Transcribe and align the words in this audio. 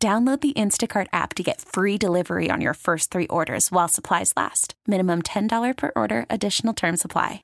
Download 0.00 0.40
the 0.40 0.52
Instacart 0.52 1.08
app 1.12 1.34
to 1.34 1.42
get 1.42 1.60
free 1.60 1.98
delivery 1.98 2.50
on 2.52 2.60
your 2.60 2.74
first 2.74 3.10
three 3.10 3.26
orders 3.26 3.72
while 3.72 3.88
supplies 3.88 4.32
last. 4.36 4.74
Minimum 4.86 5.22
$10 5.22 5.76
per 5.76 5.90
order, 5.96 6.24
additional 6.30 6.72
term 6.72 6.96
supply. 6.96 7.42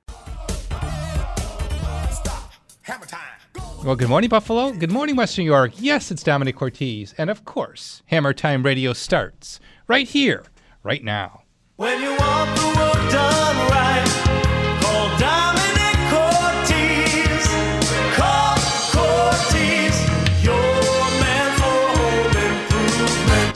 Well, 3.83 3.97
good 3.97 4.07
morning, 4.07 4.29
Buffalo. 4.29 4.71
Good 4.71 4.89
morning, 4.89 5.17
Western 5.17 5.43
New 5.43 5.51
York. 5.51 5.73
Yes, 5.75 6.11
it's 6.11 6.23
Domenic 6.23 6.55
Cortese. 6.55 7.13
And 7.17 7.29
of 7.29 7.43
course, 7.43 8.03
Hammer 8.05 8.31
Time 8.31 8.63
Radio 8.63 8.93
starts 8.93 9.59
right 9.87 10.07
here, 10.07 10.45
right 10.81 11.03
now. 11.03 11.41
When 11.75 12.01
you 12.01 12.11
want 12.15 12.57
the 12.57 12.67
work 12.67 13.11
done 13.11 13.69
right, 13.69 13.94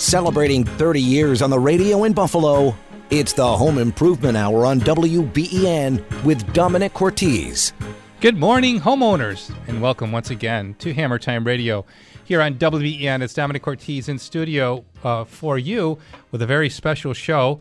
Celebrating 0.09 0.63
30 0.63 0.99
years 0.99 1.43
on 1.43 1.51
the 1.51 1.59
radio 1.59 2.03
in 2.03 2.13
Buffalo, 2.13 2.75
it's 3.11 3.31
the 3.31 3.45
Home 3.45 3.77
Improvement 3.77 4.35
Hour 4.35 4.65
on 4.65 4.79
WBEN 4.79 6.23
with 6.23 6.43
Domenic 6.47 6.93
Cortese. 6.93 7.73
Good 8.19 8.35
morning, 8.35 8.79
homeowners, 8.79 9.55
and 9.67 9.83
welcome 9.83 10.11
once 10.11 10.31
again 10.31 10.73
to 10.79 10.95
Hammer 10.95 11.19
Time 11.19 11.45
Radio 11.45 11.85
here 12.25 12.41
on 12.41 12.55
WBEN. 12.55 13.21
It's 13.21 13.35
Domenic 13.35 13.61
Cortese 13.61 14.11
in 14.11 14.17
studio 14.17 14.83
uh, 15.03 15.25
for 15.25 15.59
you 15.59 15.99
with 16.31 16.41
a 16.41 16.47
very 16.47 16.71
special 16.71 17.13
show. 17.13 17.59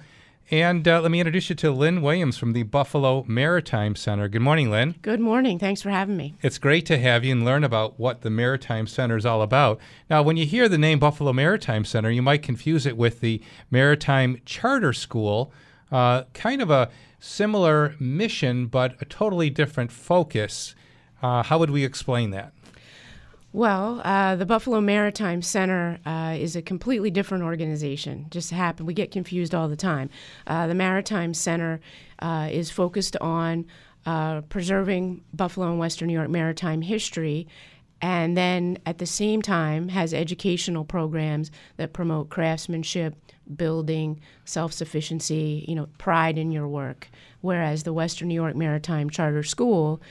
And 0.50 0.88
uh, 0.88 1.02
let 1.02 1.10
me 1.10 1.20
introduce 1.20 1.50
you 1.50 1.56
to 1.56 1.70
Lynn 1.70 2.00
Williams 2.00 2.38
from 2.38 2.54
the 2.54 2.62
Buffalo 2.62 3.22
Maritime 3.28 3.94
Center. 3.94 4.28
Good 4.28 4.40
morning, 4.40 4.70
Lynn. 4.70 4.94
Good 5.02 5.20
morning. 5.20 5.58
Thanks 5.58 5.82
for 5.82 5.90
having 5.90 6.16
me. 6.16 6.36
It's 6.40 6.56
great 6.56 6.86
to 6.86 6.98
have 6.98 7.22
you 7.22 7.32
and 7.32 7.44
learn 7.44 7.64
about 7.64 8.00
what 8.00 8.22
the 8.22 8.30
Maritime 8.30 8.86
Center 8.86 9.18
is 9.18 9.26
all 9.26 9.42
about. 9.42 9.78
Now, 10.08 10.22
when 10.22 10.38
you 10.38 10.46
hear 10.46 10.66
the 10.66 10.78
name 10.78 11.00
Buffalo 11.00 11.34
Maritime 11.34 11.84
Center, 11.84 12.10
you 12.10 12.22
might 12.22 12.42
confuse 12.42 12.86
it 12.86 12.96
with 12.96 13.20
the 13.20 13.42
Maritime 13.70 14.40
Charter 14.46 14.94
School, 14.94 15.52
uh, 15.92 16.22
kind 16.32 16.62
of 16.62 16.70
a 16.70 16.88
similar 17.20 17.94
mission, 18.00 18.68
but 18.68 18.96
a 19.02 19.04
totally 19.04 19.50
different 19.50 19.92
focus. 19.92 20.74
Uh, 21.22 21.42
how 21.42 21.58
would 21.58 21.70
we 21.70 21.84
explain 21.84 22.30
that? 22.30 22.54
Well, 23.52 24.02
uh, 24.04 24.36
the 24.36 24.44
Buffalo 24.44 24.80
Maritime 24.82 25.40
Center 25.40 25.98
uh, 26.04 26.36
is 26.38 26.54
a 26.54 26.60
completely 26.60 27.10
different 27.10 27.44
organization. 27.44 28.26
Just 28.28 28.50
happen 28.50 28.84
we 28.84 28.92
get 28.92 29.10
confused 29.10 29.54
all 29.54 29.68
the 29.68 29.76
time. 29.76 30.10
Uh, 30.46 30.66
the 30.66 30.74
Maritime 30.74 31.32
Center 31.32 31.80
uh, 32.18 32.50
is 32.52 32.70
focused 32.70 33.16
on 33.22 33.64
uh, 34.04 34.42
preserving 34.42 35.24
Buffalo 35.32 35.70
and 35.70 35.78
Western 35.78 36.08
New 36.08 36.14
York 36.14 36.28
maritime 36.28 36.82
history, 36.82 37.48
and 38.02 38.36
then 38.36 38.78
at 38.84 38.98
the 38.98 39.06
same 39.06 39.40
time 39.40 39.88
has 39.88 40.12
educational 40.12 40.84
programs 40.84 41.50
that 41.78 41.94
promote 41.94 42.28
craftsmanship, 42.28 43.14
building, 43.56 44.20
self-sufficiency, 44.44 45.64
you 45.66 45.74
know, 45.74 45.88
pride 45.96 46.36
in 46.36 46.52
your 46.52 46.68
work. 46.68 47.08
Whereas 47.40 47.84
the 47.84 47.94
Western 47.94 48.28
New 48.28 48.34
York 48.34 48.56
Maritime 48.56 49.08
Charter 49.08 49.42
School 49.42 50.02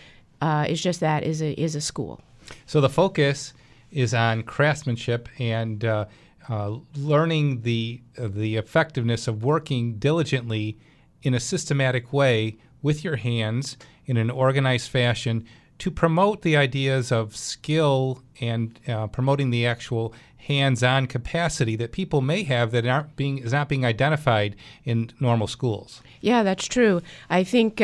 uh, 0.41 0.65
is 0.67 0.81
just 0.81 1.01
that 1.01 1.23
is 1.23 1.43
a 1.43 1.51
is 1.53 1.75
a 1.75 1.81
school. 1.81 2.19
So 2.65 2.81
the 2.81 2.89
focus 2.89 3.53
is 3.91 4.13
on 4.13 4.43
craftsmanship 4.43 5.29
and 5.39 5.83
uh, 5.83 6.05
uh, 6.49 6.77
learning 6.95 7.61
the 7.61 8.01
uh, 8.17 8.27
the 8.29 8.55
effectiveness 8.55 9.27
of 9.27 9.43
working 9.43 9.95
diligently 9.95 10.77
in 11.21 11.33
a 11.33 11.39
systematic 11.39 12.13
way 12.13 12.57
with 12.81 13.03
your 13.03 13.17
hands 13.17 13.77
in 14.05 14.17
an 14.17 14.29
organized 14.29 14.89
fashion 14.89 15.45
to 15.79 15.91
promote 15.91 16.41
the 16.41 16.57
ideas 16.57 17.11
of 17.11 17.35
skill 17.35 18.23
and 18.41 18.79
uh, 18.87 19.07
promoting 19.07 19.49
the 19.49 19.65
actual 19.65 20.13
hands-on 20.37 21.05
capacity 21.05 21.75
that 21.75 21.91
people 21.91 22.21
may 22.21 22.43
have 22.43 22.71
that 22.71 22.85
aren't 22.87 23.15
being 23.15 23.37
is 23.39 23.51
not 23.51 23.67
being 23.67 23.85
identified 23.85 24.55
in 24.85 25.11
normal 25.19 25.47
schools. 25.47 26.01
Yeah, 26.21 26.43
that's 26.43 26.67
true. 26.67 27.01
I 27.29 27.43
think. 27.43 27.81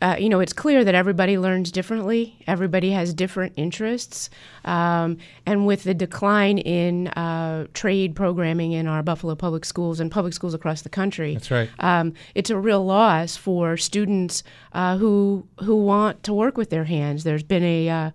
Uh, 0.00 0.14
you 0.18 0.28
know, 0.28 0.38
it's 0.38 0.52
clear 0.52 0.84
that 0.84 0.94
everybody 0.94 1.38
learns 1.38 1.72
differently. 1.72 2.38
Everybody 2.46 2.92
has 2.92 3.12
different 3.12 3.52
interests. 3.56 4.30
Um, 4.64 5.18
and 5.44 5.66
with 5.66 5.82
the 5.82 5.94
decline 5.94 6.58
in 6.58 7.08
uh, 7.08 7.66
trade 7.74 8.14
programming 8.14 8.72
in 8.72 8.86
our 8.86 9.02
Buffalo 9.02 9.34
public 9.34 9.64
schools 9.64 9.98
and 9.98 10.10
public 10.10 10.34
schools 10.34 10.54
across 10.54 10.82
the 10.82 10.88
country, 10.88 11.34
That's 11.34 11.50
right. 11.50 11.68
um, 11.80 12.14
it's 12.36 12.50
a 12.50 12.56
real 12.56 12.84
loss 12.84 13.36
for 13.36 13.76
students 13.76 14.44
uh, 14.72 14.96
who 14.98 15.44
who 15.64 15.74
want 15.76 16.22
to 16.24 16.32
work 16.32 16.56
with 16.56 16.70
their 16.70 16.84
hands. 16.84 17.24
There's 17.24 17.42
been 17.42 17.64
a 17.64 17.88
uh, 17.88 18.10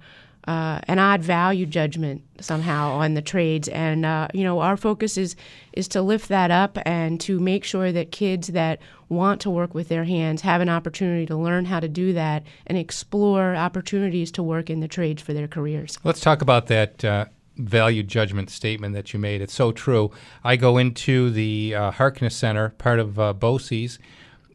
uh, 0.47 0.79
an 0.87 0.99
odd 0.99 1.21
value 1.21 1.65
judgment 1.65 2.21
somehow 2.39 2.91
on 2.91 3.13
the 3.13 3.21
trades, 3.21 3.67
and 3.69 4.05
uh, 4.05 4.27
you 4.33 4.43
know 4.43 4.59
our 4.59 4.77
focus 4.77 5.17
is 5.17 5.35
is 5.73 5.87
to 5.89 6.01
lift 6.01 6.27
that 6.29 6.51
up 6.51 6.77
and 6.85 7.19
to 7.21 7.39
make 7.39 7.63
sure 7.63 7.91
that 7.91 8.11
kids 8.11 8.47
that 8.47 8.79
want 9.13 9.41
to 9.41 9.49
work 9.49 9.73
with 9.73 9.87
their 9.87 10.03
hands 10.03 10.41
have 10.41 10.61
an 10.61 10.69
opportunity 10.69 11.25
to 11.27 11.35
learn 11.35 11.65
how 11.65 11.79
to 11.79 11.87
do 11.87 12.13
that 12.13 12.43
and 12.67 12.77
explore 12.77 13.55
opportunities 13.55 14.31
to 14.33 14.43
work 14.43 14.69
in 14.69 14.79
the 14.79 14.87
trades 14.87 15.21
for 15.21 15.33
their 15.33 15.47
careers. 15.47 15.97
Let's 16.03 16.19
talk 16.19 16.41
about 16.41 16.67
that 16.67 17.05
uh, 17.05 17.25
value 17.57 18.03
judgment 18.03 18.49
statement 18.49 18.95
that 18.95 19.13
you 19.13 19.19
made. 19.19 19.41
It's 19.41 19.53
so 19.53 19.71
true. 19.71 20.11
I 20.43 20.55
go 20.55 20.77
into 20.77 21.29
the 21.29 21.75
uh, 21.75 21.91
Harkness 21.91 22.35
Center, 22.35 22.69
part 22.69 22.99
of 22.99 23.19
uh, 23.19 23.33
BOCES, 23.33 23.99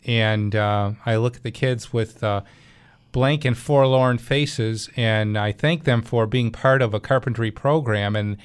and 0.05 0.55
uh, 0.55 0.93
I 1.07 1.17
look 1.17 1.37
at 1.37 1.43
the 1.43 1.51
kids 1.51 1.93
with 1.93 2.23
uh, 2.25 2.43
blank 3.13 3.45
and 3.45 3.57
forlorn 3.57 4.19
faces, 4.19 4.91
and 4.97 5.39
I 5.39 5.53
thank 5.53 5.85
them 5.85 6.03
for 6.03 6.27
being 6.27 6.51
part 6.51 6.83
of 6.83 6.95
a 6.95 7.01
carpentry 7.01 7.51
program. 7.51 8.17
And 8.17 8.37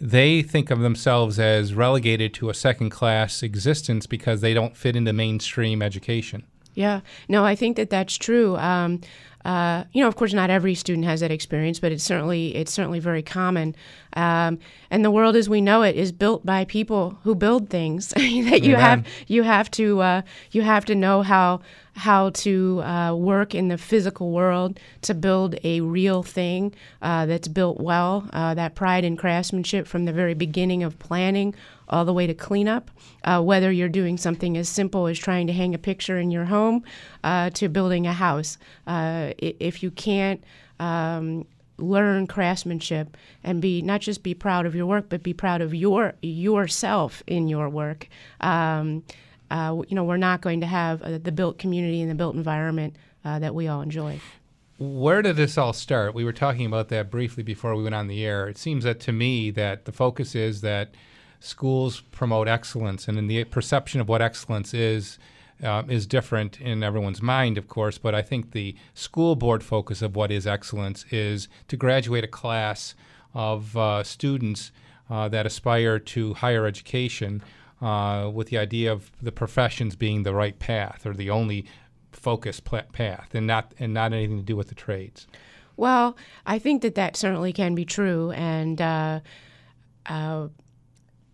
they 0.00 0.42
think 0.42 0.70
of 0.70 0.80
themselves 0.80 1.38
as 1.38 1.74
relegated 1.74 2.34
to 2.34 2.50
a 2.50 2.54
second 2.54 2.90
class 2.90 3.42
existence 3.42 4.06
because 4.06 4.40
they 4.40 4.54
don't 4.54 4.76
fit 4.76 4.96
into 4.96 5.12
mainstream 5.12 5.82
education. 5.82 6.44
Yeah, 6.74 7.00
no, 7.28 7.44
I 7.44 7.54
think 7.54 7.76
that 7.76 7.90
that's 7.90 8.16
true. 8.16 8.56
Um, 8.56 9.00
uh, 9.44 9.84
you 9.92 10.00
know, 10.00 10.08
of 10.08 10.16
course, 10.16 10.32
not 10.32 10.50
every 10.50 10.74
student 10.74 11.06
has 11.06 11.20
that 11.20 11.30
experience, 11.30 11.78
but 11.78 11.92
it's 11.92 12.02
certainly 12.02 12.54
it's 12.54 12.72
certainly 12.72 12.98
very 12.98 13.22
common. 13.22 13.76
Um, 14.14 14.58
and 14.90 15.04
the 15.04 15.10
world 15.10 15.36
as 15.36 15.48
we 15.48 15.60
know 15.60 15.82
it 15.82 15.96
is 15.96 16.12
built 16.12 16.46
by 16.46 16.64
people 16.64 17.18
who 17.24 17.34
build 17.34 17.68
things. 17.68 18.08
that 18.16 18.62
you 18.62 18.74
Amen. 18.74 18.80
have 18.80 19.06
you 19.26 19.42
have 19.42 19.70
to 19.72 20.00
uh, 20.00 20.22
you 20.52 20.62
have 20.62 20.84
to 20.86 20.94
know 20.94 21.22
how 21.22 21.60
how 21.96 22.30
to 22.30 22.82
uh, 22.82 23.14
work 23.14 23.54
in 23.54 23.68
the 23.68 23.78
physical 23.78 24.32
world 24.32 24.80
to 25.02 25.14
build 25.14 25.56
a 25.62 25.80
real 25.80 26.22
thing 26.22 26.74
uh, 27.02 27.26
that's 27.26 27.48
built 27.48 27.80
well. 27.80 28.28
Uh, 28.32 28.54
that 28.54 28.74
pride 28.74 29.04
and 29.04 29.18
craftsmanship 29.18 29.86
from 29.86 30.04
the 30.04 30.12
very 30.12 30.34
beginning 30.34 30.82
of 30.82 30.98
planning 30.98 31.54
all 31.88 32.04
the 32.04 32.12
way 32.12 32.26
to 32.26 32.34
cleanup. 32.34 32.90
Uh, 33.22 33.40
whether 33.40 33.70
you're 33.70 33.88
doing 33.88 34.16
something 34.16 34.56
as 34.56 34.68
simple 34.68 35.06
as 35.06 35.18
trying 35.18 35.46
to 35.46 35.52
hang 35.52 35.74
a 35.74 35.78
picture 35.78 36.18
in 36.18 36.30
your 36.30 36.46
home 36.46 36.82
uh, 37.22 37.50
to 37.50 37.68
building 37.68 38.06
a 38.06 38.12
house, 38.12 38.58
uh, 38.86 39.32
if 39.38 39.82
you 39.82 39.90
can't 39.90 40.42
um, 40.80 41.46
learn 41.78 42.26
craftsmanship 42.26 43.16
and 43.42 43.60
be 43.60 43.82
not 43.82 44.00
just 44.00 44.22
be 44.22 44.34
proud 44.34 44.66
of 44.66 44.74
your 44.74 44.86
work, 44.86 45.06
but 45.08 45.22
be 45.22 45.32
proud 45.32 45.60
of 45.60 45.74
your 45.74 46.14
yourself 46.22 47.22
in 47.26 47.48
your 47.48 47.68
work. 47.68 48.08
Um, 48.40 49.02
uh, 49.50 49.82
you 49.88 49.94
know, 49.94 50.04
we're 50.04 50.16
not 50.16 50.40
going 50.40 50.60
to 50.60 50.66
have 50.66 51.02
uh, 51.02 51.18
the 51.18 51.32
built 51.32 51.58
community 51.58 52.00
and 52.00 52.10
the 52.10 52.14
built 52.14 52.34
environment 52.34 52.96
uh, 53.24 53.38
that 53.38 53.54
we 53.54 53.68
all 53.68 53.82
enjoy. 53.82 54.20
Where 54.78 55.22
did 55.22 55.36
this 55.36 55.56
all 55.56 55.72
start? 55.72 56.14
We 56.14 56.24
were 56.24 56.32
talking 56.32 56.66
about 56.66 56.88
that 56.88 57.10
briefly 57.10 57.42
before 57.42 57.76
we 57.76 57.84
went 57.84 57.94
on 57.94 58.08
the 58.08 58.24
air. 58.24 58.48
It 58.48 58.58
seems 58.58 58.84
that 58.84 58.98
to 59.00 59.12
me 59.12 59.50
that 59.52 59.84
the 59.84 59.92
focus 59.92 60.34
is 60.34 60.62
that 60.62 60.94
schools 61.38 62.00
promote 62.00 62.48
excellence, 62.48 63.06
and 63.06 63.18
in 63.18 63.28
the 63.28 63.44
perception 63.44 64.00
of 64.00 64.08
what 64.08 64.22
excellence 64.22 64.74
is 64.74 65.18
uh, 65.64 65.82
is 65.88 66.06
different 66.06 66.60
in 66.60 66.82
everyone's 66.82 67.22
mind, 67.22 67.58
of 67.58 67.66
course. 67.68 67.98
But 67.98 68.14
I 68.14 68.22
think 68.22 68.52
the 68.52 68.76
school 68.92 69.34
board 69.34 69.64
focus 69.64 70.02
of 70.02 70.14
what 70.14 70.30
is 70.30 70.46
excellence 70.46 71.04
is 71.10 71.48
to 71.68 71.76
graduate 71.76 72.24
a 72.24 72.28
class 72.28 72.94
of 73.32 73.76
uh, 73.76 74.02
students 74.04 74.70
uh, 75.10 75.28
that 75.28 75.46
aspire 75.46 75.98
to 75.98 76.34
higher 76.34 76.66
education, 76.66 77.42
uh, 77.82 78.30
with 78.32 78.48
the 78.48 78.58
idea 78.58 78.92
of 78.92 79.10
the 79.20 79.32
professions 79.32 79.96
being 79.96 80.22
the 80.22 80.32
right 80.32 80.58
path 80.58 81.04
or 81.04 81.12
the 81.12 81.30
only 81.30 81.66
focus 82.12 82.60
pla- 82.60 82.82
path, 82.92 83.34
and 83.34 83.46
not 83.46 83.74
and 83.78 83.92
not 83.92 84.12
anything 84.12 84.38
to 84.38 84.44
do 84.44 84.56
with 84.56 84.68
the 84.68 84.74
trades. 84.74 85.26
Well, 85.76 86.16
I 86.46 86.58
think 86.58 86.82
that 86.82 86.94
that 86.94 87.16
certainly 87.16 87.52
can 87.52 87.74
be 87.74 87.84
true, 87.84 88.30
and 88.30 88.80
uh, 88.80 89.20
uh, 90.06 90.48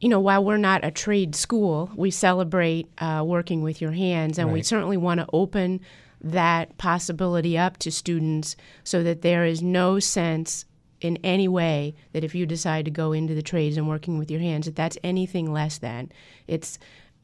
you 0.00 0.08
know, 0.08 0.20
while 0.20 0.42
we're 0.44 0.56
not 0.56 0.84
a 0.84 0.90
trade 0.90 1.34
school, 1.34 1.90
we 1.94 2.10
celebrate 2.10 2.88
uh, 2.98 3.22
working 3.24 3.62
with 3.62 3.80
your 3.82 3.92
hands, 3.92 4.38
and 4.38 4.50
we 4.52 4.62
certainly 4.62 4.96
want 4.96 5.20
to 5.20 5.26
open 5.32 5.80
that 6.22 6.76
possibility 6.78 7.56
up 7.56 7.76
to 7.78 7.90
students 7.90 8.56
so 8.82 9.02
that 9.02 9.22
there 9.22 9.44
is 9.44 9.62
no 9.62 9.98
sense 9.98 10.64
in 11.00 11.18
any 11.24 11.48
way 11.48 11.94
that 12.12 12.24
if 12.24 12.34
you 12.34 12.44
decide 12.46 12.84
to 12.84 12.90
go 12.90 13.12
into 13.12 13.34
the 13.34 13.42
trades 13.42 13.76
and 13.76 13.88
working 13.88 14.18
with 14.18 14.30
your 14.30 14.40
hands, 14.40 14.66
that 14.66 14.76
that's 14.76 14.98
anything 15.02 15.52
less 15.52 15.78
than. 15.78 16.10
It's 16.46 16.78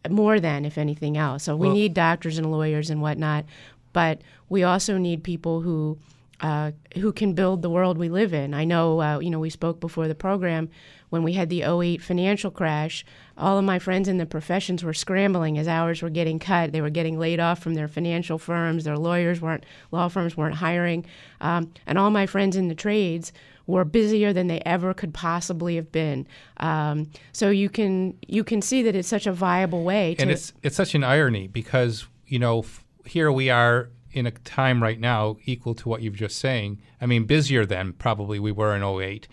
more 0.09 0.39
than, 0.41 0.65
if 0.65 0.79
anything 0.79 1.17
else. 1.17 1.45
So 1.45 1.57
we 1.57 1.69
Well- 1.69 1.77
need 1.77 1.95
doctors 1.95 2.39
and 2.39 2.51
lawyers 2.51 2.91
and 2.91 3.03
whatnot, 3.03 3.45
but 3.93 4.21
we 4.49 4.63
also 4.63 4.99
need 4.99 5.23
people 5.23 5.63
who 5.63 5.99
uh, 6.41 6.73
who 6.97 7.13
can 7.13 7.33
build 7.33 7.63
the 7.63 7.71
world 7.71 7.99
we 7.99 8.09
live 8.09 8.35
in. 8.35 8.53
I 8.53 8.65
know, 8.65 9.01
uh, 9.01 9.19
you 9.21 9.31
know, 9.31 9.39
we 9.39 9.51
spoke 9.51 9.81
before 9.81 10.09
the 10.09 10.15
program 10.15 10.69
when 11.09 11.23
we 11.23 11.33
had 11.33 11.49
the 11.49 11.63
08 11.63 12.03
financial 12.03 12.51
crash. 12.51 13.05
All 13.39 13.59
of 13.59 13.65
my 13.65 13.79
friends 13.79 14.09
in 14.09 14.19
the 14.19 14.27
professions 14.27 14.85
were 14.85 14.93
scrambling 14.93 15.57
as 15.57 15.69
hours 15.69 16.03
were 16.03 16.11
getting 16.11 16.39
cut. 16.39 16.73
They 16.73 16.81
were 16.81 16.91
getting 16.91 17.19
laid 17.19 17.41
off 17.41 17.63
from 17.63 17.75
their 17.75 17.89
financial 17.89 18.39
firms. 18.39 18.85
Their 18.85 18.99
lawyers 18.99 19.41
weren't, 19.41 19.65
law 19.93 20.09
firms 20.09 20.37
weren't 20.37 20.57
hiring, 20.57 21.07
um, 21.41 21.73
and 21.87 21.99
all 21.99 22.11
my 22.11 22.27
friends 22.27 22.57
in 22.57 22.69
the 22.69 22.75
trades 22.75 23.33
were 23.67 23.85
busier 23.85 24.33
than 24.33 24.47
they 24.47 24.61
ever 24.61 24.95
could 24.95 25.13
possibly 25.13 25.77
have 25.77 25.91
been. 25.91 26.27
Um, 26.59 27.11
so 27.33 27.51
you 27.51 27.69
can 27.69 28.17
you 28.27 28.45
can 28.45 28.63
see 28.63 28.83
that 28.83 28.95
it's 28.95 29.09
such 29.09 29.27
a 29.27 29.33
viable 29.33 29.85
way 29.85 30.15
to 30.15 30.23
and 30.23 30.31
it's 30.31 30.53
it's 30.63 30.77
such 30.77 30.95
an 30.95 31.03
irony 31.03 31.49
because 31.49 32.07
you 32.27 32.39
know 32.39 32.61
f- 32.61 32.85
here 33.05 33.31
we 33.33 33.51
are 33.51 33.91
in 34.17 34.27
a 34.27 34.31
time 34.31 34.83
right 34.83 34.99
now 34.99 35.37
equal 35.45 35.75
to 35.75 35.89
what 35.89 36.01
you've 36.01 36.17
just 36.17 36.39
saying. 36.39 36.81
I 37.01 37.07
mean, 37.07 37.25
busier 37.25 37.67
than 37.67 37.93
probably 37.93 38.39
we 38.39 38.51
were 38.51 38.75
in 38.75 38.83
08. 38.83 39.29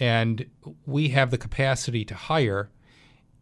and 0.00 0.46
we 0.86 1.10
have 1.10 1.30
the 1.30 1.36
capacity 1.36 2.02
to 2.06 2.14
hire 2.14 2.70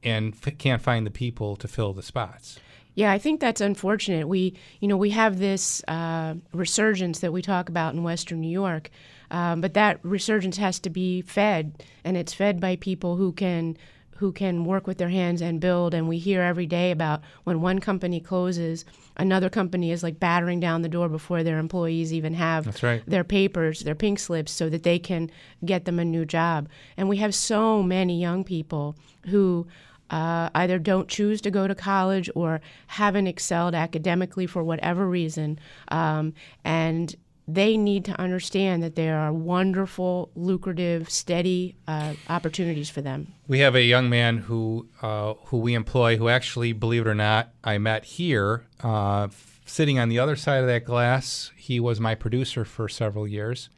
and 0.03 0.35
f- 0.35 0.59
can't 0.59 0.83
find 0.83 1.07
the 1.07 1.11
people 1.11 1.55
to 1.55 1.69
fill 1.69 1.93
the 1.93 2.03
spots. 2.03 2.59
Yeah, 2.97 3.13
I 3.13 3.19
think 3.19 3.39
that's 3.41 3.61
unfortunate. 3.61 4.27
We, 4.27 4.57
you 4.81 4.89
know, 4.89 4.97
we 4.97 5.11
have 5.11 5.39
this 5.39 5.81
uh, 5.87 6.35
resurgence 6.53 7.21
that 7.21 7.33
we 7.33 7.41
talk 7.41 7.69
about 7.69 7.95
in 7.95 8.03
Western 8.03 8.41
New 8.41 8.51
York, 8.51 8.91
um, 9.31 9.61
but 9.61 9.75
that 9.75 10.01
resurgence 10.03 10.57
has 10.57 10.81
to 10.81 10.91
be 10.91 11.23
fed, 11.23 11.85
and 12.03 12.17
it's 12.17 12.35
fed 12.35 12.59
by 12.61 12.75
people 12.75 13.17
who 13.17 13.31
can 13.33 13.77
who 14.21 14.33
can 14.33 14.67
work 14.67 14.87
with 14.87 14.99
their 14.99 15.09
hands 15.09 15.41
and 15.41 15.63
build. 15.63 15.95
And 15.95 16.07
we 16.07 16.19
hear 16.19 16.43
every 16.43 16.67
day 16.67 16.91
about 16.91 17.23
when 17.45 17.63
one 17.63 17.79
company 17.79 18.21
closes, 18.21 18.85
another 19.17 19.49
company 19.49 19.93
is 19.93 20.03
like 20.03 20.21
battering 20.21 20.61
down 20.61 20.83
the 20.83 20.91
door 20.91 21.09
before 21.09 21.43
their 21.43 21.59
employees 21.59 22.13
even 22.13 22.35
have 22.35 22.83
right. 22.83 23.03
their 23.07 23.25
papers, 23.25 23.81
their 23.81 23.95
pink 23.95 24.19
slips, 24.19 24.53
so 24.53 24.69
that 24.69 24.83
they 24.83 24.99
can 24.99 25.31
get 25.65 25.87
them 25.87 25.99
a 25.99 26.05
new 26.05 26.27
job. 26.27 26.69
And 26.99 27.09
we 27.09 27.17
have 27.17 27.35
so 27.35 27.83
many 27.83 28.21
young 28.21 28.45
people 28.45 28.95
who 29.29 29.67
uh, 30.11 30.51
either 30.55 30.79
don't 30.79 31.09
choose 31.09 31.41
to 31.41 31.51
go 31.51 31.67
to 31.67 31.75
college 31.75 32.29
or 32.35 32.61
haven't 32.89 33.27
excelled 33.27 33.75
academically 33.75 34.47
for 34.47 34.63
whatever 34.63 35.09
reason. 35.09 35.59
Um, 35.89 36.35
and 36.63 37.17
they 37.55 37.77
need 37.77 38.05
to 38.05 38.21
understand 38.21 38.83
that 38.83 38.95
there 38.95 39.19
are 39.19 39.33
wonderful, 39.33 40.31
lucrative, 40.35 41.11
steady 41.11 41.77
uh, 41.89 42.15
opportunities 42.29 42.91
for 42.91 43.01
them. 43.01 43.33
We 43.49 43.59
have 43.61 43.75
a 43.75 43.83
young 43.83 44.09
man 44.09 44.39
who 44.39 44.89
uh, 45.03 45.35
who 45.47 45.59
we 45.59 45.75
employ 45.75 46.17
who 46.17 46.29
actually, 46.29 46.73
believe 46.73 47.07
it 47.07 47.09
or 47.09 47.15
not, 47.15 47.51
I 47.65 47.79
met 47.79 48.05
here, 48.05 48.67
uh, 48.83 49.29
sitting 49.67 49.99
on 49.99 50.09
the 50.09 50.19
other 50.19 50.37
side 50.37 50.61
of 50.61 50.67
that 50.67 50.85
glass. 50.85 51.51
He 51.57 51.81
was 51.81 52.01
my 52.01 52.15
producer 52.15 52.65
for 52.65 52.89
several 52.89 53.27
years, 53.27 53.69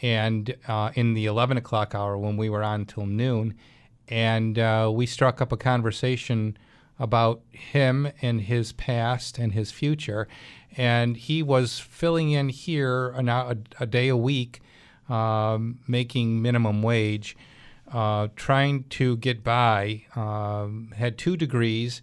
and 0.00 0.54
uh, 0.68 0.90
in 0.94 1.14
the 1.14 1.26
eleven 1.26 1.56
o'clock 1.56 1.94
hour 1.94 2.18
when 2.18 2.36
we 2.36 2.50
were 2.50 2.62
on 2.62 2.86
till 2.86 3.06
noon, 3.06 3.54
and 4.08 4.58
uh, 4.58 4.90
we 4.92 5.06
struck 5.06 5.40
up 5.40 5.52
a 5.52 5.56
conversation 5.56 6.56
about 6.98 7.42
him 7.50 8.10
and 8.20 8.42
his 8.42 8.72
past 8.72 9.38
and 9.38 9.52
his 9.52 9.70
future, 9.70 10.28
and 10.76 11.16
he 11.16 11.42
was 11.42 11.78
filling 11.78 12.30
in 12.30 12.48
here 12.48 13.10
a, 13.10 13.56
a 13.80 13.86
day 13.86 14.08
a 14.08 14.16
week, 14.16 14.60
um, 15.08 15.78
making 15.86 16.40
minimum 16.40 16.82
wage 16.82 17.36
uh, 17.92 18.28
trying 18.36 18.84
to 18.84 19.16
get 19.18 19.44
by, 19.44 20.04
um, 20.16 20.92
had 20.96 21.18
two 21.18 21.36
degrees, 21.36 22.00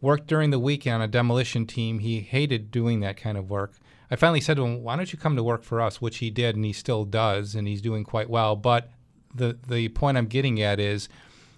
worked 0.00 0.26
during 0.26 0.50
the 0.50 0.58
week 0.58 0.86
on 0.86 1.00
a 1.00 1.08
demolition 1.08 1.66
team. 1.66 2.00
He 2.00 2.20
hated 2.20 2.70
doing 2.70 3.00
that 3.00 3.16
kind 3.16 3.38
of 3.38 3.48
work. 3.48 3.74
I 4.10 4.16
finally 4.16 4.40
said 4.40 4.56
to 4.56 4.64
him, 4.64 4.82
Why 4.82 4.96
don't 4.96 5.12
you 5.12 5.18
come 5.18 5.36
to 5.36 5.42
work 5.42 5.62
for 5.62 5.80
us? 5.80 6.00
Which 6.00 6.18
he 6.18 6.30
did, 6.30 6.56
and 6.56 6.64
he 6.64 6.72
still 6.72 7.04
does, 7.04 7.54
and 7.54 7.68
he's 7.68 7.82
doing 7.82 8.04
quite 8.04 8.28
well. 8.28 8.56
But 8.56 8.90
the, 9.34 9.58
the 9.68 9.88
point 9.90 10.18
I'm 10.18 10.26
getting 10.26 10.60
at 10.60 10.80
is 10.80 11.08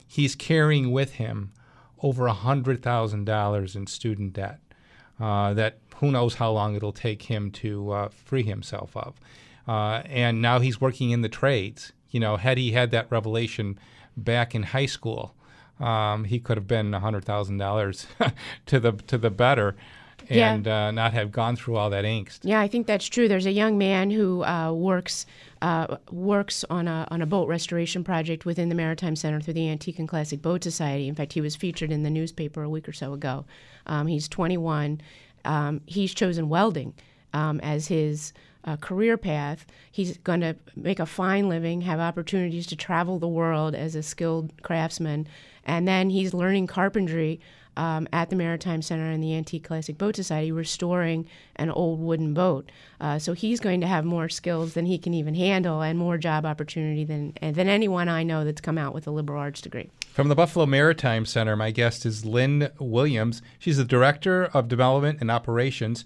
he's 0.06 0.34
carrying 0.34 0.90
with 0.90 1.12
him 1.12 1.52
over 2.02 2.26
$100,000 2.29 3.76
in 3.76 3.87
student 3.87 4.32
debt 4.32 4.58
uh, 5.20 5.52
that 5.55 5.79
who 5.97 6.11
knows 6.11 6.35
how 6.37 6.50
long 6.50 6.75
it'll 6.75 6.93
take 6.93 7.23
him 7.23 7.50
to 7.50 7.91
uh, 7.93 8.08
free 8.08 8.43
himself 8.43 8.97
of. 8.97 9.20
Uh, 9.69 10.02
and 10.06 10.41
now 10.41 10.58
he's 10.58 10.81
working 10.81 11.11
in 11.11 11.20
the 11.20 11.29
trades. 11.29 11.93
You 12.11 12.20
know, 12.20 12.37
had 12.37 12.58
he 12.58 12.73
had 12.73 12.91
that 12.93 13.06
revelation 13.11 13.79
back 14.17 14.55
in 14.55 14.62
high 14.64 14.87
school, 14.87 15.35
um, 15.79 16.25
he 16.25 16.41
could 16.41 16.56
have 16.56 16.67
been 16.67 16.93
hundred 16.94 17.25
thousand 17.25 17.58
dollars 17.58 18.06
to 18.67 18.81
the 18.81 18.93
to 18.93 19.17
the 19.19 19.31
better, 19.31 19.76
Yeah. 20.29 20.52
and 20.55 20.67
uh, 20.67 20.91
not 20.91 21.12
have 21.12 21.31
gone 21.31 21.55
through 21.56 21.76
all 21.76 21.91
that 21.91 22.05
angst. 22.05 22.41
Yeah, 22.43 22.61
I 22.61 22.67
think 22.69 22.87
that's 22.87 23.06
true. 23.06 23.29
There's 23.29 23.47
a 23.47 23.52
young 23.52 23.79
man 23.79 24.11
who 24.11 24.43
uh, 24.44 24.73
works 24.73 25.25
uh, 25.62 25.98
works 26.10 26.64
on 26.70 26.88
a 26.88 27.06
on 27.10 27.20
a 27.20 27.26
boat 27.26 27.48
restoration 27.48 28.02
project 28.02 28.44
within 28.44 28.68
the 28.68 28.74
Maritime 28.74 29.16
Center 29.16 29.40
through 29.40 29.54
the 29.54 29.68
Antique 29.68 29.98
and 29.98 30.08
Classic 30.08 30.40
Boat 30.40 30.64
Society. 30.64 31.08
In 31.08 31.14
fact, 31.14 31.34
he 31.34 31.40
was 31.40 31.56
featured 31.56 31.92
in 31.92 32.02
the 32.02 32.10
newspaper 32.10 32.62
a 32.62 32.68
week 32.68 32.88
or 32.88 32.92
so 32.92 33.12
ago. 33.12 33.44
Um, 33.86 34.06
he's 34.06 34.28
21. 34.28 35.00
Um, 35.44 35.80
he's 35.86 36.14
chosen 36.14 36.48
welding 36.48 36.94
um, 37.32 37.60
as 37.60 37.88
his 37.88 38.32
uh, 38.64 38.76
career 38.76 39.16
path. 39.16 39.66
He's 39.90 40.16
going 40.18 40.40
to 40.40 40.56
make 40.76 40.98
a 40.98 41.06
fine 41.06 41.48
living, 41.48 41.82
have 41.82 42.00
opportunities 42.00 42.66
to 42.68 42.76
travel 42.76 43.18
the 43.18 43.28
world 43.28 43.74
as 43.74 43.94
a 43.94 44.02
skilled 44.02 44.62
craftsman, 44.62 45.26
and 45.64 45.86
then 45.86 46.10
he's 46.10 46.34
learning 46.34 46.66
carpentry 46.66 47.40
um, 47.80 48.06
at 48.12 48.28
the 48.28 48.36
Maritime 48.36 48.82
Center 48.82 49.10
and 49.10 49.22
the 49.22 49.34
Antique 49.34 49.64
Classic 49.64 49.96
Boat 49.96 50.14
Society, 50.14 50.52
restoring 50.52 51.26
an 51.56 51.70
old 51.70 51.98
wooden 51.98 52.34
boat. 52.34 52.70
Uh, 53.00 53.18
so 53.18 53.32
he's 53.32 53.58
going 53.58 53.80
to 53.80 53.86
have 53.86 54.04
more 54.04 54.28
skills 54.28 54.74
than 54.74 54.84
he 54.84 54.98
can 54.98 55.14
even 55.14 55.34
handle, 55.34 55.80
and 55.80 55.98
more 55.98 56.18
job 56.18 56.44
opportunity 56.44 57.04
than 57.04 57.32
than 57.40 57.68
anyone 57.68 58.06
I 58.06 58.22
know 58.22 58.44
that's 58.44 58.60
come 58.60 58.76
out 58.76 58.92
with 58.92 59.06
a 59.06 59.10
liberal 59.10 59.40
arts 59.40 59.62
degree. 59.62 59.88
From 60.12 60.28
the 60.28 60.34
Buffalo 60.34 60.66
Maritime 60.66 61.24
Center, 61.24 61.56
my 61.56 61.70
guest 61.70 62.04
is 62.04 62.26
Lynn 62.26 62.68
Williams. 62.78 63.40
She's 63.58 63.78
the 63.78 63.84
Director 63.84 64.44
of 64.52 64.68
Development 64.68 65.16
and 65.18 65.30
Operations. 65.30 66.04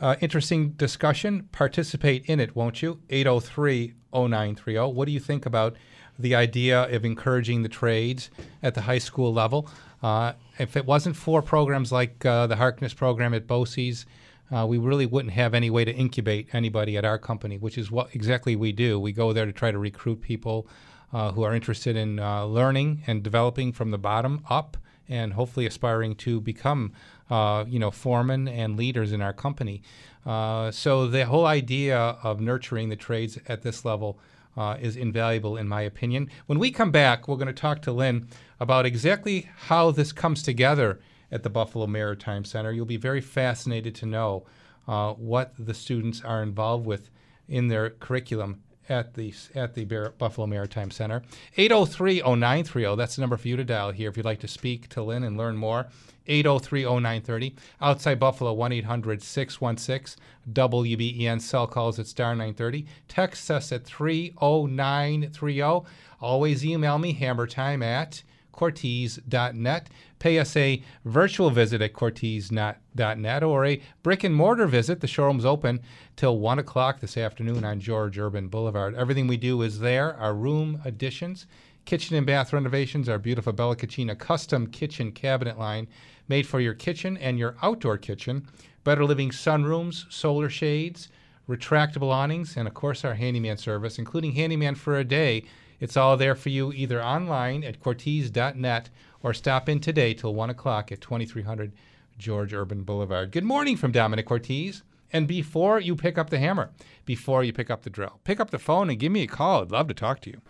Uh, 0.00 0.14
interesting 0.20 0.70
discussion. 0.72 1.48
Participate 1.50 2.24
in 2.26 2.38
it, 2.38 2.54
won't 2.54 2.82
you? 2.82 3.00
803 3.10 3.94
0930. 4.12 4.92
What 4.94 5.06
do 5.06 5.12
you 5.12 5.20
think 5.20 5.44
about 5.44 5.74
the 6.18 6.36
idea 6.36 6.84
of 6.94 7.04
encouraging 7.04 7.62
the 7.62 7.68
trades 7.68 8.30
at 8.62 8.74
the 8.74 8.82
high 8.82 8.98
school 8.98 9.32
level? 9.32 9.68
Uh, 10.06 10.34
if 10.60 10.76
it 10.76 10.86
wasn't 10.86 11.16
for 11.16 11.42
programs 11.42 11.90
like 11.90 12.24
uh, 12.24 12.46
the 12.46 12.54
Harkness 12.54 12.94
program 12.94 13.34
at 13.34 13.48
BOCES, 13.48 14.06
uh, 14.52 14.64
we 14.64 14.78
really 14.78 15.04
wouldn't 15.04 15.34
have 15.34 15.52
any 15.52 15.68
way 15.68 15.84
to 15.84 15.92
incubate 15.92 16.46
anybody 16.52 16.96
at 16.96 17.04
our 17.04 17.18
company, 17.18 17.58
which 17.58 17.76
is 17.76 17.90
what 17.90 18.14
exactly 18.14 18.54
we 18.54 18.70
do. 18.70 19.00
We 19.00 19.10
go 19.10 19.32
there 19.32 19.46
to 19.46 19.52
try 19.52 19.72
to 19.72 19.78
recruit 19.78 20.20
people 20.20 20.68
uh, 21.12 21.32
who 21.32 21.42
are 21.42 21.52
interested 21.56 21.96
in 21.96 22.20
uh, 22.20 22.44
learning 22.44 23.02
and 23.08 23.24
developing 23.24 23.72
from 23.72 23.90
the 23.90 23.98
bottom 23.98 24.44
up, 24.48 24.76
and 25.08 25.32
hopefully 25.32 25.66
aspiring 25.66 26.14
to 26.14 26.40
become, 26.40 26.92
you 27.28 27.80
know, 27.80 27.90
foremen 27.90 28.46
and 28.46 28.76
leaders 28.76 29.10
in 29.10 29.20
our 29.20 29.32
company. 29.32 29.82
So 30.24 31.08
the 31.08 31.26
whole 31.26 31.46
idea 31.46 31.98
of 32.22 32.40
nurturing 32.40 32.90
the 32.90 32.96
trades 32.96 33.40
at 33.48 33.62
this 33.62 33.84
level 33.84 34.20
uh, 34.56 34.76
is 34.80 34.96
invaluable, 34.96 35.56
in 35.56 35.68
my 35.68 35.82
opinion. 35.82 36.30
When 36.46 36.58
we 36.58 36.70
come 36.70 36.90
back, 36.90 37.28
we're 37.28 37.36
going 37.36 37.46
to 37.46 37.52
talk 37.52 37.82
to 37.82 37.92
Lynn 37.92 38.26
about 38.58 38.86
exactly 38.86 39.48
how 39.68 39.90
this 39.90 40.12
comes 40.12 40.42
together 40.42 41.00
at 41.30 41.42
the 41.42 41.50
Buffalo 41.50 41.86
Maritime 41.86 42.44
Center. 42.44 42.72
You'll 42.72 42.86
be 42.86 42.96
very 42.96 43.20
fascinated 43.20 43.94
to 43.96 44.06
know 44.06 44.46
uh, 44.86 45.12
what 45.14 45.52
the 45.58 45.74
students 45.74 46.22
are 46.22 46.42
involved 46.42 46.86
with 46.86 47.10
in 47.48 47.68
their 47.68 47.90
curriculum 47.90 48.62
at 48.88 49.14
the 49.14 49.34
at 49.54 49.74
the 49.74 49.84
Bar- 49.84 50.14
Buffalo 50.16 50.46
Maritime 50.46 50.92
Center. 50.92 51.22
803-0930, 51.58 52.96
that's 52.96 53.16
the 53.16 53.20
number 53.20 53.36
for 53.36 53.48
you 53.48 53.56
to 53.56 53.64
dial 53.64 53.90
here 53.90 54.08
if 54.08 54.16
you'd 54.16 54.24
like 54.24 54.38
to 54.40 54.48
speak 54.48 54.88
to 54.90 55.02
Lynn 55.02 55.24
and 55.24 55.36
learn 55.36 55.56
more. 55.56 55.88
803-0930. 56.28 57.54
Outside 57.80 58.18
Buffalo, 58.18 58.54
1-800-616-WBEN. 58.56 61.40
Cell 61.40 61.68
calls 61.68 61.98
at 61.98 62.06
star 62.06 62.30
930. 62.30 62.86
Text 63.08 63.50
us 63.50 63.72
at 63.72 63.84
30930. 63.84 65.86
Always 66.20 66.64
email 66.64 66.98
me, 66.98 67.14
hammertime 67.14 67.84
at 67.84 68.22
cortese.net. 68.56 69.88
Pay 70.18 70.38
us 70.38 70.56
a 70.56 70.82
virtual 71.04 71.50
visit 71.50 71.80
at 71.82 71.92
cortese.net 71.92 73.42
or 73.42 73.64
a 73.64 73.80
brick 74.02 74.24
and 74.24 74.34
mortar 74.34 74.66
visit. 74.66 75.00
The 75.00 75.06
showroom's 75.06 75.44
open 75.44 75.80
till 76.16 76.38
1 76.38 76.58
o'clock 76.58 77.00
this 77.00 77.16
afternoon 77.16 77.64
on 77.64 77.78
George 77.78 78.18
Urban 78.18 78.48
Boulevard. 78.48 78.94
Everything 78.94 79.26
we 79.26 79.36
do 79.36 79.62
is 79.62 79.78
there. 79.78 80.16
Our 80.16 80.34
room 80.34 80.80
additions 80.84 81.46
Kitchen 81.86 82.16
and 82.16 82.26
bath 82.26 82.52
renovations, 82.52 83.08
our 83.08 83.16
beautiful 83.16 83.52
Bella 83.52 83.76
Cucina 83.76 84.18
custom 84.18 84.66
kitchen 84.66 85.12
cabinet 85.12 85.56
line 85.56 85.86
made 86.26 86.44
for 86.44 86.58
your 86.58 86.74
kitchen 86.74 87.16
and 87.16 87.38
your 87.38 87.54
outdoor 87.62 87.96
kitchen. 87.96 88.48
Better 88.82 89.04
living 89.04 89.30
sunrooms, 89.30 90.12
solar 90.12 90.50
shades, 90.50 91.08
retractable 91.48 92.10
awnings, 92.12 92.56
and 92.56 92.66
of 92.66 92.74
course 92.74 93.04
our 93.04 93.14
handyman 93.14 93.56
service, 93.56 94.00
including 94.00 94.32
handyman 94.32 94.74
for 94.74 94.96
a 94.96 95.04
day. 95.04 95.44
It's 95.78 95.96
all 95.96 96.16
there 96.16 96.34
for 96.34 96.48
you 96.48 96.72
either 96.72 97.02
online 97.02 97.62
at 97.62 97.80
Cortese.net 97.80 98.88
or 99.22 99.34
stop 99.34 99.68
in 99.68 99.78
today 99.80 100.14
till 100.14 100.34
1 100.34 100.48
o'clock 100.48 100.90
at 100.90 101.02
2300 101.02 101.72
George 102.16 102.54
Urban 102.54 102.82
Boulevard. 102.82 103.30
Good 103.30 103.44
morning 103.44 103.76
from 103.76 103.92
Domenic 103.92 104.24
Cortese. 104.24 104.82
And 105.12 105.28
before 105.28 105.78
you 105.78 105.94
pick 105.94 106.16
up 106.16 106.30
the 106.30 106.38
hammer, 106.38 106.70
before 107.04 107.44
you 107.44 107.52
pick 107.52 107.70
up 107.70 107.82
the 107.82 107.90
drill, 107.90 108.20
pick 108.24 108.40
up 108.40 108.50
the 108.50 108.58
phone 108.58 108.88
and 108.88 108.98
give 108.98 109.12
me 109.12 109.22
a 109.22 109.26
call. 109.26 109.62
I'd 109.62 109.70
love 109.70 109.88
to 109.88 109.94
talk 109.94 110.20
to 110.22 110.30
you. 110.30 110.40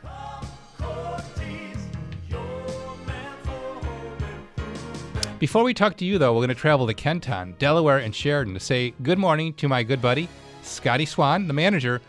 Before 5.38 5.64
we 5.64 5.74
talk 5.74 5.96
to 5.98 6.04
you, 6.04 6.18
though, 6.18 6.32
we're 6.32 6.40
going 6.40 6.48
to 6.48 6.54
travel 6.54 6.86
to 6.86 6.94
Kenton, 6.94 7.56
Delaware, 7.58 7.98
and 7.98 8.14
Sheridan 8.14 8.54
to 8.54 8.60
say 8.60 8.94
good 9.02 9.18
morning 9.18 9.52
to 9.54 9.68
my 9.68 9.82
good 9.82 10.00
buddy, 10.00 10.28
Scotty 10.62 11.04
Swan, 11.04 11.46
the 11.46 11.52
manager 11.52 12.00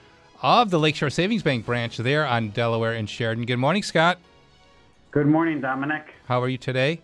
of 0.42 0.70
the 0.70 0.80
Lakeshore 0.80 1.10
Savings 1.10 1.44
Bank 1.44 1.66
branch 1.66 1.98
there 1.98 2.26
on 2.26 2.50
Delaware 2.50 2.94
and 2.94 3.10
Sheridan. 3.10 3.46
Good 3.46 3.58
morning, 3.58 3.84
Scott. 3.84 4.20
Good 5.12 5.28
morning, 5.28 5.62
Domenic. 5.62 6.04
How 6.28 6.42
are 6.42 6.50
you 6.50 6.58
today? 6.58 7.02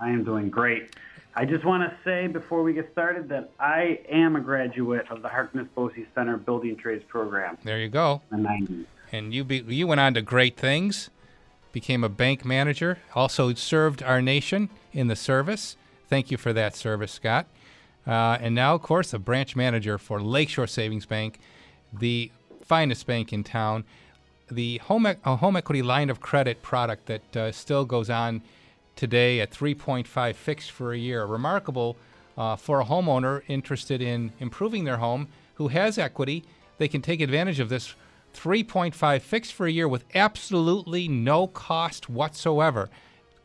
I 0.00 0.08
am 0.10 0.24
doing 0.24 0.48
great. 0.50 0.94
I 1.36 1.44
just 1.44 1.64
want 1.64 1.82
to 1.82 1.96
say 2.04 2.26
before 2.28 2.62
we 2.62 2.72
get 2.72 2.90
started 2.92 3.28
that 3.28 3.50
I 3.58 4.00
am 4.08 4.36
a 4.36 4.40
graduate 4.40 5.06
of 5.10 5.20
the 5.20 5.28
Harkness 5.28 5.66
BOCES 5.76 6.06
Center 6.14 6.36
Building 6.36 6.76
Trades 6.76 7.04
Program 7.08 7.58
There 7.64 7.78
you 7.80 7.88
go. 7.88 8.22
the 8.30 8.36
90s. 8.36 8.86
And 9.12 9.34
you 9.34 9.44
be, 9.44 9.58
you 9.66 9.86
went 9.86 10.00
on 10.00 10.14
to 10.14 10.22
great 10.22 10.56
things, 10.56 11.10
became 11.72 12.04
a 12.04 12.08
bank 12.08 12.44
manager, 12.44 12.98
also 13.14 13.52
served 13.54 14.02
our 14.02 14.22
nation 14.22 14.70
in 14.92 15.08
the 15.08 15.16
service. 15.16 15.76
Thank 16.08 16.30
you 16.30 16.36
for 16.36 16.52
that 16.52 16.76
service, 16.76 17.12
Scott. 17.12 17.46
Uh, 18.06 18.38
and 18.40 18.54
now, 18.54 18.74
of 18.74 18.82
course, 18.82 19.12
a 19.12 19.18
branch 19.18 19.56
manager 19.56 19.98
for 19.98 20.20
Lakeshore 20.20 20.66
Savings 20.66 21.06
Bank, 21.06 21.40
the 21.92 22.30
finest 22.64 23.06
bank 23.06 23.32
in 23.32 23.44
town. 23.44 23.84
The 24.50 24.78
home, 24.78 25.06
a 25.06 25.36
home 25.36 25.56
equity 25.56 25.82
line 25.82 26.10
of 26.10 26.20
credit 26.20 26.62
product 26.62 27.06
that 27.06 27.36
uh, 27.36 27.52
still 27.52 27.84
goes 27.84 28.10
on 28.10 28.42
today 28.96 29.40
at 29.40 29.50
3.5 29.50 30.34
fixed 30.34 30.70
for 30.70 30.92
a 30.92 30.98
year. 30.98 31.24
Remarkable 31.24 31.96
uh, 32.36 32.56
for 32.56 32.80
a 32.80 32.84
homeowner 32.84 33.42
interested 33.48 34.02
in 34.02 34.32
improving 34.38 34.84
their 34.84 34.98
home 34.98 35.28
who 35.54 35.68
has 35.68 35.98
equity. 35.98 36.44
They 36.78 36.88
can 36.88 37.00
take 37.00 37.20
advantage 37.20 37.60
of 37.60 37.68
this 37.68 37.94
3.5 38.34 39.20
fixed 39.20 39.52
for 39.52 39.66
a 39.66 39.70
year 39.70 39.88
with 39.88 40.04
absolutely 40.14 41.08
no 41.08 41.46
cost 41.46 42.10
whatsoever. 42.10 42.90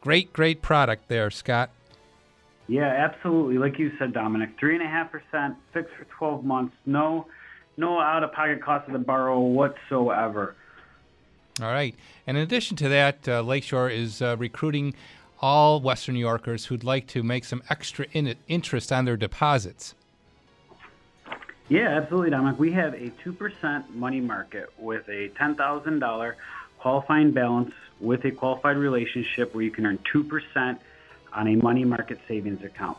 Great, 0.01 0.33
great 0.33 0.61
product 0.61 1.07
there, 1.07 1.29
Scott. 1.29 1.69
Yeah, 2.67 2.87
absolutely. 2.87 3.57
Like 3.57 3.79
you 3.79 3.91
said, 3.97 4.13
Domenic, 4.13 4.57
three 4.59 4.75
and 4.75 4.83
a 4.83 4.87
half 4.87 5.11
percent 5.11 5.55
fixed 5.73 5.93
for 5.95 6.05
12 6.05 6.45
months. 6.45 6.75
No, 6.85 7.25
no 7.79 7.99
out-of-pocket 7.99 8.61
cost 8.61 8.87
of 8.87 8.93
the 8.93 8.99
borrow 8.99 9.39
whatsoever. 9.39 10.55
All 11.61 11.67
right. 11.67 11.95
And 12.27 12.37
in 12.37 12.43
addition 12.43 12.77
to 12.77 12.89
that, 12.89 13.27
uh, 13.27 13.41
Lakeshore 13.41 13.89
is 13.89 14.21
uh, 14.21 14.35
recruiting 14.37 14.93
all 15.41 15.79
Western 15.79 16.15
New 16.15 16.19
Yorkers 16.19 16.65
who'd 16.65 16.83
like 16.83 17.07
to 17.07 17.23
make 17.23 17.45
some 17.45 17.63
extra 17.69 18.05
in- 18.11 18.35
interest 18.47 18.91
on 18.91 19.05
their 19.05 19.17
deposits. 19.17 19.95
Yeah, 21.69 21.89
absolutely, 21.89 22.31
Domenic. 22.31 22.57
We 22.57 22.71
have 22.73 22.93
a 22.93 23.11
2% 23.23 23.93
money 23.93 24.21
market 24.21 24.69
with 24.77 25.07
a 25.07 25.29
$10,000 25.29 26.33
qualifying 26.79 27.31
balance 27.31 27.73
with 27.99 28.25
a 28.25 28.31
qualified 28.31 28.77
relationship 28.77 29.53
where 29.53 29.63
you 29.63 29.71
can 29.71 29.85
earn 29.85 29.99
2% 30.11 30.79
on 31.33 31.47
a 31.47 31.55
money 31.57 31.85
market 31.85 32.19
savings 32.27 32.63
account. 32.63 32.97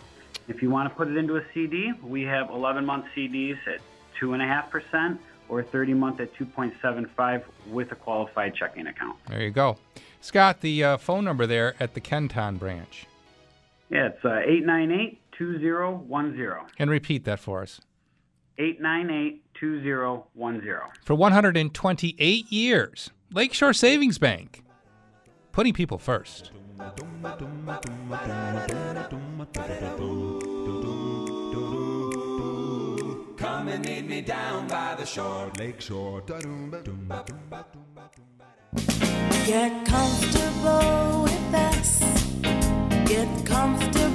If 0.49 0.63
you 0.63 0.71
want 0.71 0.89
to 0.89 0.95
put 0.95 1.09
it 1.09 1.17
into 1.17 1.37
a 1.37 1.45
CD, 1.53 1.93
we 2.03 2.23
have 2.23 2.51
11 2.51 2.85
month 2.85 3.07
CDs 3.15 3.59
at 3.67 3.81
2.5% 4.21 5.19
or 5.49 5.63
30 5.63 5.95
month 5.95 6.21
at 6.21 6.35
2.75 6.35 7.43
with 7.67 7.93
a 7.93 7.97
qualified 7.97 8.55
checking 8.55 8.87
account. 8.87 9.19
There 9.29 9.43
you 9.43 9.51
go. 9.51 9.77
Scott, 10.21 10.61
the 10.61 10.85
uh, 10.85 10.97
phone 10.97 11.25
number 11.25 11.47
there 11.47 11.75
at 11.81 11.95
the 11.95 12.01
Kenton 12.01 12.57
branch. 12.57 13.07
Yeah, 13.91 14.09
it's 14.09 14.25
uh, 14.25 14.39
898 14.39 15.21
2010. 15.37 16.49
And 16.79 16.91
repeat 16.91 17.25
that 17.25 17.41
for 17.41 17.63
us. 17.63 17.81
898 18.59 19.43
2010. 19.55 20.79
For 21.05 21.15
128 21.15 22.53
years, 22.53 23.11
Lakeshore 23.33 23.73
Savings 23.73 24.19
Bank, 24.19 24.63
putting 25.53 25.73
people 25.73 25.99
first. 25.99 26.53
Come 33.41 33.69
and 33.69 33.83
meet 33.87 34.07
me 34.07 34.21
down 34.21 34.69
by 34.69 34.95
the 34.97 35.07
shore. 35.07 35.51
Lakeshore. 35.59 36.21
Get 39.47 39.87
comfortable 39.87 41.23
with 41.23 41.55
us. 41.55 42.01
Get 43.07 43.47
comfortable 43.47 43.89
with 43.89 43.97
us. 43.97 44.10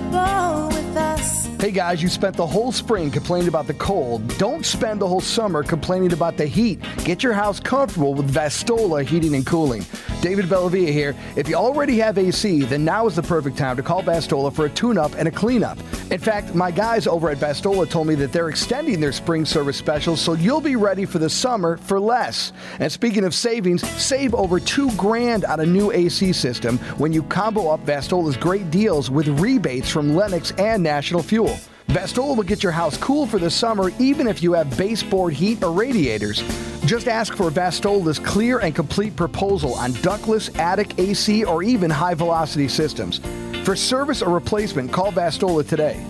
Hey 1.66 1.72
guys, 1.72 2.00
you 2.00 2.10
spent 2.10 2.38
the 2.38 2.46
whole 2.46 2.72
spring 2.72 3.10
complaining 3.10 3.48
about 3.48 3.66
the 3.66 3.74
cold. 3.74 4.28
Don't 4.38 4.64
spend 4.64 5.02
the 5.02 5.08
whole 5.08 5.20
summer 5.20 5.64
complaining 5.64 6.14
about 6.14 6.38
the 6.38 6.46
heat. 6.46 6.80
Get 7.04 7.24
your 7.24 7.34
house 7.34 7.60
comfortable 7.60 8.14
with 8.14 8.32
Vastola 8.32 9.04
Heating 9.04 9.34
and 9.34 9.44
Cooling. 9.48 9.84
David 10.22 10.46
Bellavia 10.46 10.92
here. 10.92 11.16
If 11.36 11.50
you 11.50 11.56
already 11.56 11.98
have 11.98 12.20
AC, 12.20 12.62
then 12.66 12.86
now 12.86 13.08
is 13.08 13.16
the 13.16 13.24
perfect 13.24 13.58
time 13.58 13.78
to 13.78 13.84
call 13.84 14.04
Vastola 14.04 14.54
for 14.54 14.66
a 14.66 14.70
tune 14.70 15.00
up 15.00 15.14
and 15.16 15.28
a 15.28 15.32
cleanup. 15.32 15.80
In 16.12 16.20
fact, 16.20 16.54
my 16.54 16.70
guys 16.70 17.08
over 17.08 17.30
at 17.30 17.38
Vastola 17.38 17.90
told 17.90 18.08
me 18.08 18.16
that 18.16 18.32
they're 18.32 18.50
extending 18.50 19.00
their 19.00 19.12
spring 19.12 19.44
service 19.44 19.78
specials 19.78 20.22
so 20.22 20.34
you'll 20.34 20.62
be 20.62 20.76
ready 20.76 21.06
for 21.06 21.18
the 21.18 21.30
summer 21.30 21.78
for 21.78 22.00
less. 22.00 22.54
And 22.80 22.92
speaking 22.92 23.24
of 23.24 23.34
savings, 23.34 23.88
save 24.02 24.36
over 24.36 24.60
two 24.60 24.92
grand 24.98 25.46
on 25.46 25.62
a 25.62 25.66
new 25.66 25.92
AC 25.92 26.32
system 26.34 26.78
when 27.00 27.12
you 27.12 27.24
combo 27.24 27.70
up 27.70 27.84
Vastola's 27.86 28.38
great 28.38 28.70
deals 28.70 29.10
with 29.10 29.28
rebates 29.40 29.90
from 29.90 30.16
Lennox 30.16 30.52
and 30.60 30.84
National 30.84 31.24
Fuel. 31.24 31.55
Vastola 31.88 32.36
will 32.36 32.44
get 32.44 32.64
your 32.64 32.72
house 32.72 32.98
cool 32.98 33.26
for 33.26 33.40
the 33.40 33.50
summer 33.50 33.92
even 34.00 34.28
if 34.28 34.42
you 34.42 34.54
have 34.54 34.76
baseboard 34.78 35.34
heat 35.34 35.64
or 35.64 35.72
radiators. 35.72 36.42
Just 36.86 37.08
ask 37.08 37.36
for 37.36 37.50
Vastola's 37.50 38.20
clear 38.20 38.60
and 38.60 38.76
complete 38.76 39.16
proposal 39.16 39.74
on 39.76 39.94
ductless, 40.02 40.50
attic, 40.58 41.00
AC, 41.00 41.44
or 41.46 41.64
even 41.64 41.90
high 41.90 42.14
velocity 42.14 42.68
systems. 42.68 43.20
For 43.64 43.76
service 43.76 44.22
or 44.22 44.34
replacement, 44.34 44.92
call 44.92 45.12
Vastola 45.12 45.68
today. 45.68 46.04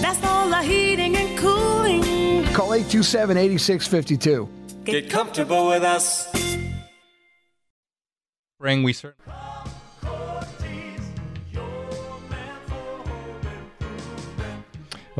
That's 0.00 0.22
all 0.24 0.48
the 0.48 0.62
heating 0.62 1.16
and 1.16 1.38
cooling. 1.38 2.44
Call 2.52 2.74
827 2.74 3.36
8652. 3.36 4.48
Get 4.84 5.10
comfortable 5.10 5.68
with 5.68 5.82
us. 5.82 6.26
Spring, 8.56 8.82
we 8.82 8.92
certainly. 8.92 9.32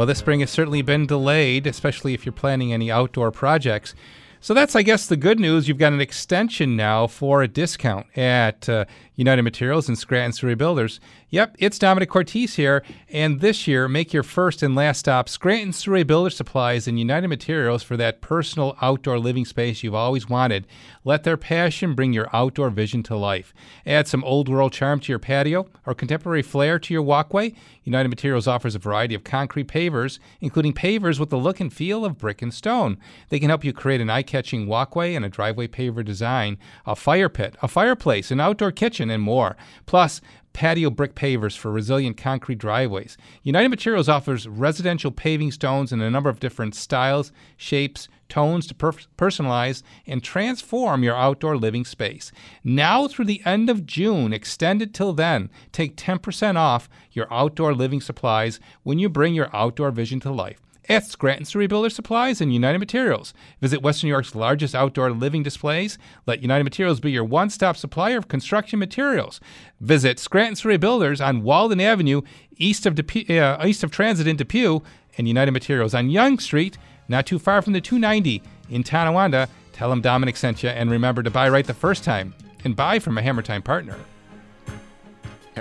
Well, 0.01 0.07
this 0.07 0.21
spring 0.21 0.41
has 0.41 0.49
certainly 0.49 0.81
been 0.81 1.05
delayed, 1.05 1.67
especially 1.67 2.15
if 2.15 2.25
you're 2.25 2.33
planning 2.33 2.73
any 2.73 2.91
outdoor 2.91 3.31
projects. 3.31 3.95
So 4.41 4.55
that's, 4.55 4.75
I 4.75 4.81
guess, 4.81 5.07
the 5.07 5.15
good 5.19 5.39
news. 5.39 5.69
You've 5.69 5.77
got 5.77 5.93
an 5.93 6.01
extension 6.01 6.75
now 6.75 7.07
for 7.07 7.43
a 7.43 7.49
discount 7.49 8.07
at 8.17 8.67
uh, 8.67 8.87
United 9.21 9.43
Materials 9.43 9.87
and 9.87 9.99
Scranton 9.99 10.33
Surrey 10.33 10.55
Builders. 10.55 10.99
Yep, 11.29 11.57
it's 11.59 11.79
Domenic 11.79 12.09
Cortese 12.09 12.57
here, 12.57 12.83
and 13.11 13.41
this 13.41 13.69
year, 13.69 13.87
make 13.87 14.15
your 14.15 14.23
first 14.23 14.63
and 14.63 14.75
last 14.75 15.01
stop 15.01 15.29
Scranton 15.29 15.75
Surrey 15.75 16.05
Builder 16.05 16.31
Supplies 16.31 16.89
and 16.89 16.99
United 16.99 17.29
Materials 17.29 17.83
for 17.83 17.99
that 17.99 18.23
personal 18.23 18.79
outdoor 18.81 19.19
living 19.19 19.45
space 19.45 19.83
you've 19.83 19.95
always 19.95 20.31
wanted. 20.31 20.67
Let 21.05 21.25
their 21.25 21.37
passion 21.37 21.95
bring 21.95 22.15
your 22.15 22.31
outdoor 22.33 22.71
vision 22.71 23.03
to 23.05 23.17
life. 23.17 23.53
Add 23.85 24.09
some 24.09 24.25
old 24.25 24.49
world 24.49 24.73
charm 24.73 25.01
to 25.01 25.13
your 25.13 25.19
patio 25.19 25.69
or 25.85 25.95
contemporary 25.95 26.43
flair 26.43 26.79
to 26.79 26.95
your 26.95 27.03
walkway. 27.03 27.53
United 27.85 28.09
Materials 28.09 28.47
offers 28.47 28.75
a 28.75 28.79
variety 28.79 29.15
of 29.15 29.25
concrete 29.25 29.69
pavers, 29.69 30.19
including 30.41 30.73
pavers 30.73 31.21
with 31.21 31.29
the 31.29 31.37
look 31.37 31.61
and 31.61 31.73
feel 31.73 32.07
of 32.07 32.17
brick 32.17 32.41
and 32.41 32.55
stone. 32.55 32.97
They 33.29 33.39
can 33.39 33.51
help 33.51 33.65
you 33.65 33.75
create 33.75 34.01
an 34.01 34.09
eye 34.09 34.23
catching 34.23 34.67
walkway 34.67 35.15
and 35.15 35.25
a 35.27 35.29
driveway 35.29 35.69
paver 35.69 36.05
design, 36.05 36.57
a 36.87 36.97
fire 36.97 37.29
pit, 37.29 37.57
a 37.61 37.69
fireplace, 37.69 38.31
an 38.31 38.41
outdoor 38.41 38.73
kitchen, 38.73 39.10
and 39.11 39.23
more. 39.23 39.57
Plus, 39.87 40.21
patio 40.53 40.91
brick 40.91 41.15
pavers 41.15 41.57
for 41.57 41.71
resilient 41.71 42.17
concrete 42.17 42.59
driveways. 42.59 43.17
United 43.43 43.69
Materials 43.69 44.09
offers 44.09 44.49
residential 44.49 45.11
paving 45.11 45.53
stones 45.53 45.93
in 45.93 46.01
a 46.01 46.11
number 46.11 46.29
of 46.29 46.41
different 46.41 46.75
styles, 46.75 47.33
shapes, 47.57 48.09
tones 48.29 48.67
to 48.67 48.75
per- 48.75 48.93
personalize 49.19 49.83
and 50.07 50.23
transform 50.23 51.03
your 51.03 51.17
outdoor 51.17 51.57
living 51.57 51.85
space. 51.85 52.33
Now 52.65 53.09
through 53.09 53.27
the 53.27 53.43
end 53.45 53.69
of 53.69 53.87
June, 53.87 54.33
extended 54.33 54.95
till 54.95 55.13
then, 55.13 55.51
take 55.73 55.97
10% 55.97 56.57
off 56.57 56.89
your 57.13 57.33
outdoor 57.33 57.75
living 57.75 58.01
supplies 58.01 58.61
when 58.83 58.99
you 58.99 59.09
bring 59.09 59.35
your 59.35 59.55
outdoor 59.55 59.91
vision 59.91 60.21
to 60.21 60.31
life. 60.31 60.61
At 60.91 61.07
Scranton 61.07 61.45
Surrey 61.45 61.69
Builder 61.69 61.89
Supplies 61.89 62.41
and 62.41 62.53
United 62.53 62.81
Materials. 62.81 63.33
Visit 63.61 63.81
Western 63.81 64.09
New 64.09 64.13
York's 64.13 64.35
largest 64.35 64.75
outdoor 64.75 65.13
living 65.13 65.45
displays. 65.45 65.99
Let 66.27 66.43
United 66.43 66.65
Materials 66.65 66.99
be 66.99 67.13
your 67.13 67.23
one 67.23 67.49
stop 67.49 67.77
supplier 67.77 68.19
of 68.19 68.27
construction 68.27 68.81
materials. 68.81 69.41
Visit 69.81 70.19
Scranton 70.19 70.57
Surrey 70.57 70.79
Builders 70.79 71.21
on 71.21 71.45
Walden 71.45 71.81
Avenue, 71.81 72.23
east 72.57 72.87
of, 72.87 72.99
uh, 72.99 73.65
east 73.65 73.85
of 73.85 73.93
Transit 73.93 74.27
in 74.27 74.35
Depew, 74.35 74.81
and 75.17 75.29
United 75.29 75.53
Materials 75.53 75.95
on 75.95 76.11
Young 76.11 76.41
Street, 76.41 76.77
not 77.07 77.25
too 77.25 77.39
far 77.39 77.63
from 77.63 77.73
the 77.73 77.81
290 77.81 78.43
in 78.69 78.83
Tonawanda. 78.83 79.49
Tell 79.73 79.91
them 79.91 80.03
Domenic 80.03 80.37
sent 80.37 80.65
you, 80.65 80.71
and 80.71 80.91
remember 80.91 81.23
to 81.23 81.31
buy 81.31 81.49
right 81.49 81.69
the 81.69 81.73
first 81.73 82.03
time 82.03 82.35
and 82.65 82.75
buy 82.75 82.99
from 82.99 83.17
a 83.17 83.23
Hammer 83.23 83.43
Time 83.43 83.63
partner. 83.63 83.95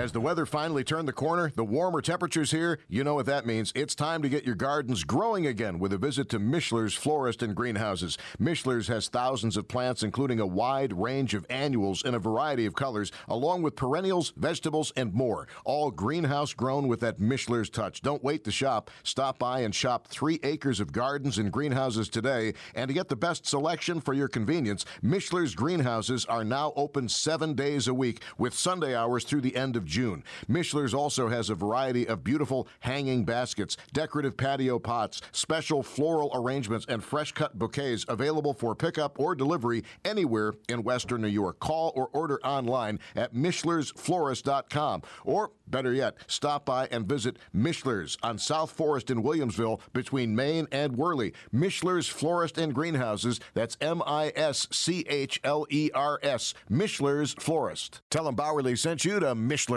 Has 0.00 0.12
the 0.12 0.20
weather 0.20 0.46
finally 0.46 0.82
turned 0.82 1.06
the 1.06 1.12
corner? 1.12 1.52
The 1.54 1.62
warmer 1.62 2.00
temperatures 2.00 2.50
here, 2.50 2.78
you 2.88 3.04
know 3.04 3.16
what 3.16 3.26
that 3.26 3.44
means. 3.44 3.70
It's 3.74 3.94
time 3.94 4.22
to 4.22 4.30
get 4.30 4.46
your 4.46 4.54
gardens 4.54 5.04
growing 5.04 5.46
again 5.46 5.78
with 5.78 5.92
a 5.92 5.98
visit 5.98 6.30
to 6.30 6.38
Mischler's 6.38 6.94
Florist 6.94 7.42
and 7.42 7.54
Greenhouses. 7.54 8.16
Mischler's 8.40 8.88
has 8.88 9.08
thousands 9.08 9.58
of 9.58 9.68
plants, 9.68 10.02
including 10.02 10.40
a 10.40 10.46
wide 10.46 10.94
range 10.94 11.34
of 11.34 11.44
annuals 11.50 12.02
in 12.02 12.14
a 12.14 12.18
variety 12.18 12.64
of 12.64 12.74
colors, 12.74 13.12
along 13.28 13.60
with 13.60 13.76
perennials, 13.76 14.32
vegetables, 14.38 14.90
and 14.96 15.12
more. 15.12 15.46
All 15.66 15.90
greenhouse 15.90 16.54
grown 16.54 16.88
with 16.88 17.00
that 17.00 17.18
Mischler's 17.18 17.68
touch. 17.68 18.00
Don't 18.00 18.24
wait 18.24 18.42
to 18.44 18.50
shop. 18.50 18.90
Stop 19.02 19.38
by 19.38 19.60
and 19.60 19.74
shop 19.74 20.08
three 20.08 20.40
acres 20.42 20.80
of 20.80 20.92
gardens 20.92 21.36
and 21.36 21.52
greenhouses 21.52 22.08
today. 22.08 22.54
And 22.74 22.88
to 22.88 22.94
get 22.94 23.10
the 23.10 23.16
best 23.16 23.46
selection 23.46 24.00
for 24.00 24.14
your 24.14 24.28
convenience, 24.28 24.86
Mischler's 25.04 25.54
Greenhouses 25.54 26.24
are 26.24 26.42
now 26.42 26.72
open 26.74 27.06
seven 27.06 27.52
days 27.52 27.86
a 27.86 27.92
week 27.92 28.22
with 28.38 28.54
Sunday 28.54 28.96
hours 28.96 29.24
through 29.24 29.42
the 29.42 29.56
end 29.56 29.76
of 29.76 29.89
June. 29.90 30.24
Mischler's 30.48 30.94
also 30.94 31.28
has 31.28 31.50
a 31.50 31.54
variety 31.54 32.06
of 32.08 32.24
beautiful 32.24 32.68
hanging 32.80 33.24
baskets, 33.24 33.76
decorative 33.92 34.36
patio 34.36 34.78
pots, 34.78 35.20
special 35.32 35.82
floral 35.82 36.30
arrangements, 36.32 36.86
and 36.88 37.04
fresh 37.04 37.32
cut 37.32 37.58
bouquets 37.58 38.04
available 38.08 38.54
for 38.54 38.74
pickup 38.74 39.18
or 39.18 39.34
delivery 39.34 39.82
anywhere 40.04 40.54
in 40.68 40.82
Western 40.82 41.20
New 41.20 41.28
York. 41.28 41.58
Call 41.58 41.92
or 41.96 42.08
order 42.12 42.40
online 42.44 43.00
at 43.16 43.34
Mischler'sFlorist.com 43.34 45.02
or 45.24 45.50
Better 45.70 45.92
yet, 45.92 46.16
stop 46.26 46.64
by 46.64 46.88
and 46.90 47.06
visit 47.06 47.38
Mischler's 47.54 48.18
on 48.22 48.38
South 48.38 48.72
Forest 48.72 49.10
in 49.10 49.22
Williamsville 49.22 49.80
between 49.92 50.34
Main 50.34 50.66
and 50.72 50.94
Wehrle. 50.96 51.32
Mischler's 51.54 52.08
Florist 52.08 52.58
and 52.58 52.74
Greenhouses. 52.74 53.38
That's 53.54 53.76
M 53.80 54.02
I 54.04 54.32
S 54.34 54.66
C 54.72 55.04
H 55.08 55.40
L 55.44 55.66
E 55.70 55.90
R 55.94 56.18
S. 56.22 56.54
Mischler's 56.68 57.34
Florist. 57.34 58.00
Tell 58.10 58.24
them 58.24 58.34
Bowerly 58.34 58.76
sent 58.76 59.04
you 59.04 59.20
to 59.20 59.34
Mischler's. 59.34 59.69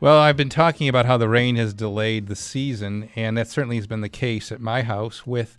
Well, 0.00 0.18
I've 0.18 0.36
been 0.36 0.48
talking 0.48 0.88
about 0.88 1.06
how 1.06 1.16
the 1.16 1.28
rain 1.28 1.54
has 1.54 1.72
delayed 1.72 2.26
the 2.26 2.34
season, 2.34 3.08
and 3.14 3.38
that 3.38 3.48
certainly 3.48 3.76
has 3.76 3.86
been 3.86 4.00
the 4.00 4.08
case 4.08 4.50
at 4.50 4.60
my 4.60 4.82
house 4.82 5.24
with 5.24 5.56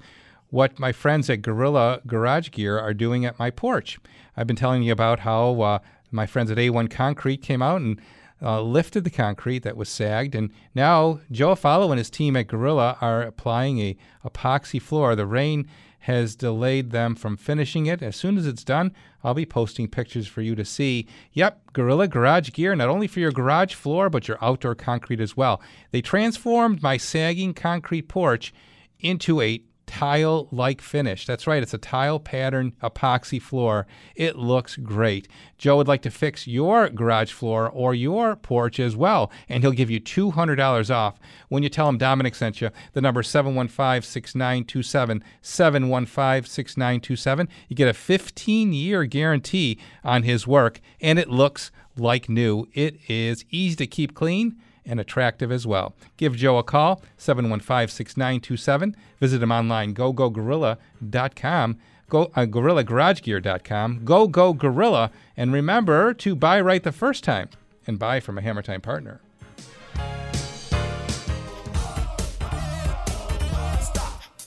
what 0.50 0.79
my 0.79 0.91
friends 0.91 1.29
at 1.29 1.41
Gorilla 1.41 2.01
Garage 2.05 2.51
Gear 2.51 2.77
are 2.77 2.93
doing 2.93 3.24
at 3.24 3.39
my 3.39 3.51
porch. 3.51 3.98
I've 4.36 4.48
been 4.48 4.57
telling 4.57 4.83
you 4.83 4.91
about 4.91 5.19
how 5.19 5.62
uh, 5.62 5.79
my 6.12 6.25
friends 6.25 6.51
at 6.51 6.57
A1 6.57 6.91
Concrete 6.91 7.41
came 7.41 7.62
out 7.62 7.79
and 7.79 8.01
uh, 8.41 8.62
lifted 8.62 9.05
the 9.05 9.10
concrete 9.10 9.60
that 9.60 9.77
was 9.77 9.88
sagged, 9.88 10.36
and 10.36 10.51
now 10.75 11.21
Joe 11.31 11.55
Follow 11.55 11.91
and 11.91 12.00
his 12.00 12.10
team 12.10 12.36
at 12.36 12.48
Gorilla 12.48 12.98
are 13.00 13.21
applying 13.21 13.79
a 13.79 13.95
epoxy 14.25 14.81
floor. 14.81 15.15
The 15.15 15.25
rain 15.25 15.69
has 16.01 16.36
delayed 16.36 16.89
them 16.89 17.15
from 17.15 17.38
finishing 17.38 17.86
it. 17.86 18.01
As 18.01 18.15
soon 18.15 18.38
as 18.38 18.48
it's 18.48 18.63
done, 18.63 18.93
I'll 19.24 19.36
be 19.36 19.46
posting 19.46 19.88
pictures 19.88 20.27
for 20.27 20.41
you 20.41 20.55
to 20.55 20.65
see. 20.65 21.08
Yep, 21.34 21.74
Gorilla 21.74 22.08
Garage 22.08 22.51
Gear, 22.51 22.75
not 22.75 22.89
only 22.89 23.08
for 23.08 23.20
your 23.20 23.31
garage 23.31 23.75
floor, 23.75 24.10
but 24.10 24.27
your 24.27 24.39
outdoor 24.41 24.74
concrete 24.74 25.22
as 25.22 25.38
well. 25.38 25.62
They 25.91 26.01
transformed 26.01 26.81
my 26.81 26.98
sagging 26.98 27.53
concrete 27.53 28.08
porch 28.08 28.51
into 29.00 29.41
a 29.41 29.62
tile 29.91 30.48
like 30.51 30.81
finish. 30.81 31.25
That's 31.25 31.45
right, 31.45 31.62
it's 31.62 31.74
a 31.74 31.77
tile 31.77 32.17
pattern 32.17 32.71
epoxy 32.81 33.41
floor. 33.41 33.86
It 34.15 34.38
looks 34.38 34.77
great. 34.77 35.27
Joe 35.57 35.75
would 35.75 35.88
like 35.89 36.01
to 36.03 36.10
fix 36.10 36.48
your 36.48 36.88
garage 36.88 37.33
floor 37.33 37.70
or 37.70 37.94
your 37.94 38.37
porch 38.37 38.79
as 38.79 38.96
well, 38.96 39.29
and 39.50 39.61
he'll 39.61 39.74
give 39.74 39.92
you 39.92 40.00
$200 40.00 40.96
off 40.96 41.20
when 41.50 41.61
you 41.61 41.68
tell 41.68 41.89
him 41.89 42.00
Domenic 42.00 42.35
sent 42.35 42.61
you. 42.61 42.70
The 42.94 43.01
number 43.01 43.22
715 43.22 44.01
6927. 44.01 45.24
715 45.42 46.50
6927. 46.50 47.50
You 47.68 47.75
get 47.75 47.89
a 47.89 47.94
15 47.94 48.72
year 48.72 49.03
guarantee 49.03 49.77
on 50.05 50.24
his 50.24 50.48
work, 50.48 50.79
and 51.01 51.20
it 51.20 51.29
looks 51.29 51.70
like 51.98 52.29
new. 52.29 52.65
It 52.74 52.98
is 53.09 53.44
easy 53.50 53.75
to 53.75 53.87
keep 53.87 54.15
clean 54.15 54.55
and 54.85 55.00
attractive 55.00 55.51
as 55.51 55.67
well. 55.67 55.94
Give 56.17 56.35
Joe 56.35 56.57
a 56.57 56.63
call, 56.63 57.01
715 57.17 57.87
6927. 57.87 58.96
Visit 59.20 59.44
him 59.44 59.51
online, 59.51 59.94
gogogorilla.com, 59.94 61.77
go, 62.09 62.31
uh, 62.35 62.46
gorillagaragegear.com, 62.46 64.05
go, 64.05 64.27
go, 64.27 64.53
gorilla. 64.53 65.11
And 65.37 65.53
remember 65.53 66.13
to 66.15 66.35
buy 66.35 66.59
right 66.61 66.83
the 66.83 66.91
first 66.91 67.24
time 67.24 67.50
and 67.87 67.98
buy 67.98 68.20
from 68.20 68.37
a 68.37 68.41
Hammer 68.41 68.61
Time 68.61 68.81
partner. 68.81 69.22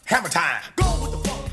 Hammer 0.07 0.29
time. 0.29 0.84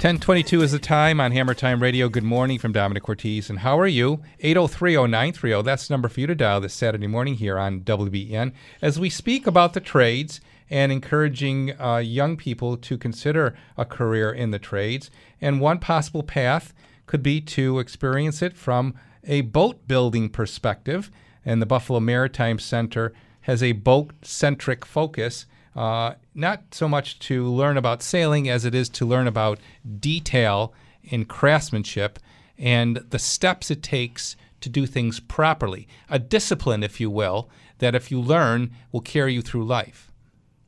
1022 0.01 0.63
is 0.63 0.71
the 0.71 0.79
time 0.79 1.21
on 1.21 1.31
Hammer 1.31 1.53
Time 1.53 1.79
Radio. 1.79 2.09
Good 2.09 2.23
morning 2.23 2.57
from 2.57 2.73
Domenic 2.73 3.03
Cortese. 3.03 3.51
And 3.51 3.59
how 3.59 3.79
are 3.79 3.85
you? 3.85 4.23
8030930. 4.43 5.63
That's 5.63 5.87
the 5.87 5.93
number 5.93 6.09
for 6.09 6.19
you 6.21 6.25
to 6.25 6.33
dial 6.33 6.59
this 6.59 6.73
Saturday 6.73 7.05
morning 7.05 7.35
here 7.35 7.59
on 7.59 7.81
WBEN 7.81 8.51
as 8.81 8.99
we 8.99 9.11
speak 9.11 9.45
about 9.45 9.73
the 9.73 9.79
trades 9.79 10.41
and 10.71 10.91
encouraging 10.91 11.79
uh, 11.79 11.97
young 11.97 12.35
people 12.35 12.77
to 12.77 12.97
consider 12.97 13.55
a 13.77 13.85
career 13.85 14.31
in 14.31 14.49
the 14.49 14.57
trades. 14.57 15.11
And 15.39 15.61
one 15.61 15.77
possible 15.77 16.23
path 16.23 16.73
could 17.05 17.21
be 17.21 17.39
to 17.39 17.77
experience 17.77 18.41
it 18.41 18.57
from 18.57 18.95
a 19.23 19.41
boat 19.41 19.87
building 19.87 20.29
perspective. 20.29 21.11
And 21.45 21.61
the 21.61 21.67
Buffalo 21.67 21.99
Maritime 21.99 22.57
Center 22.57 23.13
has 23.41 23.61
a 23.61 23.73
boat 23.73 24.13
centric 24.23 24.83
focus 24.83 25.45
uh, 25.75 26.13
not 26.35 26.63
so 26.71 26.87
much 26.87 27.19
to 27.19 27.45
learn 27.45 27.77
about 27.77 28.03
sailing 28.03 28.49
as 28.49 28.65
it 28.65 28.75
is 28.75 28.89
to 28.89 29.05
learn 29.05 29.27
about 29.27 29.59
detail 29.99 30.73
in 31.03 31.25
craftsmanship 31.25 32.19
and 32.57 32.97
the 33.09 33.19
steps 33.19 33.71
it 33.71 33.81
takes 33.81 34.35
to 34.61 34.69
do 34.69 34.85
things 34.85 35.19
properly. 35.19 35.87
A 36.09 36.19
discipline, 36.19 36.83
if 36.83 36.99
you 36.99 37.09
will, 37.09 37.49
that 37.79 37.95
if 37.95 38.11
you 38.11 38.21
learn 38.21 38.71
will 38.91 39.01
carry 39.01 39.33
you 39.33 39.41
through 39.41 39.65
life. 39.65 40.11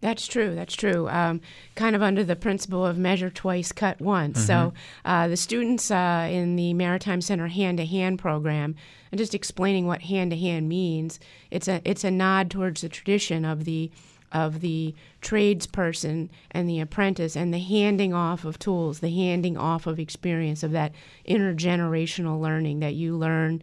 That's 0.04 0.28
true. 0.28 0.54
That's 0.54 0.76
true. 0.76 1.08
Um, 1.08 1.39
kind 1.76 1.96
of 1.96 2.02
under 2.02 2.26
the 2.26 2.36
principle 2.36 2.86
of 2.86 2.98
measure 2.98 3.30
twice, 3.30 3.72
cut 3.72 4.02
once. 4.02 4.38
Mm-hmm. 4.38 4.48
So 4.48 4.74
uh, 5.06 5.30
the 5.30 5.38
students 5.38 5.89
uh, 5.89 6.28
in 6.30 6.58
the 6.58 6.74
Maritime 6.74 7.22
Center 7.22 7.48
hand 7.48 7.78
to 7.78 7.86
hand 7.86 8.20
program, 8.20 8.76
and 9.12 9.18
just 9.18 9.34
explaining 9.34 9.88
what 9.88 10.02
hand 10.02 10.32
to 10.32 10.38
hand 10.38 10.68
means, 10.68 11.22
it's 11.52 11.70
a 11.70 11.82
it's 11.86 12.04
a 12.04 12.12
nod 12.12 12.52
towards 12.52 12.82
the 12.82 12.89
tradition 12.89 13.46
of 13.46 13.63
the 13.63 13.92
of 14.34 14.60
the 14.60 14.93
tradesperson 15.22 16.30
and 16.52 16.67
the 16.67 16.80
apprentice 16.80 17.38
and 17.38 17.54
the 17.54 17.60
handing 17.60 18.13
off 18.13 18.43
of 18.43 18.60
tools, 18.60 19.00
the 19.00 19.15
handing 19.15 19.56
off 19.56 19.88
of 19.88 20.00
experience, 20.00 20.63
of 20.63 20.72
that 20.72 20.91
intergenerational 21.28 22.41
learning 22.41 22.80
that 22.80 22.96
you 22.96 23.15
learn 23.15 23.62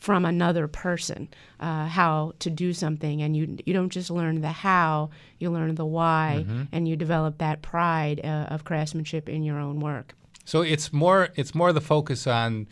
from 0.00 0.24
another 0.24 0.66
person 0.66 1.28
uh, 1.60 1.86
how 1.86 2.32
to 2.38 2.48
do 2.48 2.72
something 2.72 3.20
and 3.20 3.36
you 3.36 3.58
you 3.66 3.74
don't 3.74 3.90
just 3.90 4.10
learn 4.10 4.40
the 4.40 4.48
how 4.48 5.10
you 5.38 5.50
learn 5.50 5.74
the 5.74 5.84
why 5.84 6.44
mm-hmm. 6.46 6.62
and 6.72 6.88
you 6.88 6.96
develop 6.96 7.36
that 7.36 7.60
pride 7.60 8.18
uh, 8.24 8.46
of 8.48 8.64
craftsmanship 8.64 9.28
in 9.28 9.42
your 9.42 9.58
own 9.58 9.78
work 9.78 10.14
so 10.46 10.62
it's 10.62 10.90
more 10.90 11.28
it's 11.36 11.54
more 11.54 11.70
the 11.72 11.82
focus 11.82 12.26
on 12.26 12.66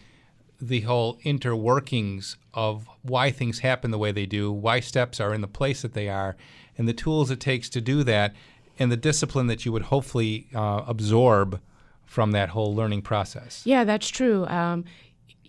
the 0.60 0.80
whole 0.80 1.18
interworkings 1.18 2.36
of 2.54 2.88
why 3.02 3.30
things 3.30 3.58
happen 3.58 3.90
the 3.90 3.98
way 3.98 4.10
they 4.10 4.26
do 4.26 4.50
why 4.50 4.80
steps 4.80 5.20
are 5.20 5.34
in 5.34 5.42
the 5.42 5.46
place 5.46 5.82
that 5.82 5.92
they 5.92 6.08
are 6.08 6.34
and 6.78 6.88
the 6.88 6.94
tools 6.94 7.30
it 7.30 7.40
takes 7.40 7.68
to 7.70 7.80
do 7.80 8.02
that 8.04 8.34
and 8.78 8.90
the 8.90 8.96
discipline 8.96 9.48
that 9.48 9.66
you 9.66 9.72
would 9.72 9.82
hopefully 9.82 10.46
uh, 10.54 10.82
absorb 10.86 11.60
from 12.06 12.30
that 12.30 12.50
whole 12.50 12.74
learning 12.74 13.02
process. 13.02 13.62
Yeah, 13.66 13.84
that's 13.84 14.08
true. 14.08 14.46
Um, 14.46 14.84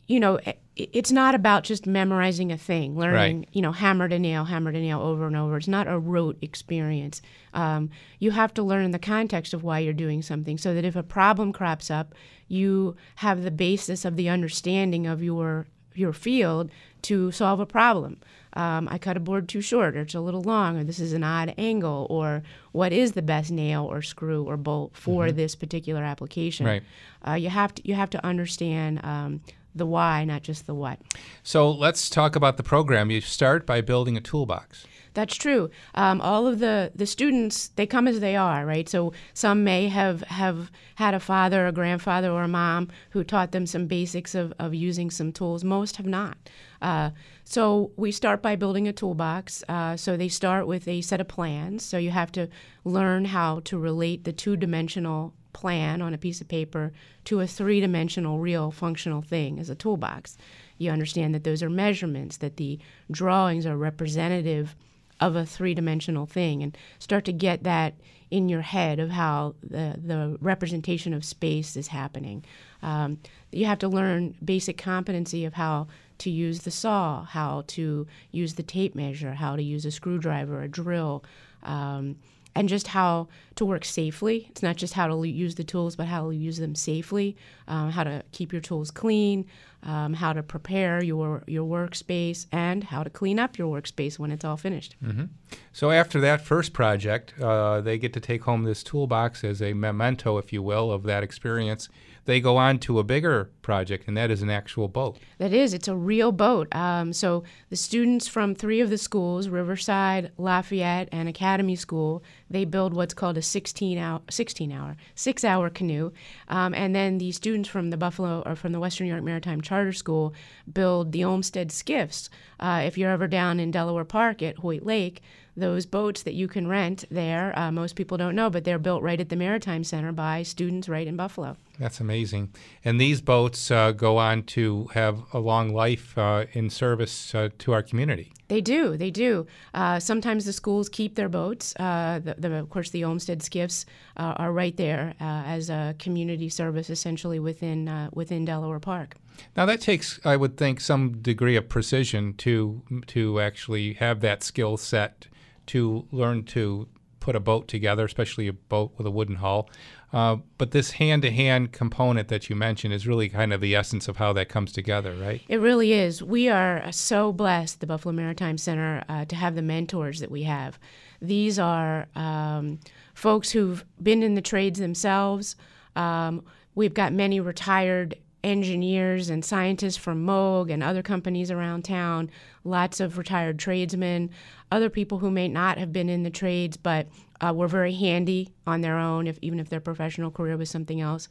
you 0.07 0.19
know, 0.19 0.39
it's 0.75 1.11
not 1.11 1.35
about 1.35 1.63
just 1.63 1.85
memorizing 1.85 2.51
a 2.51 2.57
thing, 2.57 2.97
learning, 2.97 3.39
right. 3.39 3.49
you 3.51 3.61
know, 3.61 3.71
hammer 3.71 4.09
to 4.09 4.17
nail, 4.17 4.45
hammer 4.45 4.71
to 4.71 4.79
nail 4.79 5.01
over 5.01 5.27
and 5.27 5.35
over. 5.35 5.57
It's 5.57 5.67
not 5.67 5.87
a 5.87 5.99
rote 5.99 6.37
experience. 6.41 7.21
Um, 7.53 7.91
you 8.17 8.31
have 8.31 8.53
to 8.55 8.63
learn 8.63 8.89
the 8.91 8.99
context 8.99 9.53
of 9.53 9.63
why 9.63 9.79
you're 9.79 9.93
doing 9.93 10.21
something 10.21 10.57
so 10.57 10.73
that 10.73 10.83
if 10.83 10.95
a 10.95 11.03
problem 11.03 11.53
crops 11.53 11.91
up, 11.91 12.15
you 12.47 12.95
have 13.15 13.43
the 13.43 13.51
basis 13.51 14.03
of 14.03 14.15
the 14.15 14.29
understanding 14.29 15.05
of 15.05 15.21
your 15.21 15.67
your 15.99 16.13
field 16.13 16.71
to 17.03 17.31
solve 17.31 17.59
a 17.59 17.65
problem. 17.65 18.17
Um, 18.53 18.87
I 18.89 18.97
cut 18.97 19.15
a 19.15 19.19
board 19.19 19.47
too 19.47 19.61
short, 19.61 19.95
or 19.95 20.01
it's 20.01 20.15
a 20.15 20.19
little 20.19 20.41
long, 20.41 20.77
or 20.77 20.83
this 20.83 20.99
is 20.99 21.13
an 21.13 21.23
odd 21.23 21.53
angle, 21.57 22.07
or 22.09 22.41
what 22.71 22.91
is 22.91 23.11
the 23.11 23.21
best 23.21 23.51
nail 23.51 23.85
or 23.85 24.01
screw 24.01 24.43
or 24.43 24.57
bolt 24.57 24.95
for 24.95 25.27
mm-hmm. 25.27 25.37
this 25.37 25.55
particular 25.55 26.03
application. 26.03 26.65
Right. 26.65 26.83
Uh, 27.27 27.33
you 27.33 27.49
have 27.49 27.75
to 27.75 27.87
you 27.87 27.93
have 27.93 28.09
to 28.11 28.25
understand 28.25 29.01
um, 29.03 29.41
the 29.75 29.85
why, 29.85 30.25
not 30.25 30.41
just 30.41 30.65
the 30.65 30.73
what. 30.73 30.99
So 31.43 31.69
let's 31.69 32.09
talk 32.09 32.35
about 32.35 32.57
the 32.57 32.63
program. 32.63 33.11
You 33.11 33.21
start 33.21 33.65
by 33.65 33.81
building 33.81 34.17
a 34.17 34.21
toolbox. 34.21 34.85
That's 35.13 35.35
true. 35.35 35.69
Um, 35.95 36.21
all 36.21 36.47
of 36.47 36.59
the, 36.59 36.91
the 36.95 37.05
students, 37.05 37.69
they 37.69 37.85
come 37.85 38.07
as 38.07 38.19
they 38.19 38.35
are, 38.35 38.65
right? 38.65 38.87
So 38.87 39.13
some 39.33 39.63
may 39.63 39.87
have, 39.87 40.21
have 40.21 40.71
had 40.95 41.13
a 41.13 41.19
father, 41.19 41.67
a 41.67 41.71
grandfather, 41.71 42.31
or 42.31 42.43
a 42.43 42.47
mom 42.47 42.89
who 43.11 43.23
taught 43.23 43.51
them 43.51 43.65
some 43.65 43.87
basics 43.87 44.35
of, 44.35 44.53
of 44.59 44.73
using 44.73 45.09
some 45.09 45.31
tools. 45.31 45.63
Most 45.63 45.97
have 45.97 46.05
not. 46.05 46.37
Uh, 46.81 47.09
so 47.43 47.91
we 47.97 48.11
start 48.11 48.41
by 48.41 48.55
building 48.55 48.87
a 48.87 48.93
toolbox. 48.93 49.63
Uh, 49.67 49.97
so 49.97 50.15
they 50.15 50.29
start 50.29 50.67
with 50.67 50.87
a 50.87 51.01
set 51.01 51.21
of 51.21 51.27
plans. 51.27 51.83
So 51.83 51.97
you 51.97 52.11
have 52.11 52.31
to 52.33 52.47
learn 52.83 53.25
how 53.25 53.61
to 53.61 53.77
relate 53.77 54.23
the 54.23 54.33
two 54.33 54.55
dimensional 54.55 55.33
plan 55.51 56.01
on 56.01 56.13
a 56.13 56.17
piece 56.17 56.41
of 56.41 56.47
paper 56.47 56.93
to 57.25 57.41
a 57.41 57.47
three 57.47 57.79
dimensional, 57.79 58.39
real 58.39 58.71
functional 58.71 59.21
thing 59.21 59.59
as 59.59 59.69
a 59.69 59.75
toolbox. 59.75 60.37
You 60.77 60.91
understand 60.91 61.33
that 61.35 61.43
those 61.43 61.63
are 61.63 61.69
measurements, 61.69 62.37
that 62.37 62.57
the 62.57 62.79
drawings 63.11 63.65
are 63.65 63.75
representative 63.75 64.75
of 65.19 65.35
a 65.35 65.45
three 65.45 65.73
dimensional 65.73 66.25
thing, 66.25 66.63
and 66.63 66.77
start 66.97 67.25
to 67.25 67.33
get 67.33 67.63
that 67.63 67.93
in 68.31 68.47
your 68.47 68.61
head 68.61 68.99
of 68.99 69.09
how 69.09 69.55
the, 69.63 69.99
the 70.03 70.37
representation 70.39 71.13
of 71.13 71.25
space 71.25 71.75
is 71.75 71.87
happening. 71.87 72.45
Um, 72.81 73.19
you 73.51 73.65
have 73.65 73.79
to 73.79 73.87
learn 73.87 74.35
basic 74.43 74.77
competency 74.77 75.45
of 75.45 75.53
how 75.53 75.87
to 76.19 76.29
use 76.29 76.59
the 76.59 76.71
saw, 76.71 77.23
how 77.23 77.63
to 77.67 78.05
use 78.31 78.53
the 78.53 78.63
tape 78.63 78.93
measure, 78.93 79.33
how 79.33 79.55
to 79.55 79.63
use 79.63 79.85
a 79.85 79.91
screwdriver, 79.91 80.61
a 80.61 80.67
drill. 80.67 81.23
Um, 81.63 82.17
and 82.55 82.67
just 82.67 82.87
how 82.87 83.27
to 83.55 83.65
work 83.65 83.85
safely. 83.85 84.47
It's 84.49 84.63
not 84.63 84.75
just 84.75 84.93
how 84.93 85.07
to 85.07 85.23
use 85.27 85.55
the 85.55 85.63
tools, 85.63 85.95
but 85.95 86.07
how 86.07 86.29
to 86.29 86.35
use 86.35 86.57
them 86.57 86.75
safely, 86.75 87.35
um, 87.67 87.91
how 87.91 88.03
to 88.03 88.23
keep 88.31 88.51
your 88.51 88.61
tools 88.61 88.91
clean, 88.91 89.45
um, 89.83 90.13
how 90.13 90.33
to 90.33 90.43
prepare 90.43 91.03
your, 91.03 91.43
your 91.47 91.67
workspace, 91.67 92.47
and 92.51 92.83
how 92.83 93.03
to 93.03 93.09
clean 93.09 93.39
up 93.39 93.57
your 93.57 93.73
workspace 93.73 94.19
when 94.19 94.31
it's 94.31 94.43
all 94.43 94.57
finished. 94.57 94.95
Mm-hmm. 95.03 95.25
So 95.71 95.91
after 95.91 96.19
that 96.21 96.41
first 96.41 96.73
project, 96.73 97.33
uh, 97.39 97.81
they 97.81 97.97
get 97.97 98.13
to 98.13 98.19
take 98.19 98.43
home 98.43 98.63
this 98.63 98.83
toolbox 98.83 99.43
as 99.43 99.61
a 99.61 99.73
memento, 99.73 100.37
if 100.37 100.51
you 100.51 100.61
will, 100.61 100.91
of 100.91 101.03
that 101.03 101.23
experience. 101.23 101.89
They 102.29 102.41
go 102.41 102.57
on 102.57 102.77
to 102.81 102.99
a 102.99 103.03
bigger 103.03 103.49
project, 103.63 104.07
and 104.07 104.15
that 104.15 104.29
is 104.29 104.43
an 104.43 104.51
actual 104.51 104.87
boat. 104.87 105.17
That 105.39 105.51
is, 105.51 105.73
it's 105.73 105.87
a 105.87 105.95
real 105.95 106.31
boat. 106.31 106.67
Um, 106.75 107.11
so 107.11 107.43
the 107.71 107.75
students 107.75 108.27
from 108.27 108.53
three 108.53 108.81
of 108.81 108.91
the 108.91 108.99
schools, 108.99 109.49
Riverside, 109.49 110.31
Lafayette, 110.37 111.09
and 111.11 111.27
Academy 111.27 111.75
School, 111.75 112.21
they 112.47 112.65
build 112.65 112.93
what's 112.93 113.15
called 113.15 113.39
a 113.39 113.41
16 113.41 113.97
hour, 113.97 114.21
16 114.29 114.71
hour, 114.71 114.95
six 115.15 115.43
hour 115.43 115.71
canoe. 115.71 116.11
Um, 116.49 116.75
and 116.75 116.93
then 116.93 117.17
the 117.17 117.31
students 117.31 117.67
from 117.67 117.89
the 117.89 117.97
Buffalo 117.97 118.43
or 118.45 118.55
from 118.55 118.73
the 118.73 118.79
Western 118.79 119.07
New 119.07 119.13
York 119.13 119.23
Maritime 119.23 119.61
Charter 119.61 119.91
School 119.91 120.31
build 120.71 121.11
the 121.11 121.23
Olmsted 121.23 121.71
skiffs. 121.71 122.29
Uh, 122.59 122.83
if 122.85 122.95
you're 122.95 123.09
ever 123.09 123.27
down 123.27 123.59
in 123.59 123.71
Delaware 123.71 124.05
Park 124.05 124.43
at 124.43 124.59
Hoyt 124.59 124.83
Lake, 124.85 125.23
those 125.57 125.87
boats 125.87 126.21
that 126.21 126.35
you 126.35 126.47
can 126.47 126.67
rent 126.67 127.05
there, 127.09 127.57
uh, 127.57 127.71
most 127.71 127.95
people 127.95 128.17
don't 128.17 128.35
know, 128.35 128.51
but 128.51 128.65
they're 128.65 128.77
built 128.77 129.01
right 129.01 129.19
at 129.19 129.29
the 129.29 129.35
Maritime 129.35 129.83
Center 129.83 130.11
by 130.11 130.43
students 130.43 130.87
right 130.87 131.07
in 131.07 131.15
Buffalo. 131.15 131.57
That's 131.79 132.01
amazing. 132.01 132.53
And 132.83 132.99
these 132.99 133.21
boats 133.21 133.71
uh, 133.71 133.93
go 133.93 134.17
on 134.17 134.43
to 134.43 134.89
have 134.93 135.23
a 135.31 135.39
long 135.39 135.73
life 135.73 136.17
uh, 136.17 136.45
in 136.51 136.69
service 136.69 137.33
uh, 137.33 137.49
to 137.59 137.71
our 137.71 137.81
community. 137.81 138.33
They 138.49 138.59
do, 138.59 138.97
they 138.97 139.11
do. 139.11 139.47
Uh, 139.73 139.99
sometimes 139.99 140.43
the 140.43 140.51
schools 140.51 140.89
keep 140.89 141.15
their 141.15 141.29
boats. 141.29 141.73
Uh, 141.79 142.19
the, 142.21 142.35
the, 142.37 142.53
of 142.55 142.69
course, 142.69 142.89
the 142.89 143.05
Olmsted 143.05 143.41
skiffs 143.41 143.85
uh, 144.17 144.33
are 144.37 144.51
right 144.51 144.75
there 144.75 145.13
as 145.19 145.69
a 145.69 145.95
community 145.99 146.49
service, 146.49 146.89
essentially 146.89 147.39
within 147.39 148.09
within 148.13 148.45
Delaware 148.45 148.79
Park. 148.79 149.15
Now 149.55 149.65
that 149.67 149.81
takes, 149.81 150.19
I 150.25 150.35
would 150.35 150.57
think, 150.57 150.81
some 150.81 151.21
degree 151.21 151.55
of 151.55 151.69
precision 151.69 152.33
to 152.37 152.81
to 153.07 153.39
actually 153.39 153.93
have 153.93 154.19
that 154.21 154.43
skill 154.43 154.77
set 154.77 155.27
to 155.67 156.07
learn 156.11 156.43
to 156.45 156.87
put 157.19 157.35
a 157.35 157.39
boat 157.39 157.67
together, 157.67 158.05
especially 158.05 158.47
a 158.47 158.53
boat 158.53 158.93
with 158.97 159.05
a 159.05 159.11
wooden 159.11 159.35
hull. 159.35 159.69
Uh, 160.11 160.37
but 160.57 160.71
this 160.71 160.91
hand 160.91 161.21
to 161.21 161.31
hand 161.31 161.71
component 161.71 162.29
that 162.29 162.49
you 162.49 162.55
mentioned 162.55 162.93
is 162.93 163.07
really 163.07 163.29
kind 163.29 163.53
of 163.53 163.61
the 163.61 163.75
essence 163.75 164.07
of 164.07 164.17
how 164.17 164.33
that 164.33 164.49
comes 164.49 164.71
together, 164.71 165.13
right? 165.13 165.41
It 165.47 165.57
really 165.57 165.93
is. 165.93 166.23
We 166.23 166.49
are 166.49 166.91
so 166.91 167.31
blessed, 167.31 167.79
the 167.79 167.87
Buffalo 167.87 168.11
Maritime 168.11 168.57
Center, 168.57 169.03
uh, 169.07 169.25
to 169.25 169.35
have 169.35 169.55
the 169.55 169.61
mentors 169.61 170.19
that 170.19 170.31
we 170.31 170.43
have. 170.43 170.79
These 171.21 171.59
are 171.59 172.07
um, 172.15 172.79
folks 173.13 173.51
who've 173.51 173.85
been 174.01 174.23
in 174.23 174.33
the 174.33 174.41
trades 174.41 174.79
themselves. 174.79 175.55
Um, 175.95 176.43
we've 176.73 176.93
got 176.93 177.13
many 177.13 177.39
retired 177.39 178.15
engineers 178.43 179.29
and 179.29 179.43
scientists 179.43 179.97
from 179.97 180.25
Moog 180.25 180.71
and 180.71 180.81
other 180.81 181.03
companies 181.03 181.51
around 181.51 181.83
town, 181.83 182.31
lots 182.63 182.99
of 182.99 183.17
retired 183.17 183.59
tradesmen, 183.59 184.29
other 184.71 184.89
people 184.89 185.19
who 185.19 185.29
may 185.29 185.47
not 185.47 185.77
have 185.77 185.91
been 185.91 186.09
in 186.09 186.23
the 186.23 186.29
trades 186.29 186.77
but 186.77 187.07
uh, 187.41 187.53
were 187.53 187.67
very 187.67 187.93
handy 187.93 188.53
on 188.67 188.81
their 188.81 188.97
own, 188.97 189.27
if, 189.27 189.37
even 189.41 189.59
if 189.59 189.69
their 189.69 189.79
professional 189.79 190.31
career 190.31 190.57
was 190.57 190.69
something 190.69 191.01
else. 191.01 191.29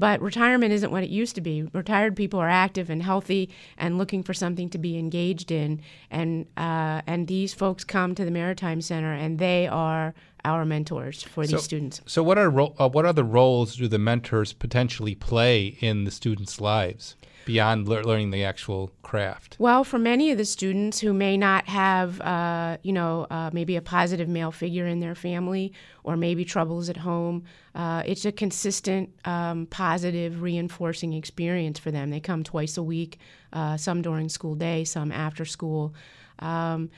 But 0.00 0.22
retirement 0.22 0.72
isn't 0.72 0.90
what 0.90 1.02
it 1.02 1.10
used 1.10 1.34
to 1.34 1.42
be. 1.42 1.68
Retired 1.74 2.16
people 2.16 2.40
are 2.40 2.48
active 2.48 2.88
and 2.88 3.02
healthy 3.02 3.50
and 3.76 3.98
looking 3.98 4.22
for 4.22 4.32
something 4.32 4.70
to 4.70 4.78
be 4.78 4.96
engaged 4.98 5.50
in. 5.50 5.82
And 6.10 6.46
uh, 6.56 7.02
and 7.06 7.26
these 7.26 7.52
folks 7.52 7.84
come 7.84 8.14
to 8.14 8.24
the 8.24 8.30
Maritime 8.30 8.80
Center 8.80 9.12
and 9.12 9.38
they 9.38 9.68
are 9.68 10.14
our 10.42 10.64
mentors 10.64 11.22
for 11.22 11.44
so, 11.44 11.52
these 11.56 11.64
students. 11.64 12.00
So 12.06 12.22
what 12.22 12.38
are 12.38 12.48
uh, 12.48 12.88
what 12.88 13.04
other 13.04 13.24
roles 13.24 13.76
do 13.76 13.88
the 13.88 13.98
mentors 13.98 14.54
potentially 14.54 15.14
play 15.14 15.76
in 15.80 16.04
the 16.04 16.10
students' 16.10 16.62
lives? 16.62 17.14
Beyond 17.50 17.88
le- 17.88 18.02
learning 18.02 18.30
the 18.30 18.44
actual 18.44 18.90
craft? 19.02 19.56
Well, 19.58 19.82
for 19.82 19.98
many 19.98 20.30
of 20.30 20.38
the 20.38 20.44
students 20.44 21.00
who 21.00 21.12
may 21.12 21.36
not 21.36 21.66
have, 21.68 22.20
uh, 22.20 22.76
you 22.82 22.92
know, 22.92 23.26
uh, 23.30 23.50
maybe 23.52 23.74
a 23.76 23.82
positive 23.82 24.28
male 24.28 24.52
figure 24.52 24.86
in 24.86 25.00
their 25.00 25.16
family 25.16 25.72
or 26.04 26.16
maybe 26.16 26.44
troubles 26.44 26.88
at 26.88 26.98
home, 26.98 27.44
uh, 27.74 28.02
it's 28.06 28.24
a 28.24 28.32
consistent, 28.32 29.10
um, 29.24 29.66
positive, 29.66 30.42
reinforcing 30.42 31.12
experience 31.12 31.78
for 31.78 31.90
them. 31.90 32.10
They 32.10 32.20
come 32.20 32.44
twice 32.44 32.76
a 32.76 32.82
week, 32.82 33.18
uh, 33.52 33.76
some 33.76 34.00
during 34.00 34.28
school 34.28 34.54
day, 34.54 34.84
some 34.84 35.10
after 35.10 35.44
school. 35.44 35.94
Um, 36.38 36.90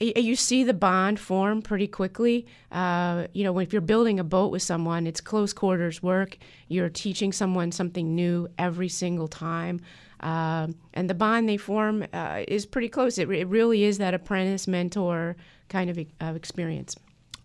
you 0.00 0.36
see 0.36 0.64
the 0.64 0.74
bond 0.74 1.18
form 1.18 1.62
pretty 1.62 1.88
quickly. 1.88 2.46
Uh, 2.70 3.26
you 3.32 3.44
know, 3.44 3.58
if 3.58 3.72
you're 3.72 3.82
building 3.82 4.20
a 4.20 4.24
boat 4.24 4.52
with 4.52 4.62
someone, 4.62 5.06
it's 5.06 5.20
close 5.20 5.52
quarters 5.52 6.02
work. 6.02 6.38
You're 6.68 6.88
teaching 6.88 7.32
someone 7.32 7.72
something 7.72 8.14
new 8.14 8.48
every 8.58 8.88
single 8.88 9.28
time. 9.28 9.80
Uh, 10.20 10.68
and 10.94 11.08
the 11.08 11.14
bond 11.14 11.48
they 11.48 11.56
form 11.56 12.04
uh, 12.12 12.42
is 12.46 12.66
pretty 12.66 12.88
close. 12.88 13.18
It, 13.18 13.30
it, 13.30 13.46
really 13.46 13.84
is 13.84 13.98
that 13.98 14.14
apprentice 14.14 14.66
mentor 14.66 15.36
kind 15.68 15.90
of, 15.90 15.98
of 16.20 16.36
experience. 16.36 16.96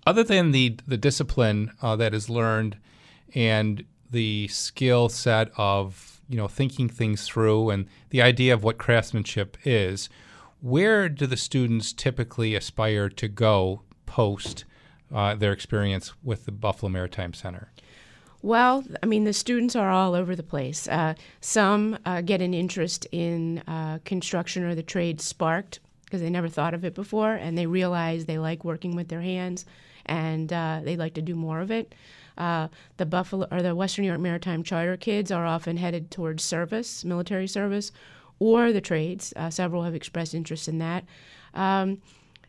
Other 0.05 0.23
than 0.23 0.51
the, 0.51 0.77
the 0.87 0.97
discipline 0.97 1.71
uh, 1.81 1.95
that 1.97 2.13
is 2.13 2.29
learned 2.29 2.77
and 3.35 3.83
the 4.09 4.47
skill 4.47 5.09
set 5.09 5.51
of 5.57 6.21
you 6.29 6.37
know 6.37 6.47
thinking 6.47 6.87
things 6.87 7.27
through 7.27 7.69
and 7.69 7.87
the 8.09 8.21
idea 8.21 8.53
of 8.53 8.63
what 8.63 8.77
craftsmanship 8.77 9.57
is, 9.65 10.09
where 10.63 11.09
do 11.09 11.27
the 11.27 11.35
students 11.35 11.91
typically 11.91 12.55
aspire 12.55 13.09
to 13.09 13.27
go 13.27 13.81
post 14.05 14.63
uh, 15.13 15.35
their 15.35 15.51
experience 15.51 16.13
with 16.23 16.45
the 16.45 16.53
Buffalo 16.53 16.89
Maritime 16.89 17.33
Center? 17.33 17.69
Well, 18.41 18.85
I 19.01 19.05
mean, 19.05 19.25
the 19.25 19.33
students 19.33 19.75
are 19.75 19.89
all 19.89 20.15
over 20.15 20.37
the 20.37 20.43
place. 20.43 20.87
Uh, 20.87 21.15
some 21.41 21.97
uh, 22.05 22.21
get 22.21 22.41
an 22.41 22.53
interest 22.53 23.05
in 23.11 23.59
uh, 23.67 23.99
construction 24.05 24.63
or 24.63 24.73
the 24.73 24.83
trade 24.83 25.19
sparked 25.19 25.81
because 26.05 26.21
they 26.21 26.29
never 26.29 26.47
thought 26.47 26.73
of 26.73 26.85
it 26.85 26.95
before, 26.95 27.33
and 27.33 27.57
they 27.57 27.65
realize 27.65 28.23
they 28.23 28.39
like 28.39 28.63
working 28.63 28.95
with 28.95 29.09
their 29.09 29.21
hands 29.21 29.65
and 30.05 30.53
uh, 30.53 30.79
they'd 30.83 30.99
like 30.99 31.15
to 31.15 31.21
do 31.21 31.35
more 31.35 31.59
of 31.59 31.71
it. 31.71 31.93
Uh, 32.37 32.69
the 32.95 33.05
Buffalo 33.05 33.47
or 33.51 33.61
the 33.61 33.75
Western 33.75 34.03
New 34.03 34.09
York 34.09 34.21
Maritime 34.21 34.63
Charter 34.63 34.95
kids 34.95 35.29
are 35.29 35.45
often 35.45 35.75
headed 35.75 36.09
towards 36.09 36.41
service, 36.41 37.03
military 37.03 37.47
service, 37.47 37.91
or 38.43 38.73
the 38.73 38.81
trades. 38.81 39.33
Uh, 39.37 39.49
several 39.49 39.83
have 39.83 39.95
expressed 39.95 40.33
interest 40.35 40.67
in 40.67 40.77
that. 40.79 41.05
Um, 41.53 42.01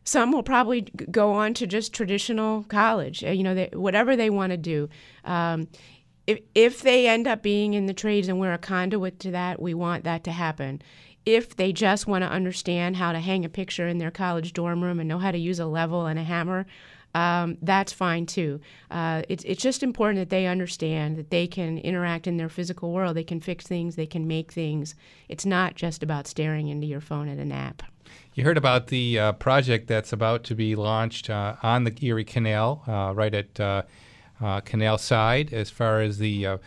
some 0.03 0.33
will 0.33 0.43
probably 0.43 0.83
go 0.83 1.33
on 1.33 1.55
to 1.55 1.69
just 1.69 1.93
traditional 1.93 2.65
college. 2.65 3.23
Uh, 3.23 3.31
you 3.31 3.45
know, 3.45 3.55
they, 3.55 3.71
whatever 3.73 4.17
they 4.17 4.29
want 4.29 4.51
to 4.51 4.57
do. 4.57 4.89
Um, 5.25 5.69
if 6.27 6.41
if 6.55 6.83
they 6.83 7.07
end 7.07 7.29
up 7.29 7.43
being 7.43 7.75
in 7.75 7.87
the 7.87 7.95
trades 7.95 8.27
and 8.27 8.41
we're 8.41 8.53
a 8.53 8.59
conduit 8.59 9.21
to 9.21 9.31
that, 9.31 9.63
we 9.63 9.73
want 9.73 10.03
that 10.03 10.25
to 10.25 10.33
happen. 10.33 10.83
If 11.25 11.55
they 11.57 11.73
just 11.73 12.07
want 12.09 12.23
to 12.23 12.29
understand 12.29 12.97
how 12.97 13.13
to 13.13 13.21
hang 13.21 13.45
a 13.45 13.49
picture 13.49 13.87
in 13.87 13.99
their 13.99 14.11
college 14.11 14.53
dorm 14.53 14.83
room 14.83 14.99
and 14.99 15.09
know 15.09 15.19
how 15.19 15.31
to 15.31 15.39
use 15.39 15.61
a 15.61 15.67
level 15.67 16.07
and 16.07 16.19
a 16.19 16.25
hammer, 16.25 16.67
um, 17.15 17.57
that's 17.63 17.93
fine 17.93 18.27
too. 18.27 18.61
Uh, 18.91 19.23
it's, 19.29 19.45
it's 19.45 19.63
just 19.63 19.83
important 19.83 20.19
that 20.19 20.31
they 20.31 20.47
understand 20.47 21.17
that 21.17 21.31
they 21.31 21.47
can 21.47 21.79
interact 21.79 22.27
in 22.27 22.37
their 22.37 22.49
physical 22.49 22.93
world. 22.93 23.17
They 23.17 23.25
can 23.25 23.41
fix 23.41 23.67
things, 23.67 23.97
they 23.97 24.07
can 24.07 24.27
make 24.27 24.53
things. 24.53 24.95
It's 25.29 25.47
not 25.47 25.75
just 25.75 26.03
about 26.03 26.27
staring 26.27 26.69
into 26.69 26.87
your 26.87 27.01
phone 27.01 27.29
at 27.29 27.39
an 27.39 27.53
app. 27.53 27.83
You 28.35 28.45
heard 28.45 28.59
about 28.59 28.89
the 28.89 29.19
uh, 29.19 29.33
project 29.33 29.87
that's 29.87 30.13
about 30.13 30.43
to 30.45 30.55
be 30.55 30.75
launched 30.75 31.31
uh, 31.31 31.55
on 31.63 31.85
the 31.85 31.95
Erie 32.05 32.25
Canal, 32.25 32.83
uh, 32.87 33.13
right 33.15 33.33
at 33.33 33.61
uh, 33.61 33.83
uh, 34.43 34.61
Canal 34.61 34.99
Side, 34.99 35.53
as 35.53 35.71
far 35.71 36.01
as 36.01 36.19
the 36.19 36.59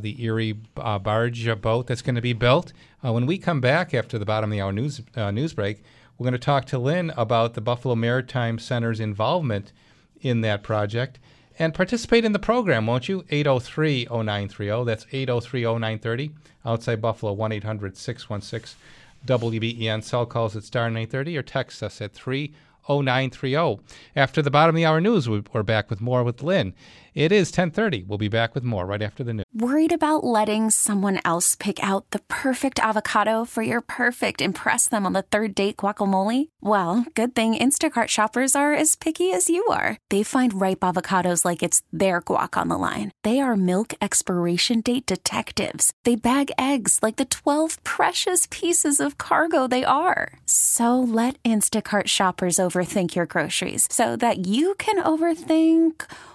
the 0.00 0.22
Erie 0.22 0.52
barge 0.52 1.60
boat 1.60 1.86
that's 1.86 2.02
going 2.02 2.14
to 2.14 2.22
be 2.22 2.32
built. 2.32 2.72
When 3.00 3.26
we 3.26 3.36
come 3.36 3.60
back 3.60 3.92
after 3.92 4.16
the 4.18 4.24
bottom 4.24 4.50
of 4.50 4.52
the 4.52 4.62
hour 4.62 4.72
news 4.72 5.02
news 5.16 5.52
break, 5.52 5.82
we're 6.22 6.30
going 6.30 6.32
to 6.34 6.38
talk 6.38 6.66
to 6.66 6.78
Lynn 6.78 7.12
about 7.16 7.54
the 7.54 7.60
Buffalo 7.60 7.96
Maritime 7.96 8.56
Center's 8.60 9.00
involvement 9.00 9.72
in 10.20 10.40
that 10.42 10.62
project 10.62 11.18
and 11.58 11.74
participate 11.74 12.24
in 12.24 12.30
the 12.30 12.38
program, 12.38 12.86
won't 12.86 13.08
you? 13.08 13.24
803 13.28 14.04
0930. 14.04 14.84
That's 14.84 15.04
803 15.10 15.62
0930. 15.64 16.30
Outside 16.64 17.02
Buffalo, 17.02 17.32
1 17.32 17.50
800 17.50 17.96
616 17.96 18.78
WBEN. 19.26 20.04
Cell 20.04 20.24
calls 20.24 20.54
at 20.54 20.62
star 20.62 20.84
930 20.84 21.36
or 21.36 21.42
text 21.42 21.82
us 21.82 22.00
at 22.00 22.12
30930. 22.12 23.82
After 24.14 24.42
the 24.42 24.50
bottom 24.52 24.76
of 24.76 24.78
the 24.78 24.86
hour 24.86 25.00
news, 25.00 25.28
we- 25.28 25.42
we're 25.52 25.64
back 25.64 25.90
with 25.90 26.00
more 26.00 26.22
with 26.22 26.40
Lynn. 26.40 26.72
It 27.14 27.30
is 27.30 27.48
1030. 27.48 28.04
We'll 28.04 28.16
be 28.16 28.28
back 28.28 28.54
with 28.54 28.64
more 28.64 28.86
right 28.86 29.02
after 29.02 29.22
the 29.22 29.34
news. 29.34 29.44
Worried 29.52 29.92
about 29.92 30.24
letting 30.24 30.70
someone 30.70 31.20
else 31.26 31.54
pick 31.54 31.78
out 31.84 32.10
the 32.10 32.20
perfect 32.20 32.80
avocado 32.80 33.44
for 33.44 33.60
your 33.60 33.82
perfect 33.82 34.40
impress 34.40 34.88
them 34.88 35.04
on 35.04 35.12
the 35.12 35.20
third 35.20 35.54
date 35.54 35.76
guacamole? 35.76 36.48
Well, 36.62 37.04
good 37.14 37.34
thing 37.34 37.54
Instacart 37.54 38.08
shoppers 38.08 38.56
are 38.56 38.72
as 38.72 38.96
picky 38.96 39.30
as 39.30 39.50
you 39.50 39.62
are. 39.66 39.98
They 40.08 40.22
find 40.22 40.58
ripe 40.58 40.80
avocados 40.80 41.44
like 41.44 41.62
it's 41.62 41.82
their 41.92 42.22
guac 42.22 42.56
on 42.56 42.68
the 42.68 42.78
line. 42.78 43.10
They 43.24 43.40
are 43.40 43.56
milk 43.58 43.92
expiration 44.00 44.80
date 44.80 45.04
detectives. 45.04 45.92
They 46.04 46.16
bag 46.16 46.50
eggs 46.56 47.00
like 47.02 47.16
the 47.16 47.26
12 47.26 47.84
precious 47.84 48.48
pieces 48.50 49.00
of 49.00 49.18
cargo 49.18 49.66
they 49.66 49.84
are. 49.84 50.32
So 50.46 50.98
let 50.98 51.36
Instacart 51.42 52.06
shoppers 52.06 52.56
overthink 52.56 53.14
your 53.14 53.26
groceries 53.26 53.86
so 53.90 54.16
that 54.16 54.46
you 54.46 54.76
can 54.78 54.96
overthink 54.96 56.06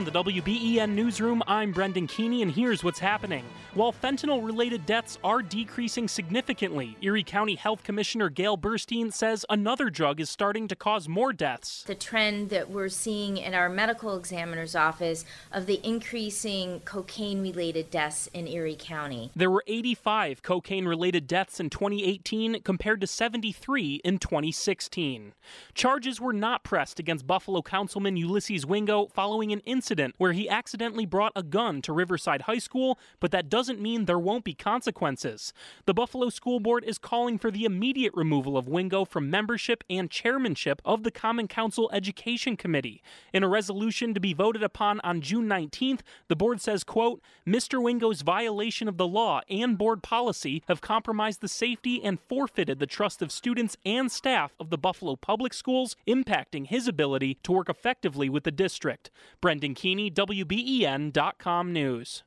From 0.00 0.10
the 0.10 0.24
WBEN 0.24 0.94
Newsroom, 0.94 1.42
I'm 1.46 1.72
Brendan 1.72 2.06
Keeney, 2.06 2.40
and 2.40 2.50
here's 2.50 2.82
what's 2.82 3.00
happening. 3.00 3.44
While 3.74 3.92
fentanyl 3.92 4.42
related 4.42 4.86
deaths 4.86 5.18
are 5.22 5.42
decreasing 5.42 6.08
significantly, 6.08 6.96
Erie 7.02 7.22
County 7.22 7.54
Health 7.54 7.84
Commissioner 7.84 8.30
Gail 8.30 8.56
Burstein 8.56 9.12
says 9.12 9.44
another 9.50 9.90
drug 9.90 10.18
is 10.18 10.30
starting 10.30 10.68
to 10.68 10.74
cause 10.74 11.06
more 11.06 11.34
deaths. 11.34 11.82
the 11.82 11.94
trend 11.94 12.48
that 12.48 12.70
we're 12.70 12.88
seeing 12.88 13.36
in 13.36 13.52
our 13.52 13.68
medical 13.68 14.16
examiner's 14.16 14.74
office 14.74 15.26
of 15.52 15.66
the 15.66 15.86
increasing 15.86 16.80
cocaine 16.86 17.42
related 17.42 17.90
deaths 17.90 18.26
in 18.32 18.48
Erie 18.48 18.78
County. 18.78 19.30
There 19.36 19.50
were 19.50 19.64
85 19.66 20.42
cocaine 20.42 20.86
related 20.86 21.26
deaths 21.26 21.60
in 21.60 21.68
2018 21.68 22.62
compared 22.62 23.02
to 23.02 23.06
73 23.06 24.00
in 24.02 24.18
2016. 24.18 25.34
Charges 25.74 26.20
were 26.22 26.32
not 26.32 26.64
pressed 26.64 26.98
against 26.98 27.26
Buffalo 27.26 27.60
Councilman 27.60 28.16
Ulysses 28.16 28.64
Wingo 28.64 29.06
following 29.12 29.52
an 29.52 29.60
incident 29.60 29.89
where 30.18 30.32
he 30.32 30.48
accidentally 30.48 31.06
brought 31.06 31.32
a 31.34 31.42
gun 31.42 31.82
to 31.82 31.92
Riverside 31.92 32.42
High 32.42 32.58
School, 32.58 32.98
but 33.18 33.30
that 33.32 33.48
doesn't 33.48 33.80
mean 33.80 34.04
there 34.04 34.18
won't 34.18 34.44
be 34.44 34.54
consequences. 34.54 35.52
The 35.86 35.94
Buffalo 35.94 36.28
School 36.28 36.60
Board 36.60 36.84
is 36.84 36.98
calling 36.98 37.38
for 37.38 37.50
the 37.50 37.64
immediate 37.64 38.12
removal 38.14 38.56
of 38.56 38.68
Wingo 38.68 39.04
from 39.04 39.30
membership 39.30 39.82
and 39.90 40.10
chairmanship 40.10 40.80
of 40.84 41.02
the 41.02 41.10
Common 41.10 41.48
Council 41.48 41.90
Education 41.92 42.56
Committee. 42.56 43.02
In 43.32 43.42
a 43.42 43.48
resolution 43.48 44.14
to 44.14 44.20
be 44.20 44.34
voted 44.34 44.62
upon 44.62 45.00
on 45.00 45.20
June 45.20 45.48
19th, 45.48 46.00
the 46.28 46.36
board 46.36 46.60
says, 46.60 46.84
quote, 46.84 47.20
Mr. 47.46 47.82
Wingo's 47.82 48.22
violation 48.22 48.86
of 48.88 48.96
the 48.96 49.06
law 49.06 49.40
and 49.48 49.76
board 49.76 50.02
policy 50.02 50.62
have 50.68 50.80
compromised 50.80 51.40
the 51.40 51.48
safety 51.48 52.02
and 52.02 52.20
forfeited 52.20 52.78
the 52.78 52.86
trust 52.86 53.22
of 53.22 53.32
students 53.32 53.76
and 53.84 54.12
staff 54.12 54.52
of 54.60 54.70
the 54.70 54.78
Buffalo 54.78 55.16
Public 55.16 55.52
Schools, 55.52 55.96
impacting 56.06 56.66
his 56.66 56.86
ability 56.86 57.38
to 57.42 57.52
work 57.52 57.68
effectively 57.68 58.28
with 58.28 58.44
the 58.44 58.50
district. 58.50 59.10
Brendan 59.40 59.69
WBEN.com 59.74 61.72
News. 61.72 62.22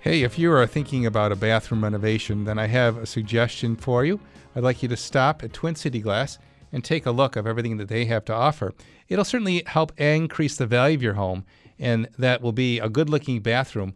Hey, 0.00 0.24
if 0.24 0.36
you 0.36 0.52
are 0.52 0.66
thinking 0.66 1.06
about 1.06 1.30
a 1.30 1.36
bathroom 1.36 1.84
renovation, 1.84 2.44
then 2.44 2.58
I 2.58 2.66
have 2.66 2.96
a 2.96 3.06
suggestion 3.06 3.76
for 3.76 4.04
you. 4.04 4.18
I'd 4.56 4.64
like 4.64 4.82
you 4.82 4.88
to 4.88 4.96
stop 4.96 5.44
at 5.44 5.52
Twin 5.52 5.76
City 5.76 6.00
Glass 6.00 6.38
and 6.72 6.82
take 6.82 7.06
a 7.06 7.12
look 7.12 7.36
of 7.36 7.46
everything 7.46 7.76
that 7.76 7.88
they 7.88 8.06
have 8.06 8.24
to 8.24 8.34
offer. 8.34 8.74
It'll 9.08 9.24
certainly 9.24 9.62
help 9.64 9.98
increase 10.00 10.56
the 10.56 10.66
value 10.66 10.96
of 10.96 11.02
your 11.02 11.14
home, 11.14 11.44
and 11.78 12.08
that 12.18 12.42
will 12.42 12.52
be 12.52 12.80
a 12.80 12.88
good 12.88 13.08
looking 13.08 13.40
bathroom. 13.40 13.94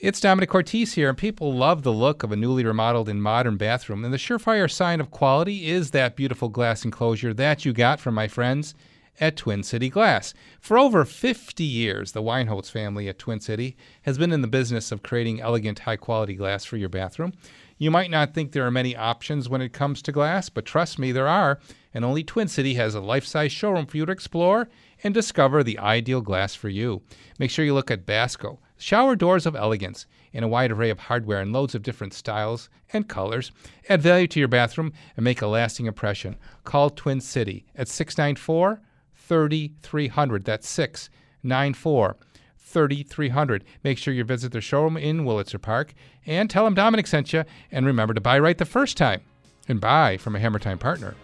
It's 0.00 0.20
Domenic 0.20 0.48
Cortese 0.48 1.00
here, 1.00 1.08
and 1.08 1.16
people 1.16 1.54
love 1.54 1.84
the 1.84 1.92
look 1.92 2.24
of 2.24 2.32
a 2.32 2.36
newly 2.36 2.64
remodeled 2.64 3.08
and 3.08 3.22
modern 3.22 3.56
bathroom. 3.56 4.04
And 4.04 4.12
the 4.12 4.18
surefire 4.18 4.68
sign 4.68 5.00
of 5.00 5.12
quality 5.12 5.68
is 5.68 5.92
that 5.92 6.16
beautiful 6.16 6.48
glass 6.48 6.84
enclosure 6.84 7.32
that 7.34 7.64
you 7.64 7.72
got 7.72 8.00
from 8.00 8.12
my 8.14 8.26
friends 8.26 8.74
at 9.20 9.36
Twin 9.36 9.62
City 9.62 9.88
Glass. 9.88 10.34
For 10.58 10.76
over 10.76 11.04
50 11.04 11.62
years, 11.62 12.10
the 12.10 12.22
Weinholz 12.22 12.72
family 12.72 13.08
at 13.08 13.20
Twin 13.20 13.38
City 13.38 13.76
has 14.02 14.18
been 14.18 14.32
in 14.32 14.42
the 14.42 14.48
business 14.48 14.90
of 14.90 15.04
creating 15.04 15.40
elegant, 15.40 15.78
high 15.80 15.96
quality 15.96 16.34
glass 16.34 16.64
for 16.64 16.76
your 16.76 16.88
bathroom. 16.88 17.32
You 17.78 17.92
might 17.92 18.10
not 18.10 18.34
think 18.34 18.50
there 18.50 18.66
are 18.66 18.72
many 18.72 18.96
options 18.96 19.48
when 19.48 19.62
it 19.62 19.72
comes 19.72 20.02
to 20.02 20.12
glass, 20.12 20.48
but 20.48 20.64
trust 20.64 20.98
me, 20.98 21.12
there 21.12 21.28
are, 21.28 21.60
and 21.92 22.04
only 22.04 22.24
Twin 22.24 22.48
City 22.48 22.74
has 22.74 22.96
a 22.96 23.00
life 23.00 23.24
size 23.24 23.52
showroom 23.52 23.86
for 23.86 23.96
you 23.96 24.06
to 24.06 24.12
explore 24.12 24.68
and 25.04 25.14
discover 25.14 25.62
the 25.62 25.78
ideal 25.78 26.20
glass 26.20 26.56
for 26.56 26.68
you. 26.68 27.02
Make 27.38 27.52
sure 27.52 27.64
you 27.64 27.74
look 27.74 27.92
at 27.92 28.06
Basco, 28.06 28.58
shower 28.76 29.16
doors 29.16 29.46
of 29.46 29.56
elegance, 29.56 30.06
in 30.34 30.42
a 30.42 30.48
wide 30.48 30.72
array 30.72 30.90
of 30.90 30.98
hardware 30.98 31.40
and 31.40 31.52
loads 31.52 31.74
of 31.74 31.82
different 31.82 32.12
styles 32.12 32.68
and 32.92 33.08
colors. 33.08 33.52
Add 33.88 34.02
value 34.02 34.26
to 34.26 34.40
your 34.40 34.48
bathroom 34.48 34.92
and 35.16 35.24
make 35.24 35.40
a 35.40 35.46
lasting 35.46 35.86
impression. 35.86 36.36
Call 36.64 36.90
Twin 36.90 37.20
City 37.20 37.64
at 37.76 37.88
694 37.88 38.82
3300. 39.14 40.44
That's 40.44 40.68
694 40.68 42.16
3300. 42.58 43.64
Make 43.84 43.96
sure 43.96 44.12
you 44.12 44.24
visit 44.24 44.52
their 44.52 44.60
showroom 44.60 44.96
in 44.96 45.24
Wurlitzer 45.24 45.62
Park 45.62 45.94
and 46.26 46.50
tell 46.50 46.64
them 46.64 46.74
Domenic 46.74 47.06
sent 47.06 47.32
you. 47.32 47.44
And 47.70 47.86
remember 47.86 48.12
to 48.12 48.20
buy 48.20 48.38
right 48.38 48.58
the 48.58 48.64
first 48.64 48.96
time 48.96 49.22
and 49.68 49.80
buy 49.80 50.16
from 50.16 50.34
a 50.34 50.40
Hammer 50.40 50.58
Time 50.58 50.78
partner. 50.78 51.14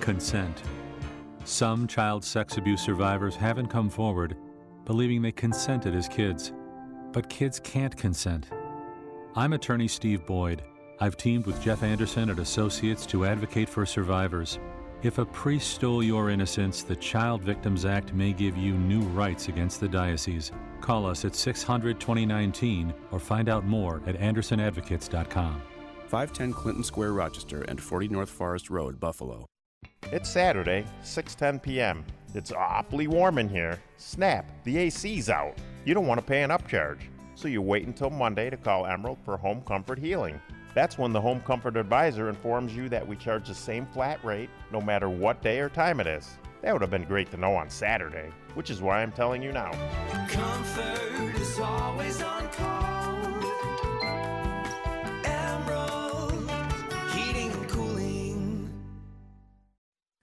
Consent. 0.00 0.62
Some 1.48 1.86
child 1.86 2.22
sex 2.22 2.58
abuse 2.58 2.82
survivors 2.82 3.34
haven't 3.34 3.68
come 3.68 3.88
forward 3.88 4.36
believing 4.84 5.22
they 5.22 5.32
consented 5.32 5.94
as 5.94 6.06
kids. 6.06 6.52
But 7.12 7.30
kids 7.30 7.58
can't 7.58 7.96
consent. 7.96 8.50
I'm 9.34 9.54
attorney 9.54 9.88
Steve 9.88 10.26
Boyd. 10.26 10.62
I've 11.00 11.16
teamed 11.16 11.46
with 11.46 11.62
Jeff 11.62 11.82
Anderson 11.82 12.28
at 12.28 12.38
Associates 12.38 13.06
to 13.06 13.24
advocate 13.24 13.70
for 13.70 13.86
survivors. 13.86 14.58
If 15.02 15.16
a 15.16 15.24
priest 15.24 15.70
stole 15.70 16.02
your 16.02 16.28
innocence, 16.28 16.82
the 16.82 16.96
Child 16.96 17.42
Victims 17.42 17.86
Act 17.86 18.12
may 18.12 18.34
give 18.34 18.58
you 18.58 18.74
new 18.74 19.00
rights 19.00 19.48
against 19.48 19.80
the 19.80 19.88
diocese. 19.88 20.52
Call 20.82 21.06
us 21.06 21.24
at 21.24 21.34
600 21.34 21.98
2019 21.98 22.92
or 23.10 23.18
find 23.18 23.48
out 23.48 23.64
more 23.64 24.02
at 24.06 24.18
andersonadvocates.com. 24.18 25.62
510 26.08 26.52
Clinton 26.52 26.84
Square, 26.84 27.14
Rochester, 27.14 27.62
and 27.62 27.80
40 27.80 28.08
North 28.08 28.30
Forest 28.30 28.68
Road, 28.68 29.00
Buffalo. 29.00 29.46
It's 30.10 30.30
Saturday, 30.30 30.86
6:10 31.02 31.60
p.m. 31.60 32.02
It's 32.34 32.50
awfully 32.50 33.08
warm 33.08 33.36
in 33.36 33.46
here. 33.46 33.78
Snap, 33.98 34.50
the 34.64 34.78
AC's 34.78 35.28
out. 35.28 35.58
You 35.84 35.92
don't 35.92 36.06
want 36.06 36.18
to 36.18 36.26
pay 36.26 36.42
an 36.42 36.48
upcharge, 36.48 37.00
so 37.34 37.46
you 37.46 37.60
wait 37.60 37.86
until 37.86 38.08
Monday 38.08 38.48
to 38.48 38.56
call 38.56 38.86
Emerald 38.86 39.18
for 39.22 39.36
home 39.36 39.60
comfort 39.66 39.98
healing. 39.98 40.40
That's 40.72 40.96
when 40.96 41.12
the 41.12 41.20
home 41.20 41.42
comfort 41.42 41.76
advisor 41.76 42.30
informs 42.30 42.74
you 42.74 42.88
that 42.88 43.06
we 43.06 43.16
charge 43.16 43.48
the 43.48 43.54
same 43.54 43.84
flat 43.84 44.24
rate 44.24 44.48
no 44.72 44.80
matter 44.80 45.10
what 45.10 45.42
day 45.42 45.60
or 45.60 45.68
time 45.68 46.00
it 46.00 46.06
is. 46.06 46.38
That 46.62 46.72
would 46.72 46.80
have 46.80 46.90
been 46.90 47.04
great 47.04 47.30
to 47.32 47.36
know 47.36 47.54
on 47.54 47.68
Saturday, 47.68 48.30
which 48.54 48.70
is 48.70 48.80
why 48.80 49.02
I'm 49.02 49.12
telling 49.12 49.42
you 49.42 49.52
now. 49.52 49.72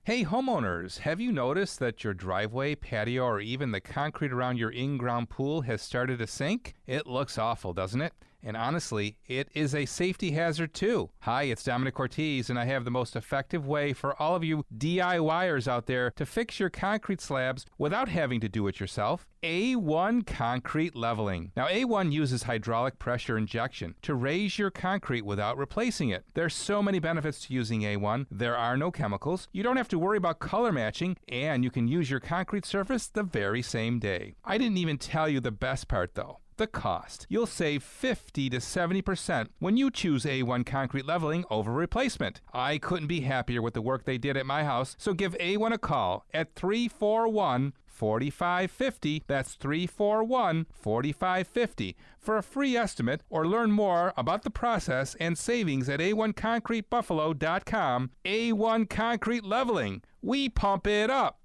Hey, 0.05 0.23
homeowners, 0.23 0.99
have 0.99 1.19
you 1.19 1.31
noticed 1.31 1.79
that 1.79 2.03
your 2.03 2.13
driveway, 2.13 2.75
patio, 2.75 3.23
or 3.23 3.39
even 3.39 3.71
the 3.71 3.81
concrete 3.81 4.31
around 4.31 4.59
your 4.59 4.69
in 4.69 4.99
ground 4.99 5.31
pool 5.31 5.61
has 5.61 5.81
started 5.81 6.19
to 6.19 6.27
sink? 6.27 6.75
It 6.85 7.07
looks 7.07 7.39
awful, 7.39 7.73
doesn't 7.73 8.03
it? 8.03 8.13
And 8.45 8.55
honestly, 8.55 9.17
it 9.25 9.49
is 9.55 9.73
a 9.73 9.87
safety 9.87 10.31
hazard 10.31 10.75
too. 10.75 11.09
Hi, 11.21 11.43
it's 11.43 11.63
Domenic 11.63 11.95
Cortese, 11.95 12.51
and 12.51 12.59
I 12.59 12.65
have 12.65 12.85
the 12.85 12.91
most 12.91 13.15
effective 13.15 13.65
way 13.65 13.91
for 13.91 14.21
all 14.21 14.35
of 14.35 14.43
you 14.43 14.63
DIYers 14.77 15.67
out 15.67 15.87
there 15.87 16.11
to 16.11 16.27
fix 16.27 16.59
your 16.59 16.69
concrete 16.69 17.21
slabs 17.21 17.65
without 17.79 18.07
having 18.07 18.39
to 18.41 18.47
do 18.47 18.67
it 18.67 18.79
yourself. 18.79 19.25
A1 19.41 20.27
Concrete 20.27 20.95
Leveling. 20.95 21.51
Now, 21.55 21.67
A1 21.67 22.11
uses 22.11 22.43
hydraulic 22.43 22.99
pressure 22.99 23.35
injection 23.35 23.95
to 24.03 24.13
raise 24.13 24.59
your 24.59 24.69
concrete 24.69 25.25
without 25.25 25.57
replacing 25.57 26.09
it. 26.09 26.25
There's 26.35 26.53
so 26.53 26.83
many 26.83 26.99
benefits 26.99 27.47
to 27.47 27.53
using 27.53 27.81
A1. 27.81 28.27
There 28.29 28.55
are 28.55 28.77
no 28.77 28.91
chemicals, 28.91 29.47
you 29.53 29.63
don't 29.63 29.77
have 29.77 29.87
to 29.89 29.99
worry 29.99 30.17
about 30.17 30.39
color 30.39 30.71
matching, 30.71 31.17
and 31.27 31.63
you 31.63 31.71
can 31.71 31.87
use 31.87 32.11
your 32.11 32.19
concrete 32.19 32.65
surface 32.65 33.07
the 33.07 33.23
very 33.23 33.63
same 33.63 33.97
day. 33.97 34.35
I 34.43 34.59
didn't 34.59 34.77
even 34.77 34.99
tell 34.99 35.27
you 35.27 35.39
the 35.39 35.51
best 35.51 35.87
part 35.87 36.13
though 36.13 36.39
the 36.57 36.67
cost. 36.67 37.25
You'll 37.29 37.45
save 37.45 37.83
50 37.83 38.49
to 38.49 38.57
70% 38.57 39.47
when 39.59 39.77
you 39.77 39.91
choose 39.91 40.25
A1 40.25 40.65
concrete 40.65 41.05
leveling 41.05 41.45
over 41.49 41.71
replacement. 41.71 42.41
I 42.53 42.77
couldn't 42.77 43.07
be 43.07 43.21
happier 43.21 43.61
with 43.61 43.73
the 43.73 43.81
work 43.81 44.03
they 44.05 44.17
did 44.17 44.35
at 44.37 44.45
my 44.45 44.63
house, 44.63 44.95
so 44.97 45.13
give 45.13 45.37
A1 45.37 45.73
a 45.73 45.77
call 45.77 46.25
at 46.33 46.55
341 46.55 47.73
4550. 47.95 49.23
That's 49.27 49.53
341 49.53 50.65
4550 50.71 51.95
for 52.19 52.37
a 52.37 52.43
free 52.43 52.75
estimate 52.75 53.21
or 53.29 53.47
learn 53.47 53.71
more 53.71 54.11
about 54.17 54.43
the 54.43 54.49
process 54.49 55.15
and 55.19 55.37
savings 55.37 55.87
at 55.87 56.01
a1concretebuffalo.com. 56.01 58.09
A1 58.25 58.89
Concrete 58.89 59.45
Leveling. 59.45 60.01
We 60.21 60.49
pump 60.49 60.87
it 60.87 61.09
up. 61.09 61.39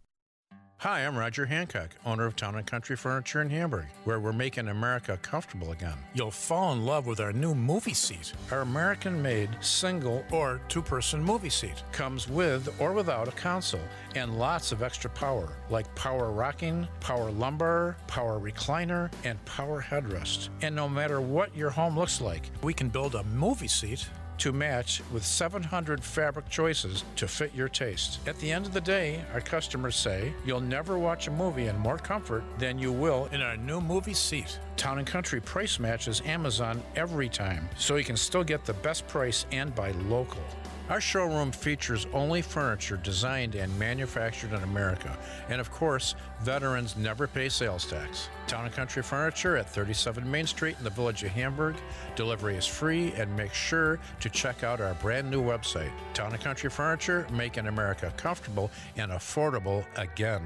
Hi, 0.80 1.04
I'm 1.04 1.14
Roger 1.14 1.44
Hancock, 1.44 1.90
owner 2.06 2.24
of 2.24 2.36
Town 2.36 2.54
and 2.54 2.66
Country 2.66 2.96
Furniture 2.96 3.42
in 3.42 3.50
Hamburg, 3.50 3.84
where 4.04 4.18
we're 4.18 4.32
making 4.32 4.68
America 4.68 5.18
comfortable 5.20 5.72
again. 5.72 5.98
You'll 6.14 6.30
fall 6.30 6.72
in 6.72 6.86
love 6.86 7.06
with 7.06 7.20
our 7.20 7.34
new 7.34 7.54
movie 7.54 7.92
seat. 7.92 8.32
Our 8.50 8.62
American 8.62 9.20
made 9.20 9.50
single 9.60 10.24
or 10.30 10.62
two 10.68 10.80
person 10.80 11.22
movie 11.22 11.50
seat 11.50 11.82
comes 11.92 12.28
with 12.28 12.74
or 12.80 12.94
without 12.94 13.28
a 13.28 13.32
console 13.32 13.82
and 14.14 14.38
lots 14.38 14.72
of 14.72 14.82
extra 14.82 15.10
power, 15.10 15.52
like 15.68 15.94
power 15.96 16.30
rocking, 16.30 16.88
power 17.00 17.30
lumbar, 17.30 17.98
power 18.06 18.40
recliner, 18.40 19.12
and 19.24 19.44
power 19.44 19.82
headrest. 19.86 20.48
And 20.62 20.74
no 20.74 20.88
matter 20.88 21.20
what 21.20 21.54
your 21.54 21.68
home 21.68 21.98
looks 21.98 22.22
like, 22.22 22.50
we 22.62 22.72
can 22.72 22.88
build 22.88 23.16
a 23.16 23.24
movie 23.24 23.68
seat 23.68 24.08
to 24.40 24.52
match 24.52 25.02
with 25.12 25.24
700 25.24 26.02
fabric 26.02 26.48
choices 26.48 27.04
to 27.16 27.28
fit 27.28 27.54
your 27.54 27.68
taste. 27.68 28.18
At 28.26 28.38
the 28.38 28.50
end 28.50 28.66
of 28.66 28.72
the 28.72 28.80
day, 28.80 29.22
our 29.32 29.40
customers 29.40 29.96
say 29.96 30.32
you'll 30.44 30.60
never 30.60 30.98
watch 30.98 31.28
a 31.28 31.30
movie 31.30 31.68
in 31.68 31.78
more 31.78 31.98
comfort 31.98 32.42
than 32.58 32.78
you 32.78 32.90
will 32.90 33.26
in 33.32 33.42
our 33.42 33.56
new 33.56 33.80
movie 33.80 34.14
seat. 34.14 34.58
Town 34.76 34.98
and 34.98 35.06
Country 35.06 35.40
price 35.40 35.78
matches 35.78 36.22
Amazon 36.24 36.82
every 36.96 37.28
time, 37.28 37.68
so 37.76 37.96
you 37.96 38.04
can 38.04 38.16
still 38.16 38.42
get 38.42 38.64
the 38.64 38.72
best 38.74 39.06
price 39.08 39.44
and 39.52 39.74
buy 39.74 39.90
local. 40.08 40.42
Our 40.90 41.00
showroom 41.00 41.52
features 41.52 42.08
only 42.12 42.42
furniture 42.42 42.96
designed 42.96 43.54
and 43.54 43.78
manufactured 43.78 44.52
in 44.52 44.60
America. 44.64 45.16
And 45.48 45.60
of 45.60 45.70
course, 45.70 46.16
veterans 46.40 46.96
never 46.96 47.28
pay 47.28 47.48
sales 47.48 47.86
tax. 47.86 48.28
Town 48.48 48.64
and 48.64 48.74
Country 48.74 49.00
Furniture 49.00 49.56
at 49.56 49.70
37 49.70 50.28
Main 50.28 50.48
Street 50.48 50.74
in 50.78 50.82
the 50.82 50.90
village 50.90 51.22
of 51.22 51.30
Hamburg. 51.30 51.76
Delivery 52.16 52.56
is 52.56 52.66
free 52.66 53.12
and 53.12 53.34
make 53.36 53.54
sure 53.54 54.00
to 54.18 54.28
check 54.28 54.64
out 54.64 54.80
our 54.80 54.94
brand 54.94 55.30
new 55.30 55.40
website. 55.40 55.92
Town 56.12 56.32
and 56.32 56.42
Country 56.42 56.68
Furniture, 56.68 57.24
making 57.30 57.68
America 57.68 58.12
comfortable 58.16 58.68
and 58.96 59.12
affordable 59.12 59.84
again. 59.96 60.42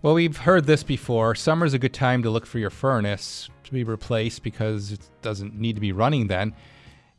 Well, 0.00 0.14
we've 0.14 0.36
heard 0.36 0.66
this 0.66 0.84
before. 0.84 1.34
Summer's 1.34 1.74
a 1.74 1.78
good 1.78 1.92
time 1.92 2.22
to 2.22 2.30
look 2.30 2.46
for 2.46 2.60
your 2.60 2.70
furnace 2.70 3.50
to 3.64 3.72
be 3.72 3.82
replaced 3.82 4.44
because 4.44 4.92
it 4.92 5.00
doesn't 5.22 5.58
need 5.58 5.74
to 5.74 5.80
be 5.80 5.90
running 5.90 6.28
then. 6.28 6.54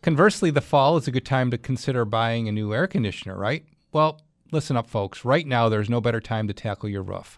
Conversely, 0.01 0.49
the 0.49 0.61
fall 0.61 0.95
is 0.95 1.05
a 1.05 1.11
good 1.11 1.25
time 1.25 1.51
to 1.51 1.57
consider 1.57 2.05
buying 2.05 2.47
a 2.47 2.53
new 2.53 2.73
air 2.73 2.87
conditioner, 2.87 3.37
right? 3.37 3.65
Well, 3.91 4.21
listen 4.53 4.77
up, 4.77 4.89
folks. 4.89 5.25
Right 5.25 5.45
now, 5.45 5.67
there's 5.67 5.89
no 5.89 5.99
better 5.99 6.21
time 6.21 6.47
to 6.47 6.53
tackle 6.53 6.87
your 6.87 7.03
roof. 7.03 7.37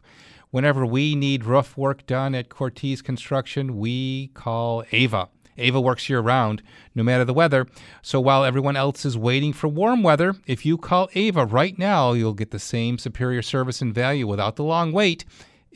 Whenever 0.52 0.86
we 0.86 1.16
need 1.16 1.44
roof 1.44 1.76
work 1.76 2.06
done 2.06 2.36
at 2.36 2.50
Cortese 2.50 3.02
Construction, 3.02 3.80
we 3.80 4.28
call 4.36 4.84
Ava. 4.92 5.30
Ava 5.62 5.80
works 5.80 6.10
year 6.10 6.20
round, 6.20 6.62
no 6.96 7.04
matter 7.04 7.24
the 7.24 7.34
weather. 7.34 7.68
So 8.02 8.20
while 8.20 8.44
everyone 8.44 8.76
else 8.76 9.06
is 9.06 9.18
waiting 9.18 9.54
for 9.54 9.68
warm 9.68 10.04
weather, 10.04 10.36
if 10.46 10.66
you 10.66 10.78
call 10.78 11.10
Ava 11.16 11.46
right 11.46 11.78
now, 11.78 12.14
you'll 12.14 12.34
get 12.34 12.52
the 12.52 12.60
same 12.60 12.98
superior 12.98 13.42
service 13.42 13.82
and 13.82 13.94
value 13.94 14.28
without 14.28 14.56
the 14.56 14.64
long 14.64 14.92
wait. 14.92 15.26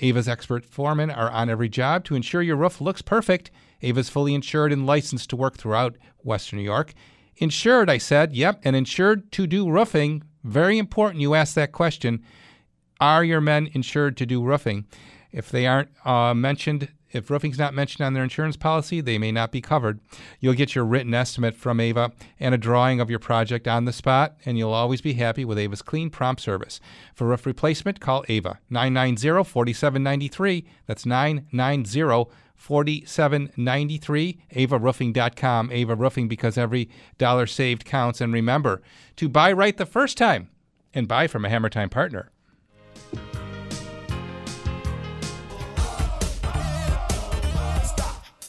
Ava's 0.02 0.28
expert 0.28 0.66
foremen 0.66 1.10
are 1.10 1.32
on 1.32 1.50
every 1.50 1.70
job 1.70 2.04
to 2.06 2.16
ensure 2.16 2.42
your 2.42 2.58
roof 2.58 2.82
looks 2.82 3.02
perfect. 3.02 3.52
Ava's 3.82 4.10
fully 4.10 4.34
insured 4.34 4.74
and 4.74 4.86
licensed 4.86 5.30
to 5.30 5.36
work 5.36 5.58
throughout 5.58 5.96
Western 6.24 6.58
New 6.58 6.66
York. 6.66 6.94
Insured, 7.38 7.90
I 7.90 7.98
said, 7.98 8.34
yep, 8.34 8.60
and 8.64 8.76
insured 8.76 9.32
to 9.34 9.48
do 9.48 9.70
roofing. 9.70 10.24
Very 10.44 10.78
important 10.78 11.22
you 11.22 11.34
ask 11.34 11.54
that 11.56 11.72
question. 11.72 12.24
Are 13.00 13.24
your 13.24 13.42
men 13.42 13.70
insured 13.74 14.18
to 14.18 14.26
do 14.26 14.44
roofing? 14.44 14.86
If 15.32 15.50
they 15.50 15.68
aren't 15.68 15.90
uh, 16.06 16.34
mentioned, 16.34 16.88
if 17.16 17.30
roofing's 17.30 17.58
not 17.58 17.74
mentioned 17.74 18.06
on 18.06 18.14
their 18.14 18.24
insurance 18.24 18.58
policy, 18.58 19.02
they 19.02 19.18
may 19.18 19.32
not 19.32 19.52
be 19.52 19.62
covered. 19.62 20.00
You'll 20.40 20.54
get 20.54 20.76
your 20.76 20.86
written 20.86 21.14
estimate 21.14 21.56
from 21.56 21.80
Ava 21.80 22.12
and 22.40 22.54
a 22.54 22.58
drawing 22.58 23.00
of 23.00 23.10
your 23.10 23.20
project 23.20 23.68
on 23.68 23.86
the 23.86 23.94
spot, 23.94 24.36
and 24.46 24.58
you'll 24.58 24.74
always 24.74 25.02
be 25.02 25.14
happy 25.14 25.46
with 25.46 25.58
Ava's 25.58 25.82
clean, 25.82 26.10
prompt 26.10 26.42
service. 26.42 26.80
For 27.14 27.28
roof 27.28 27.46
replacement, 27.46 28.00
call 28.00 28.26
Ava 28.28 28.60
990 28.70 29.44
4793. 29.44 30.66
That's 30.86 31.06
990 31.06 32.32
4793. 32.56 34.40
AvaRoofing.com. 34.56 35.72
Ava 35.72 35.96
Roofing 35.96 36.28
because 36.28 36.58
every 36.58 36.90
dollar 37.18 37.46
saved 37.46 37.86
counts. 37.86 38.22
And 38.22 38.34
remember 38.34 38.82
to 39.18 39.30
buy 39.30 39.52
right 39.52 39.76
the 39.76 39.86
first 39.86 40.18
time 40.18 40.50
and 40.94 41.08
buy 41.08 41.28
from 41.28 41.46
a 41.46 41.50
Hammer 41.50 41.70
Time 41.70 41.90
partner. 41.90 42.32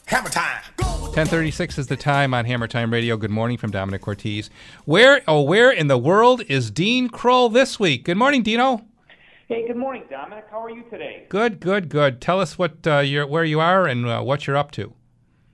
Hammer 0.07 0.29
time. 0.29 0.63
1036 0.79 1.79
is 1.79 1.87
the 1.87 1.97
time 1.97 2.35
on 2.35 2.45
Hammer 2.45 2.69
Time 2.69 2.93
Radio. 2.93 3.17
Good 3.17 3.31
morning 3.31 3.57
from 3.57 3.71
Domenic 3.73 4.03
Cortese. 4.03 4.51
Where, 4.85 5.23
oh, 5.27 5.43
where 5.43 5.71
in 5.71 5.89
the 5.89 5.99
world 5.99 6.43
is 6.49 6.71
Dean 6.71 7.09
Kroll 7.09 7.49
this 7.49 7.81
week? 7.81 8.05
Good 8.05 8.17
morning, 8.17 8.43
Dino. 8.43 8.85
Hey, 9.49 9.67
good 9.67 9.77
morning, 9.77 10.05
Domenic. 10.11 10.45
How 10.51 10.63
are 10.63 10.71
you 10.71 10.85
today? 10.91 11.27
Good, 11.29 11.59
good, 11.61 11.89
good. 11.89 12.21
Tell 12.21 12.41
us 12.41 12.59
what 12.59 12.87
uh, 12.87 12.99
you're, 12.99 13.27
where 13.27 13.45
you 13.45 13.61
are 13.61 13.87
and 13.87 14.07
uh, 14.07 14.21
what 14.23 14.47
you're 14.47 14.57
up 14.57 14.71
to. 14.73 14.93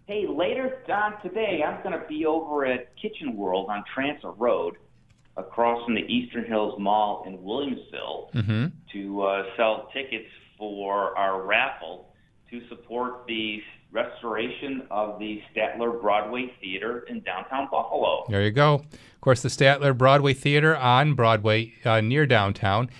Hey, 0.07 0.27
later 0.27 0.79
on 0.93 1.21
today, 1.23 1.63
I'm 1.65 1.83
going 1.83 1.99
to 1.99 2.07
be 2.09 2.27
over 2.27 2.67
at 2.67 2.95
Kitchen 2.97 3.37
World 3.37 3.69
on 3.71 3.85
Transit 3.95 4.31
Road, 4.37 4.75
across 5.37 5.83
from 5.85 5.95
the 5.95 6.03
Eastern 6.03 6.45
Hills 6.45 6.75
Mall 6.79 7.25
in 7.27 7.39
Williamsville, 7.39 8.33
Mm-hmm. 8.35 8.67
to 8.93 9.23
uh, 9.23 9.43
sell 9.57 9.89
tickets 9.95 10.29
for 10.59 11.17
our 11.17 11.43
raffle 11.43 12.09
to 12.51 12.61
support 12.69 13.25
the 13.27 13.61
restoration 13.93 14.83
of 14.91 15.19
the 15.19 15.41
Sattler 15.55 15.93
Broadway 15.93 16.53
Theater 16.61 17.01
in 17.09 17.21
downtown 17.21 17.69
Buffalo. 17.71 18.25
There 18.29 18.43
you 18.43 18.51
go. 18.51 18.75
Of 18.75 19.21
course, 19.21 19.43
the 19.43 19.49
Statler 19.49 19.97
Broadway 19.97 20.35
Theater 20.35 20.77
on 20.77 21.15
Broadway 21.15 21.75
uh, 21.85 22.01
near 22.01 22.27
downtown, 22.27 22.91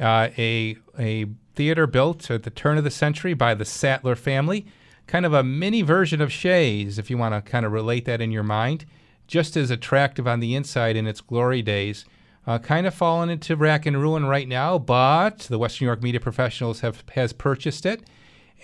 uh, 0.00 0.28
a 0.38 0.76
a 0.98 1.26
theater 1.54 1.86
built 1.86 2.30
at 2.30 2.44
the 2.44 2.50
turn 2.50 2.78
of 2.78 2.84
the 2.84 2.90
century 2.90 3.34
by 3.34 3.54
the 3.54 3.64
Sattler 3.64 4.14
family, 4.14 4.66
kind 5.06 5.26
of 5.26 5.32
a 5.32 5.42
mini 5.42 5.82
version 5.82 6.20
of 6.20 6.32
Shea's, 6.32 6.98
if 6.98 7.10
you 7.10 7.18
want 7.18 7.34
to 7.34 7.50
kind 7.50 7.66
of 7.66 7.72
relate 7.72 8.04
that 8.06 8.20
in 8.20 8.30
your 8.30 8.42
mind. 8.42 8.84
Just 9.26 9.56
as 9.56 9.70
attractive 9.70 10.26
on 10.26 10.40
the 10.40 10.54
inside 10.54 10.96
in 10.96 11.06
its 11.06 11.20
glory 11.20 11.62
days. 11.62 12.04
Uh, 12.46 12.58
kind 12.58 12.86
of 12.88 12.94
fallen 12.94 13.30
into 13.30 13.54
rack 13.54 13.86
and 13.86 14.02
ruin 14.02 14.26
right 14.26 14.48
now, 14.48 14.76
but 14.76 15.38
the 15.40 15.58
Western 15.58 15.84
New 15.84 15.88
York 15.90 16.02
Media 16.02 16.18
Professionals 16.20 16.80
have 16.80 17.04
has 17.14 17.32
purchased 17.32 17.86
it, 17.86 18.02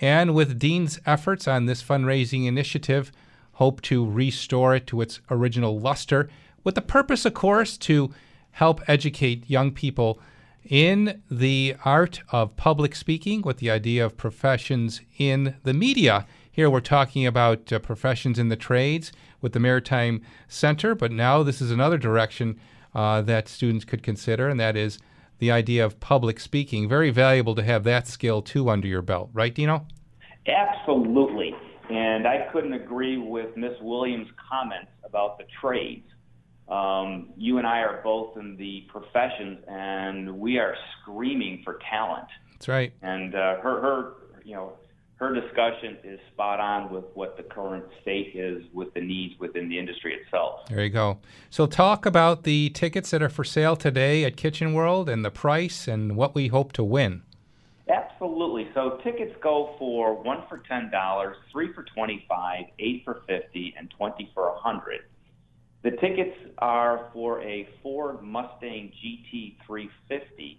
and 0.01 0.33
with 0.33 0.59
Dean's 0.59 0.99
efforts 1.05 1.47
on 1.47 1.65
this 1.65 1.83
fundraising 1.83 2.45
initiative, 2.45 3.11
hope 3.53 3.81
to 3.81 4.09
restore 4.09 4.75
it 4.75 4.87
to 4.87 5.01
its 5.01 5.19
original 5.29 5.79
luster, 5.79 6.29
with 6.63 6.75
the 6.75 6.81
purpose, 6.81 7.25
of 7.25 7.33
course, 7.33 7.77
to 7.77 8.13
help 8.51 8.81
educate 8.87 9.49
young 9.49 9.71
people 9.71 10.19
in 10.65 11.21
the 11.29 11.75
art 11.85 12.21
of 12.29 12.55
public 12.55 12.95
speaking 12.95 13.41
with 13.41 13.57
the 13.57 13.71
idea 13.71 14.05
of 14.05 14.17
professions 14.17 15.01
in 15.17 15.55
the 15.63 15.73
media. 15.73 16.25
Here 16.51 16.69
we're 16.69 16.81
talking 16.81 17.25
about 17.25 17.71
uh, 17.71 17.79
professions 17.79 18.37
in 18.37 18.49
the 18.49 18.55
trades 18.55 19.11
with 19.41 19.53
the 19.53 19.59
Maritime 19.59 20.21
Center, 20.47 20.95
but 20.95 21.11
now 21.11 21.43
this 21.43 21.61
is 21.61 21.71
another 21.71 21.97
direction 21.97 22.59
uh, 22.93 23.21
that 23.21 23.47
students 23.47 23.85
could 23.85 24.03
consider, 24.03 24.49
and 24.49 24.59
that 24.59 24.75
is 24.75 24.99
the 25.39 25.51
idea 25.51 25.85
of 25.85 25.99
public 25.99 26.39
speaking. 26.39 26.87
Very 26.87 27.09
valuable 27.09 27.55
to 27.55 27.63
have 27.63 27.83
that 27.85 28.07
skill 28.07 28.41
too 28.41 28.69
under 28.69 28.87
your 28.87 29.01
belt, 29.01 29.29
right, 29.33 29.53
Dino? 29.53 29.87
Absolutely. 30.47 31.53
And 31.89 32.27
I 32.27 32.47
couldn't 32.51 32.73
agree 32.73 33.17
with 33.17 33.57
Miss 33.57 33.73
Williams' 33.81 34.27
comments 34.49 34.91
about 35.03 35.37
the 35.37 35.45
trades. 35.59 36.05
Um, 36.67 37.29
you 37.35 37.57
and 37.57 37.65
I 37.65 37.79
are 37.79 38.01
both 38.03 38.37
in 38.37 38.55
the 38.57 38.85
professions, 38.89 39.59
and 39.67 40.37
we 40.37 40.59
are 40.59 40.75
screaming 41.01 41.61
for 41.63 41.79
talent. 41.89 42.27
That's 42.53 42.67
right. 42.67 42.93
And 43.01 43.33
uh, 43.33 43.59
her, 43.61 43.81
her, 43.81 44.13
you 44.43 44.53
know, 44.53 44.73
her 45.19 45.33
discussion 45.33 45.97
is 46.03 46.19
spot 46.31 46.61
on 46.61 46.91
with 46.91 47.03
what 47.13 47.35
the 47.35 47.43
current 47.43 47.83
state 48.01 48.31
is 48.35 48.63
with 48.73 48.93
the 48.93 49.01
needs 49.01 49.37
within 49.39 49.67
the 49.67 49.77
industry 49.77 50.13
itself. 50.13 50.61
There 50.69 50.83
you 50.83 50.89
go. 50.89 51.19
So, 51.49 51.65
talk 51.67 52.05
about 52.05 52.43
the 52.43 52.69
tickets 52.69 53.11
that 53.11 53.21
are 53.21 53.29
for 53.29 53.43
sale 53.43 53.75
today 53.75 54.23
at 54.23 54.37
Kitchen 54.37 54.73
World 54.73 55.09
and 55.09 55.25
the 55.25 55.31
price 55.31 55.87
and 55.87 56.15
what 56.15 56.33
we 56.33 56.47
hope 56.47 56.71
to 56.73 56.83
win. 56.83 57.23
Absolutely. 57.89 58.69
So 58.73 58.99
tickets 59.03 59.35
go 59.41 59.75
for 59.79 60.13
one 60.21 60.43
for 60.47 60.59
ten 60.69 60.91
dollars, 60.91 61.37
three 61.51 61.73
for 61.73 61.83
twenty-five, 61.83 62.65
eight 62.77 63.01
for 63.03 63.21
fifty, 63.27 63.73
and 63.77 63.89
twenty 63.97 64.29
for 64.33 64.49
a 64.49 64.55
hundred. 64.55 65.01
The 65.81 65.91
tickets 65.91 66.35
are 66.57 67.09
for 67.13 67.41
a 67.41 67.67
Ford 67.81 68.21
Mustang 68.21 68.91
GT350 69.01 70.57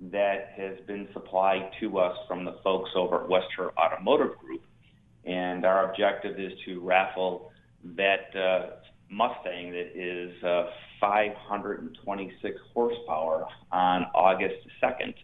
that 0.00 0.52
has 0.56 0.78
been 0.86 1.08
supplied 1.12 1.70
to 1.80 1.98
us 1.98 2.16
from 2.28 2.44
the 2.44 2.56
folks 2.62 2.90
over 2.94 3.22
at 3.22 3.28
Western 3.28 3.70
Automotive 3.78 4.36
Group, 4.38 4.62
and 5.24 5.64
our 5.64 5.90
objective 5.90 6.38
is 6.38 6.52
to 6.64 6.80
raffle 6.80 7.50
that 7.96 8.34
uh, 8.36 8.76
Mustang 9.10 9.70
that 9.70 9.92
is 9.94 10.42
uh, 10.42 10.70
526 11.00 12.60
horsepower 12.74 13.46
on 13.72 14.06
August 14.14 14.66
2nd 14.82 15.14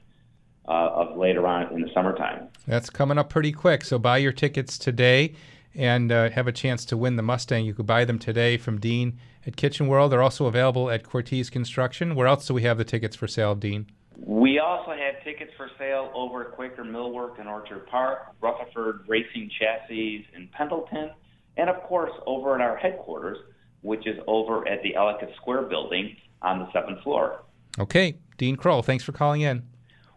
uh, 0.68 0.70
of 0.70 1.16
later 1.16 1.46
on 1.46 1.72
in 1.72 1.82
the 1.82 1.90
summertime. 1.92 2.48
That's 2.66 2.90
coming 2.90 3.18
up 3.18 3.28
pretty 3.28 3.52
quick. 3.52 3.84
So, 3.84 3.98
buy 3.98 4.18
your 4.18 4.32
tickets 4.32 4.78
today 4.78 5.34
and 5.74 6.12
uh, 6.12 6.30
have 6.30 6.46
a 6.46 6.52
chance 6.52 6.84
to 6.86 6.96
win 6.96 7.16
the 7.16 7.22
Mustang. 7.22 7.64
You 7.64 7.74
could 7.74 7.86
buy 7.86 8.04
them 8.04 8.18
today 8.18 8.56
from 8.56 8.78
Dean 8.78 9.18
at 9.46 9.56
Kitchen 9.56 9.88
World. 9.88 10.12
They're 10.12 10.22
also 10.22 10.46
available 10.46 10.90
at 10.90 11.02
Cortese 11.02 11.50
Construction. 11.50 12.14
Where 12.14 12.26
else 12.26 12.46
do 12.46 12.54
we 12.54 12.62
have 12.62 12.78
the 12.78 12.84
tickets 12.84 13.16
for 13.16 13.26
sale, 13.26 13.54
Dean? 13.54 13.86
We 14.16 14.58
also 14.58 14.90
have 14.90 15.22
tickets 15.24 15.52
for 15.56 15.70
sale 15.78 16.10
over 16.14 16.48
at 16.48 16.52
Quaker 16.52 16.84
Millwork 16.84 17.40
in 17.40 17.46
Orchard 17.46 17.86
Park, 17.86 18.34
Rutherford 18.40 19.04
Racing 19.08 19.50
Chassis 19.58 20.26
in 20.34 20.48
Pendleton, 20.48 21.10
and 21.56 21.70
of 21.70 21.82
course 21.82 22.12
over 22.26 22.54
at 22.54 22.60
our 22.60 22.76
headquarters, 22.76 23.38
which 23.80 24.06
is 24.06 24.18
over 24.26 24.66
at 24.68 24.82
the 24.82 24.94
Ellicott 24.94 25.30
Square 25.36 25.62
building 25.62 26.16
on 26.42 26.58
the 26.58 26.72
seventh 26.72 27.02
floor. 27.02 27.42
Okay, 27.78 28.16
Dean 28.36 28.56
Kroll, 28.56 28.82
thanks 28.82 29.02
for 29.04 29.12
calling 29.12 29.40
in. 29.40 29.62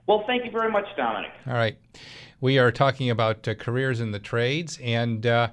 Well, 0.08 0.24
thank 0.28 0.46
you 0.46 0.52
very 0.52 0.72
much, 0.72 0.86
Domenic. 0.98 1.32
All 1.48 1.54
right. 1.54 1.78
We 2.40 2.60
are 2.60 2.72
talking 2.72 3.10
about 3.10 3.48
uh, 3.48 3.56
careers 3.56 4.00
in 4.00 4.12
the 4.12 4.20
trades 4.20 4.78
and 4.84 5.26
uh, 5.26 5.50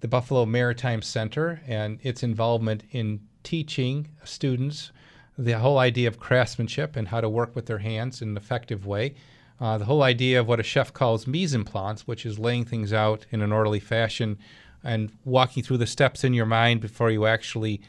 the 0.00 0.08
Buffalo 0.08 0.44
Maritime 0.44 1.00
Center 1.00 1.62
and 1.66 1.98
its 2.02 2.22
involvement 2.22 2.84
in 2.90 3.20
teaching 3.44 4.08
students 4.24 4.92
the 5.36 5.58
whole 5.58 5.78
idea 5.78 6.08
of 6.08 6.20
craftsmanship 6.20 6.96
and 6.96 7.08
how 7.08 7.20
to 7.20 7.28
work 7.28 7.54
with 7.54 7.66
their 7.66 7.78
hands 7.78 8.22
in 8.22 8.28
an 8.30 8.36
effective 8.36 8.86
way. 8.86 9.14
Uh, 9.60 9.78
the 9.78 9.84
whole 9.84 10.02
idea 10.02 10.40
of 10.40 10.48
what 10.48 10.60
a 10.60 10.64
chef 10.64 10.92
calls 10.92 11.26
mise 11.26 11.54
en 11.54 11.64
place, 11.64 12.06
which 12.06 12.26
is 12.26 12.38
laying 12.38 12.64
things 12.64 12.92
out 12.92 13.26
in 13.30 13.40
an 13.40 13.52
orderly 13.52 13.80
fashion 13.80 14.38
and 14.82 15.12
walking 15.24 15.62
through 15.62 15.78
the 15.78 15.86
steps 15.86 16.24
in 16.24 16.34
your 16.34 16.46
mind 16.46 16.80
before 16.80 17.10
you 17.10 17.26
actually 17.26 17.80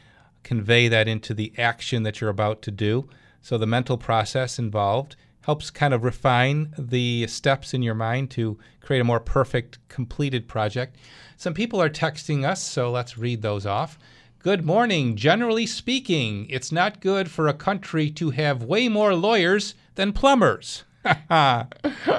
convey 0.44 0.88
that 0.88 1.08
into 1.08 1.34
the 1.34 1.52
action 1.58 2.04
that 2.04 2.22
you're 2.22 2.30
about 2.30 2.62
to 2.62 2.72
do. 2.72 3.10
So 3.42 3.58
the 3.58 3.66
mental 3.66 3.98
process 3.98 4.58
involved 4.58 5.16
helps 5.42 5.70
kind 5.70 5.94
of 5.94 6.04
refine 6.04 6.74
the 6.78 7.28
steps 7.28 7.74
in 7.74 7.84
your 7.84 7.94
mind 7.94 8.32
to 8.32 8.58
create 8.82 9.02
a 9.02 9.04
more 9.04 9.20
perfect, 9.20 9.78
completed 9.90 10.48
project. 10.48 10.96
Some 11.38 11.54
people 11.54 11.82
are 11.82 11.90
texting 11.90 12.44
us, 12.44 12.64
so 12.64 12.90
let's 12.92 13.18
read 13.18 13.42
those 13.42 13.66
off. 13.66 14.00
Good 14.46 14.64
morning. 14.64 15.16
Generally 15.16 15.66
speaking, 15.66 16.46
it's 16.52 16.72
not 16.72 17.02
good 17.02 17.32
for 17.32 17.48
a 17.48 17.54
country 17.56 18.12
to 18.12 18.30
have 18.30 18.62
way 18.62 18.88
more 18.88 19.16
lawyers 19.16 19.74
than 19.96 20.14
plumbers. 20.14 20.84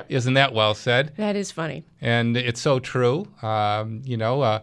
Isn't 0.09 0.35
that 0.35 0.51
well 0.53 0.75
said? 0.75 1.13
That 1.19 1.37
is 1.37 1.53
funny. 1.53 1.85
And 2.01 2.37
it's 2.37 2.61
so 2.61 2.81
true. 2.81 3.29
Um, 3.43 4.03
you 4.05 4.17
know, 4.17 4.43
uh, 4.43 4.63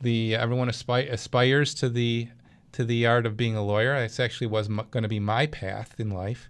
the 0.00 0.36
everyone 0.36 0.70
aspi- 0.70 1.12
aspires 1.12 1.74
to 1.74 1.90
the 1.90 2.28
to 2.72 2.82
the 2.82 3.04
art 3.06 3.26
of 3.26 3.36
being 3.36 3.56
a 3.56 3.62
lawyer. 3.62 4.00
This 4.00 4.18
actually 4.18 4.46
was 4.46 4.70
m- 4.70 4.86
going 4.90 5.02
to 5.02 5.08
be 5.10 5.20
my 5.20 5.44
path 5.44 6.00
in 6.00 6.08
life, 6.08 6.48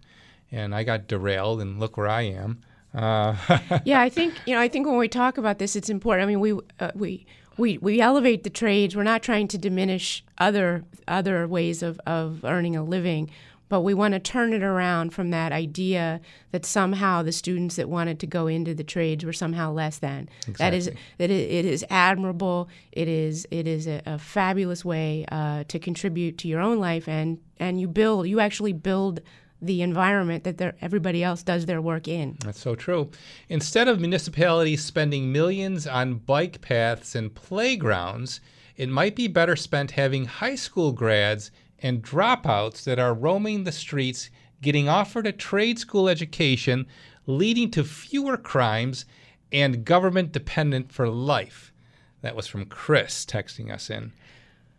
and 0.53 0.77
I 0.77 0.85
got 0.85 1.09
derailed. 1.09 1.61
And 1.61 1.81
look 1.81 1.97
where 1.97 2.07
I 2.07 2.23
am. 2.23 2.61
Uh, 2.95 3.35
yeah, 3.85 4.01
I 4.01 4.09
think 4.09 4.35
you 4.47 4.55
know. 4.55 4.61
I 4.61 4.69
think 4.69 4.87
when 4.87 4.97
we 4.97 5.09
talk 5.09 5.39
about 5.39 5.59
this, 5.59 5.75
it's 5.75 5.91
important. 5.91 6.23
I 6.23 6.27
mean, 6.27 6.39
we 6.39 6.53
uh, 6.79 6.93
we 6.95 7.27
we 7.57 7.79
we 7.79 8.01
elevate 8.01 8.45
the 8.45 8.51
trades. 8.51 8.97
We're 8.97 9.03
not 9.03 9.23
trying 9.23 9.49
to 9.49 9.59
diminish 9.59 10.25
other 10.39 10.85
other 11.09 11.47
ways 11.47 11.83
of 11.83 12.01
of 12.07 12.45
earning 12.45 12.77
a 12.77 12.83
living, 12.83 13.31
but 13.69 13.81
we 13.81 13.95
want 13.95 14.13
to 14.13 14.21
turn 14.21 14.53
it 14.53 14.63
around 14.63 15.15
from 15.15 15.31
that 15.31 15.51
idea 15.51 16.21
that 16.51 16.67
somehow 16.67 17.23
the 17.23 17.33
students 17.33 17.77
that 17.77 17.89
wanted 17.89 18.21
to 18.21 18.27
go 18.27 18.47
into 18.47 18.75
the 18.75 18.85
trades 18.85 19.25
were 19.25 19.33
somehow 19.33 19.73
less 19.73 19.99
than. 19.99 20.29
That 20.59 20.75
is 20.75 20.91
that 21.19 21.31
it, 21.31 21.51
it 21.51 21.65
is 21.65 21.85
admirable. 21.89 22.69
It 22.93 23.09
is 23.09 23.47
it 23.51 23.67
is 23.67 23.87
a, 23.87 24.03
a 24.07 24.19
fabulous 24.19 24.85
way 24.85 25.25
uh, 25.33 25.65
to 25.69 25.79
contribute 25.79 26.39
to 26.39 26.49
your 26.49 26.61
own 26.61 26.81
life, 26.81 27.09
and 27.09 27.39
and 27.59 27.81
you 27.81 27.89
build 27.89 28.29
you 28.29 28.41
actually 28.41 28.73
build 28.73 29.21
the 29.63 29.81
environment 29.81 30.43
that 30.45 30.77
everybody 30.81 31.23
else 31.23 31.43
does 31.43 31.67
their 31.67 31.81
work 31.81 32.09
in. 32.09 32.37
That's 32.45 32.61
so 32.61 32.75
true. 32.75 33.11
Instead 33.49 33.87
of 33.87 34.01
municipalities 34.01 34.85
spending 34.85 35.31
millions 35.31 35.87
on 35.87 36.17
bike 36.17 36.61
paths 36.61 37.15
and 37.15 37.33
playgrounds, 37.33 38.41
it 38.77 38.89
might 38.89 39.15
be 39.15 39.29
better 39.29 39.55
spent 39.55 39.93
having 39.93 40.25
high 40.25 40.57
school 40.57 40.91
grads 40.93 41.53
and 41.79 42.03
dropouts 42.03 42.83
that 42.85 42.99
are 42.99 43.15
roaming 43.15 43.63
the 43.65 43.73
streets 43.73 44.31
getting 44.61 44.89
offered 44.89 45.27
a 45.27 45.33
trade 45.33 45.79
school 45.79 46.09
education, 46.09 46.87
leading 47.27 47.71
to 47.71 47.85
fewer 47.85 48.37
crimes 48.37 49.05
and 49.53 49.85
government 49.85 50.33
dependent 50.33 50.93
for 50.93 51.09
life. 51.09 51.73
That 52.23 52.37
was 52.37 52.47
from 52.47 52.67
Chris 52.67 53.25
texting 53.27 53.73
us 53.73 53.91
in. 53.91 54.13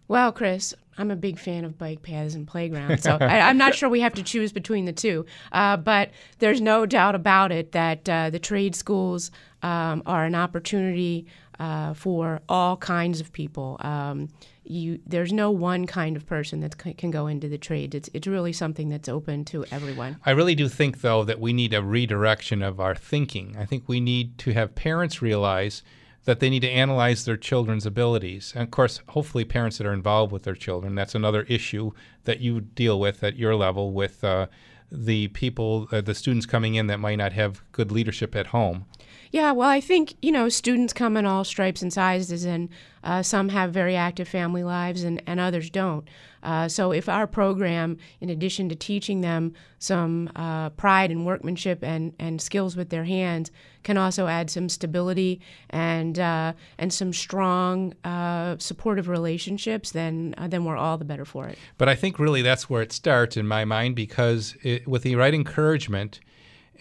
Well, 0.07 0.31
Chris, 0.31 0.73
I'm 0.97 1.11
a 1.11 1.15
big 1.15 1.39
fan 1.39 1.65
of 1.65 1.77
bike 1.77 2.01
paths 2.01 2.35
and 2.35 2.47
playgrounds, 2.47 3.03
so 3.03 3.17
I, 3.19 3.41
I'm 3.41 3.57
not 3.57 3.75
sure 3.75 3.89
we 3.89 4.01
have 4.01 4.13
to 4.15 4.23
choose 4.23 4.51
between 4.51 4.85
the 4.85 4.93
two. 4.93 5.25
Uh, 5.51 5.77
but 5.77 6.11
there's 6.39 6.61
no 6.61 6.85
doubt 6.85 7.15
about 7.15 7.51
it 7.51 7.71
that 7.71 8.07
uh, 8.07 8.29
the 8.29 8.39
trade 8.39 8.75
schools 8.75 9.31
um, 9.61 10.03
are 10.05 10.25
an 10.25 10.35
opportunity 10.35 11.25
uh, 11.59 11.93
for 11.93 12.41
all 12.49 12.77
kinds 12.77 13.21
of 13.21 13.31
people. 13.31 13.77
Um, 13.81 14.29
you, 14.65 14.99
there's 15.05 15.33
no 15.33 15.51
one 15.51 15.85
kind 15.87 16.15
of 16.15 16.25
person 16.25 16.61
that 16.61 16.81
c- 16.81 16.93
can 16.93 17.11
go 17.11 17.27
into 17.27 17.49
the 17.49 17.57
trades. 17.57 17.95
It's, 17.95 18.09
it's 18.13 18.27
really 18.27 18.53
something 18.53 18.89
that's 18.89 19.09
open 19.09 19.45
to 19.45 19.65
everyone. 19.71 20.17
I 20.25 20.31
really 20.31 20.55
do 20.55 20.69
think, 20.69 21.01
though, 21.01 21.23
that 21.25 21.39
we 21.39 21.53
need 21.53 21.73
a 21.73 21.83
redirection 21.83 22.61
of 22.61 22.79
our 22.79 22.95
thinking. 22.95 23.55
I 23.59 23.65
think 23.65 23.87
we 23.87 23.99
need 23.99 24.37
to 24.39 24.53
have 24.53 24.73
parents 24.73 25.21
realize 25.21 25.83
that 26.25 26.39
they 26.39 26.49
need 26.49 26.61
to 26.61 26.69
analyze 26.69 27.25
their 27.25 27.37
children's 27.37 27.85
abilities. 27.85 28.53
And 28.55 28.63
of 28.63 28.71
course, 28.71 29.01
hopefully, 29.09 29.45
parents 29.45 29.77
that 29.77 29.87
are 29.87 29.93
involved 29.93 30.31
with 30.31 30.43
their 30.43 30.55
children. 30.55 30.95
That's 30.95 31.15
another 31.15 31.43
issue 31.43 31.91
that 32.23 32.39
you 32.39 32.61
deal 32.61 32.99
with 32.99 33.23
at 33.23 33.37
your 33.37 33.55
level 33.55 33.91
with 33.91 34.23
uh, 34.23 34.47
the 34.91 35.27
people, 35.29 35.87
uh, 35.91 36.01
the 36.01 36.13
students 36.13 36.45
coming 36.45 36.75
in 36.75 36.87
that 36.87 36.99
might 36.99 37.17
not 37.17 37.33
have 37.33 37.63
good 37.71 37.91
leadership 37.91 38.35
at 38.35 38.47
home. 38.47 38.85
Yeah, 39.31 39.51
well, 39.51 39.67
I 39.67 39.81
think, 39.81 40.13
you 40.21 40.31
know, 40.31 40.47
students 40.47 40.93
come 40.93 41.17
in 41.17 41.25
all 41.25 41.43
stripes 41.43 41.81
and 41.81 41.91
sizes, 41.91 42.45
and 42.45 42.69
uh, 43.03 43.23
some 43.23 43.49
have 43.49 43.73
very 43.73 43.95
active 43.95 44.27
family 44.27 44.63
lives 44.63 45.03
and, 45.03 45.23
and 45.25 45.39
others 45.39 45.71
don't. 45.71 46.07
Uh, 46.43 46.67
so, 46.67 46.91
if 46.91 47.07
our 47.09 47.25
program, 47.25 47.97
in 48.19 48.29
addition 48.29 48.69
to 48.69 48.75
teaching 48.75 49.21
them 49.21 49.53
some 49.79 50.29
uh, 50.35 50.69
pride 50.71 51.09
and 51.09 51.25
workmanship 51.25 51.83
and, 51.83 52.13
and 52.19 52.41
skills 52.41 52.75
with 52.75 52.89
their 52.89 53.05
hands, 53.05 53.49
can 53.83 53.97
also 53.97 54.27
add 54.27 54.49
some 54.49 54.69
stability 54.69 55.41
and 55.69 56.19
uh, 56.19 56.53
and 56.77 56.93
some 56.93 57.13
strong 57.13 57.93
uh, 58.03 58.55
supportive 58.59 59.07
relationships, 59.07 59.91
then 59.91 60.35
uh, 60.37 60.47
then 60.47 60.65
we're 60.65 60.77
all 60.77 60.97
the 60.97 61.05
better 61.05 61.25
for 61.25 61.47
it. 61.47 61.57
But 61.77 61.89
I 61.89 61.95
think 61.95 62.19
really 62.19 62.41
that's 62.41 62.69
where 62.69 62.81
it 62.81 62.91
starts 62.91 63.37
in 63.37 63.47
my 63.47 63.65
mind 63.65 63.95
because 63.95 64.55
it, 64.61 64.87
with 64.87 65.03
the 65.03 65.15
right 65.15 65.33
encouragement 65.33 66.19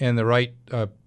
and 0.00 0.18
the 0.18 0.26
right 0.26 0.54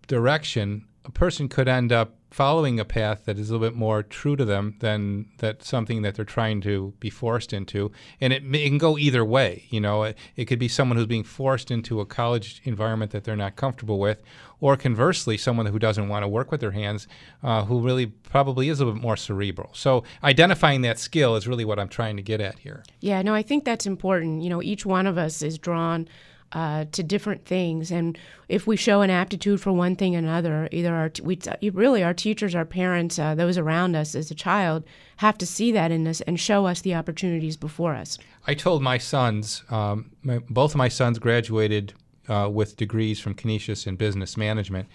direction, 0.08 0.86
a 1.06 1.12
person 1.12 1.48
could 1.48 1.68
end 1.68 1.92
up 1.92 2.16
following 2.32 2.80
a 2.80 2.86
path 2.86 3.24
that 3.26 3.38
is 3.38 3.50
a 3.50 3.54
little 3.54 3.66
bit 3.66 3.78
more 3.78 4.04
true 4.04 4.36
to 4.36 4.44
them 4.44 4.76
than 4.80 5.26
that 5.38 5.64
something 5.64 6.02
that 6.02 6.16
they're 6.16 6.26
trying 6.26 6.60
to 6.60 6.94
be 7.00 7.10
forced 7.10 7.54
into. 7.54 7.92
And 8.20 8.34
it, 8.34 8.44
it 8.44 8.68
can 8.68 8.78
go 8.78 8.98
either 8.98 9.24
way. 9.24 9.66
You 9.70 9.80
know, 9.80 10.04
it, 10.04 10.18
it 10.36 10.46
could 10.46 10.60
be 10.60 10.68
someone 10.68 10.98
who's 10.98 11.06
being 11.06 11.24
forced 11.24 11.72
into 11.72 12.02
a 12.02 12.06
college 12.06 12.62
environment 12.66 13.12
that 13.12 13.24
they're 13.24 13.38
not 13.38 13.56
comfortable 13.56 14.00
with, 14.00 14.22
or 14.60 14.76
conversely, 14.76 15.38
someone 15.38 15.68
who 15.68 15.80
doesn't 15.80 16.10
want 16.10 16.24
to 16.24 16.28
work 16.28 16.52
with 16.52 16.60
their 16.60 16.72
hands, 16.72 17.08
uh, 17.44 17.64
who 17.66 17.80
really 17.80 18.08
probably 18.08 18.68
is 18.68 18.82
a 18.82 18.86
bit 18.86 18.96
more 18.96 19.16
cerebral. 19.16 19.70
So 19.74 20.04
identifying 20.24 20.82
that 20.82 21.00
skill 21.00 21.36
is 21.36 21.48
really 21.48 21.66
what 21.66 21.80
I'm 21.80 21.90
trying 21.90 22.18
to 22.18 22.24
get 22.24 22.42
at 22.42 22.60
here. 22.60 22.84
Yeah, 23.00 23.22
no, 23.22 23.34
I 23.34 23.44
think 23.44 23.64
that's 23.64 23.86
important. 23.86 24.42
You 24.42 24.50
know, 24.50 24.62
each 24.62 24.86
one 24.86 25.08
of 25.08 25.18
us 25.18 25.42
is 25.42 25.58
drawn 25.58 26.10
uh, 26.56 26.86
to 26.94 27.04
different 27.04 27.46
things. 27.46 27.92
And 27.92 28.18
if 28.48 28.66
we 28.66 28.78
show 28.78 29.02
an 29.02 29.10
aptitude 29.10 29.60
for 29.60 29.74
one 29.74 29.98
thing 29.98 30.16
or 30.16 30.20
another, 30.20 30.70
either 30.72 30.96
our 30.96 31.10
t- 31.10 31.22
we 31.22 31.36
t- 31.36 31.70
really 31.72 32.02
our 32.02 32.14
teachers, 32.14 32.56
our 32.56 32.64
parents, 32.64 33.20
uh, 33.20 33.36
those 33.36 33.58
around 33.58 33.94
us 33.94 34.16
as 34.16 34.32
a 34.32 34.36
child 34.36 34.86
have 35.18 35.38
to 35.40 35.46
see 35.46 35.74
that 35.74 35.92
in 35.92 36.08
us 36.08 36.22
and 36.22 36.40
show 36.40 36.66
us 36.66 36.80
the 36.80 36.96
opportunities 36.96 37.58
before 37.58 37.94
us. 37.94 38.18
I 38.48 38.54
told 38.54 38.82
my 38.82 38.98
sons, 38.98 39.64
um, 39.70 40.12
my, 40.24 40.40
both 40.50 40.72
of 40.72 40.78
my 40.78 40.88
sons 40.88 41.20
graduated 41.20 41.94
uh, 42.30 42.50
with 42.52 42.78
degrees 42.78 43.20
from 43.20 43.34
Canisius 43.34 43.86
in 43.86 43.98
business 43.98 44.38
management, 44.38 44.88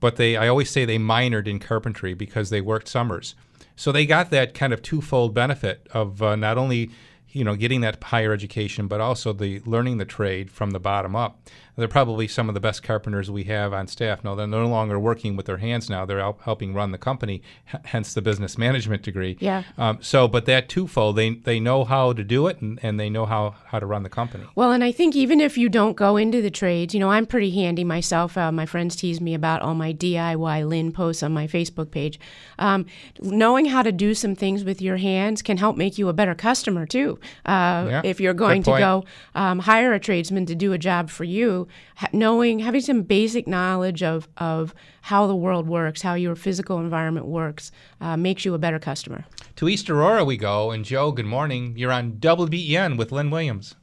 but 0.00 0.16
they 0.16 0.36
I 0.36 0.48
always 0.48 0.68
say 0.68 0.84
they 0.84 0.98
minored 0.98 1.48
in 1.48 1.58
carpentry 1.60 2.12
because 2.12 2.50
they 2.50 2.60
worked 2.60 2.88
summers. 2.88 3.34
So 3.74 3.90
they 3.90 4.04
got 4.04 4.30
that 4.30 4.52
kind 4.52 4.74
of 4.74 4.82
twofold 4.82 5.32
benefit 5.32 5.88
of 5.92 6.22
uh, 6.22 6.36
not 6.36 6.58
only 6.58 6.90
you 7.30 7.44
know 7.44 7.56
getting 7.56 7.80
that 7.82 8.02
higher 8.02 8.32
education, 8.32 8.86
but 8.86 9.00
also 9.00 9.32
the 9.32 9.60
learning 9.66 9.98
the 9.98 10.04
trade 10.04 10.50
from 10.50 10.70
the 10.70 10.80
bottom 10.80 11.14
up. 11.16 11.40
They're 11.76 11.88
probably 11.88 12.26
some 12.26 12.48
of 12.48 12.54
the 12.54 12.60
best 12.60 12.82
carpenters 12.82 13.30
we 13.30 13.44
have 13.44 13.72
on 13.72 13.86
staff. 13.86 14.24
No, 14.24 14.34
they're 14.34 14.46
no 14.46 14.66
longer 14.66 14.98
working 14.98 15.36
with 15.36 15.46
their 15.46 15.58
hands 15.58 15.90
now. 15.90 16.06
They're 16.06 16.32
helping 16.40 16.74
run 16.74 16.92
the 16.92 16.98
company, 16.98 17.42
hence 17.84 18.14
the 18.14 18.22
business 18.22 18.56
management 18.56 19.02
degree. 19.02 19.36
Yeah. 19.40 19.64
Um, 19.76 19.98
so, 20.00 20.26
but 20.26 20.46
that 20.46 20.68
twofold, 20.68 21.16
they 21.16 21.30
they 21.30 21.60
know 21.60 21.84
how 21.84 22.12
to 22.12 22.24
do 22.24 22.46
it 22.46 22.60
and, 22.60 22.78
and 22.82 22.98
they 22.98 23.10
know 23.10 23.26
how, 23.26 23.56
how 23.66 23.78
to 23.78 23.86
run 23.86 24.02
the 24.02 24.08
company. 24.08 24.44
Well, 24.54 24.72
and 24.72 24.82
I 24.82 24.92
think 24.92 25.14
even 25.14 25.40
if 25.40 25.58
you 25.58 25.68
don't 25.68 25.96
go 25.96 26.16
into 26.16 26.40
the 26.40 26.50
trades, 26.50 26.94
you 26.94 27.00
know, 27.00 27.10
I'm 27.10 27.26
pretty 27.26 27.50
handy 27.50 27.84
myself. 27.84 28.36
Uh, 28.36 28.50
my 28.50 28.64
friends 28.66 28.96
tease 28.96 29.20
me 29.20 29.34
about 29.34 29.60
all 29.62 29.74
my 29.74 29.92
DIY 29.92 30.66
Lynn 30.68 30.92
posts 30.92 31.22
on 31.22 31.32
my 31.32 31.46
Facebook 31.46 31.90
page. 31.90 32.18
Um, 32.58 32.86
knowing 33.20 33.66
how 33.66 33.82
to 33.82 33.92
do 33.92 34.14
some 34.14 34.34
things 34.34 34.64
with 34.64 34.80
your 34.80 34.96
hands 34.96 35.42
can 35.42 35.58
help 35.58 35.76
make 35.76 35.98
you 35.98 36.08
a 36.08 36.12
better 36.12 36.34
customer 36.34 36.86
too. 36.86 37.18
Uh, 37.44 37.86
Yeah, 37.86 38.00
if 38.04 38.20
you're 38.20 38.34
going 38.34 38.62
to 38.62 38.70
go 38.78 39.04
um, 39.34 39.58
hire 39.60 39.92
a 39.92 40.00
tradesman 40.00 40.46
to 40.46 40.54
do 40.54 40.72
a 40.72 40.78
job 40.78 41.10
for 41.10 41.24
you, 41.24 41.65
ha- 41.96 42.08
knowing 42.12 42.58
having 42.60 42.80
some 42.80 43.02
basic 43.02 43.46
knowledge 43.46 44.02
of 44.02 44.28
of 44.38 44.74
how 45.02 45.26
the 45.26 45.36
world 45.36 45.66
works, 45.68 46.02
how 46.02 46.14
your 46.14 46.34
physical 46.34 46.78
environment 46.78 47.26
works, 47.26 47.70
uh, 48.00 48.16
makes 48.16 48.44
you 48.44 48.54
a 48.54 48.58
better 48.58 48.78
customer. 48.78 49.24
To 49.56 49.68
East 49.68 49.88
Aurora 49.88 50.24
we 50.24 50.36
go, 50.36 50.70
and 50.70 50.84
Joe, 50.84 51.12
good 51.12 51.26
morning. 51.26 51.74
You're 51.76 51.92
on 51.92 52.12
WBEN 52.14 52.96
with 52.98 53.12
Lynn 53.12 53.30
Williams. 53.30 53.74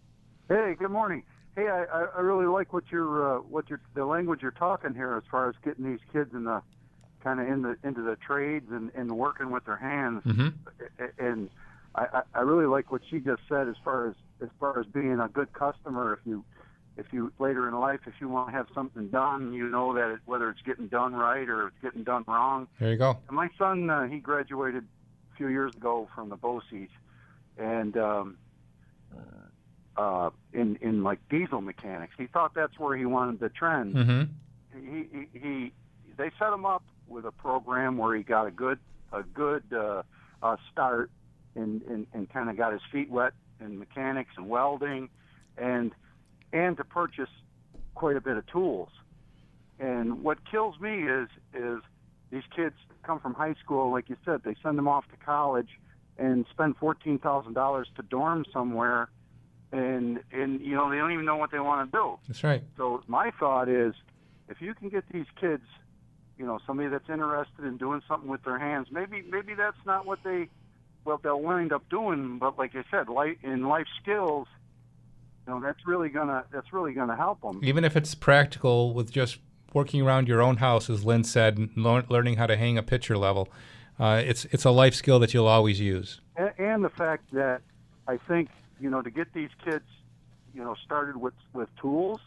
Hey, 0.50 0.76
good 0.78 0.92
morning. 0.92 1.24
Hey, 1.56 1.68
I, 1.68 1.84
I 1.86 2.06
I 2.18 2.20
really 2.22 2.46
like 2.48 2.74
what 2.74 2.84
you're 2.92 3.38
uh, 3.38 3.40
what 3.42 3.70
you're 3.70 3.82
the 3.94 4.06
language 4.06 4.42
you're 4.42 4.52
talking 4.52 4.94
here 4.94 5.16
as 5.16 5.24
far 5.30 5.50
as 5.50 5.56
getting 5.64 5.86
these 5.86 6.00
kids 6.12 6.34
in 6.34 6.44
the 6.46 6.62
kind 7.24 7.40
of 7.40 7.48
in 7.48 7.62
the 7.62 7.78
into 7.84 8.02
the 8.02 8.16
trades 8.18 8.68
and, 8.72 8.92
and 8.96 9.12
working 9.12 9.50
with 9.52 9.64
their 9.66 9.78
hands. 9.78 10.24
Mhm. 10.26 10.54
And 11.20 11.50
I, 11.96 12.06
I 12.14 12.22
I 12.36 12.42
really 12.42 12.66
like 12.66 12.92
what 12.92 13.02
she 13.10 13.20
just 13.20 13.42
said 13.48 13.68
as 13.68 13.76
far 13.84 14.08
as 14.10 14.16
as 14.42 14.50
far 14.60 14.80
as 14.80 14.86
being 14.88 15.20
a 15.20 15.28
good 15.30 15.54
customer. 15.54 16.14
If 16.14 16.20
you 16.26 16.44
if 16.98 17.08
you 17.12 17.32
later 17.40 17.68
in 17.68 17.74
life, 17.80 18.02
if 18.06 18.14
you 18.20 18.30
want 18.30 18.50
to 18.50 18.54
have 18.54 18.68
something 18.74 19.08
done, 19.08 19.54
you 19.54 19.68
know 19.68 19.94
that 19.96 20.12
it, 20.12 20.20
whether 20.26 20.50
it's 20.50 20.62
getting 20.62 20.88
done 20.88 21.14
right 21.14 21.50
or 21.50 21.68
it's 21.68 21.78
getting 21.82 22.04
done 22.04 22.24
wrong. 22.28 22.68
There 22.80 22.92
you 22.92 22.98
go. 22.98 23.18
And 23.28 23.36
my 23.36 23.50
son, 23.58 23.90
uh, 23.90 24.08
he 24.08 24.20
graduated 24.20 24.84
a 25.34 25.38
few 25.38 25.48
years 25.48 25.74
ago 25.76 26.08
from 26.14 26.30
the 26.30 26.38
BOCES, 26.38 26.90
and 27.58 27.98
um, 27.98 28.38
uh, 29.98 30.30
in 30.54 30.78
in 30.82 31.04
like 31.04 31.20
diesel 31.30 31.62
mechanics. 31.62 32.14
He 32.18 32.28
thought 32.28 32.54
that's 32.56 32.78
where 32.80 32.96
he 32.98 33.06
wanted 33.06 33.40
to 33.40 33.50
trend. 33.50 33.96
Mm-hmm. 33.96 34.96
He, 34.96 35.08
he 35.12 35.40
he 35.40 35.74
they 36.18 36.32
set 36.40 36.52
him 36.52 36.66
up 36.66 36.84
with 37.08 37.26
a 37.26 37.32
program 37.32 37.98
where 37.98 38.16
he 38.16 38.24
got 38.24 38.48
a 38.48 38.52
good 38.52 38.80
a 39.12 39.24
good 39.24 39.64
uh, 39.72 40.04
uh, 40.42 40.58
start 40.72 41.12
and 41.56 41.82
and, 41.84 42.08
and 42.14 42.30
kind 42.30 42.50
of 42.50 42.58
got 42.58 42.74
his 42.74 42.82
feet 42.92 43.10
wet 43.10 43.34
in 43.60 43.78
mechanics 43.78 44.32
and 44.38 44.50
welding, 44.50 45.10
and 45.58 45.92
and 46.54 46.78
to 46.78 46.84
purchase 46.86 47.30
quite 47.96 48.16
a 48.16 48.22
bit 48.22 48.38
of 48.38 48.46
tools. 48.48 48.90
And 49.80 50.24
what 50.24 50.38
kills 50.50 50.80
me 50.80 51.04
is 51.04 51.28
is 51.54 51.82
these 52.32 52.44
kids 52.56 52.76
come 53.04 53.20
from 53.20 53.34
high 53.34 53.56
school, 53.64 53.92
like 53.92 54.10
you 54.10 54.16
said, 54.24 54.42
they 54.46 54.56
send 54.64 54.78
them 54.78 54.88
off 54.88 55.06
to 55.10 55.18
college 55.18 55.70
and 56.18 56.46
spend 56.52 56.78
fourteen 56.78 57.20
thousand 57.20 57.54
dollars 57.54 57.88
to 57.96 58.04
dorm 58.04 58.46
somewhere, 58.54 59.10
and 59.72 60.20
and 60.32 60.62
you 60.62 60.76
know 60.76 60.90
they 60.90 60.98
don't 60.98 61.12
even 61.12 61.26
know 61.26 61.38
what 61.38 61.52
they 61.52 61.60
want 61.60 61.92
to 61.92 61.98
do. 61.98 62.18
That's 62.28 62.44
right. 62.44 62.64
So 62.78 63.04
my 63.08 63.32
thought 63.40 63.68
is, 63.68 63.94
if 64.48 64.62
you 64.62 64.74
can 64.76 64.90
get 64.90 65.04
these 65.12 65.26
kids, 65.42 65.64
you 66.38 66.46
know, 66.46 66.60
somebody 66.66 66.90
that's 66.90 67.10
interested 67.10 67.66
in 67.66 67.78
doing 67.78 68.02
something 68.08 68.30
with 68.30 68.44
their 68.44 68.60
hands, 68.60 68.88
maybe 68.92 69.24
maybe 69.28 69.56
that's 69.56 69.84
not 69.86 70.06
what 70.06 70.20
they 70.24 70.50
well, 71.06 71.20
they'll 71.22 71.42
wind 71.42 71.74
up 71.74 71.90
doing, 71.90 72.38
but 72.40 72.58
like 72.58 72.76
I 72.76 72.84
said, 72.90 73.10
life 73.10 73.38
in 73.44 73.68
life 73.68 73.88
skills, 74.02 74.48
you 75.48 75.54
know, 75.54 75.60
that's 75.62 75.86
really 75.86 76.10
gonna 76.10 76.44
that's 76.52 76.72
really 76.74 76.94
gonna 76.94 77.16
help 77.16 77.42
them. 77.42 77.60
Even 77.64 77.84
if 77.84 77.96
it's 77.96 78.16
practical 78.16 78.94
with 78.94 79.12
just 79.12 79.40
working 79.74 80.02
around 80.02 80.28
your 80.28 80.42
own 80.42 80.58
house, 80.58 80.90
as 80.90 81.04
Lynn 81.04 81.24
said, 81.24 81.70
learning 81.76 82.38
how 82.38 82.46
to 82.48 82.56
hang 82.56 82.78
a 82.78 82.84
picture 82.84 83.18
level, 83.18 83.50
uh, 84.00 84.22
it's 84.26 84.46
it's 84.46 84.66
a 84.66 84.72
life 84.72 84.96
skill 84.96 85.20
that 85.20 85.34
you'll 85.34 85.48
always 85.48 85.80
use. 85.80 86.22
and, 86.36 86.52
and 86.58 86.84
the 86.86 86.90
fact 86.90 87.32
that 87.34 87.62
I 88.08 88.18
think 88.28 88.50
you 88.80 88.90
know 88.90 89.02
to 89.02 89.10
get 89.12 89.34
these 89.34 89.50
kids, 89.64 89.86
you 90.54 90.64
know, 90.64 90.76
started 90.86 91.18
with 91.18 91.34
with 91.54 91.70
tools, 91.82 92.20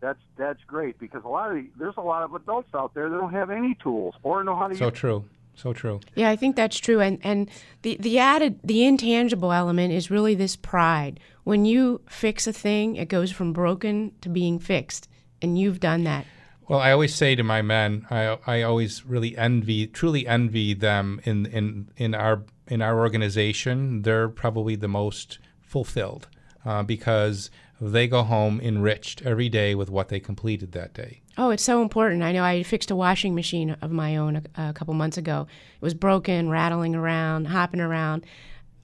that's 0.00 0.20
that's 0.36 0.62
great 0.66 0.98
because 0.98 1.22
a 1.24 1.28
lot 1.28 1.50
of 1.50 1.56
the, 1.56 1.70
there's 1.78 1.96
a 1.96 2.02
lot 2.02 2.22
of 2.22 2.34
adults 2.34 2.68
out 2.74 2.92
there 2.94 3.08
that 3.08 3.16
don't 3.16 3.32
have 3.32 3.50
any 3.50 3.76
tools 3.82 4.14
or 4.22 4.44
know 4.44 4.56
how 4.56 4.68
to 4.68 4.76
So 4.76 4.86
use. 4.86 4.94
true. 4.94 5.24
So 5.60 5.74
true. 5.74 6.00
Yeah, 6.14 6.30
I 6.30 6.36
think 6.36 6.56
that's 6.56 6.78
true. 6.78 7.00
And 7.00 7.18
and 7.22 7.50
the 7.82 7.98
the 8.00 8.18
added 8.18 8.60
the 8.64 8.84
intangible 8.84 9.52
element 9.52 9.92
is 9.92 10.10
really 10.10 10.34
this 10.34 10.56
pride. 10.56 11.20
When 11.44 11.66
you 11.66 12.00
fix 12.08 12.46
a 12.46 12.52
thing, 12.52 12.96
it 12.96 13.08
goes 13.08 13.30
from 13.30 13.52
broken 13.52 14.12
to 14.22 14.30
being 14.30 14.58
fixed, 14.58 15.06
and 15.42 15.58
you've 15.58 15.78
done 15.78 16.04
that. 16.04 16.24
Well, 16.66 16.78
I 16.78 16.92
always 16.92 17.14
say 17.14 17.34
to 17.34 17.42
my 17.42 17.62
men, 17.62 18.06
I, 18.10 18.38
I 18.46 18.62
always 18.62 19.04
really 19.04 19.36
envy, 19.36 19.88
truly 19.88 20.26
envy 20.26 20.72
them 20.72 21.20
in, 21.24 21.46
in, 21.46 21.90
in 21.96 22.14
our 22.14 22.44
in 22.68 22.80
our 22.80 22.98
organization. 23.00 24.02
They're 24.02 24.28
probably 24.28 24.76
the 24.76 24.88
most 24.88 25.40
fulfilled 25.60 26.28
uh, 26.64 26.84
because 26.84 27.50
they 27.80 28.06
go 28.06 28.22
home 28.22 28.60
enriched 28.60 29.20
every 29.22 29.48
day 29.48 29.74
with 29.74 29.90
what 29.90 30.08
they 30.08 30.20
completed 30.20 30.72
that 30.72 30.94
day. 30.94 31.20
Oh, 31.40 31.48
it's 31.48 31.62
so 31.64 31.80
important. 31.80 32.22
I 32.22 32.32
know 32.32 32.44
I 32.44 32.62
fixed 32.62 32.90
a 32.90 32.94
washing 32.94 33.34
machine 33.34 33.74
of 33.80 33.90
my 33.90 34.16
own 34.16 34.36
a, 34.36 34.68
a 34.68 34.72
couple 34.74 34.92
months 34.92 35.16
ago. 35.16 35.46
It 35.76 35.82
was 35.82 35.94
broken, 35.94 36.50
rattling 36.50 36.94
around, 36.94 37.46
hopping 37.46 37.80
around. 37.80 38.26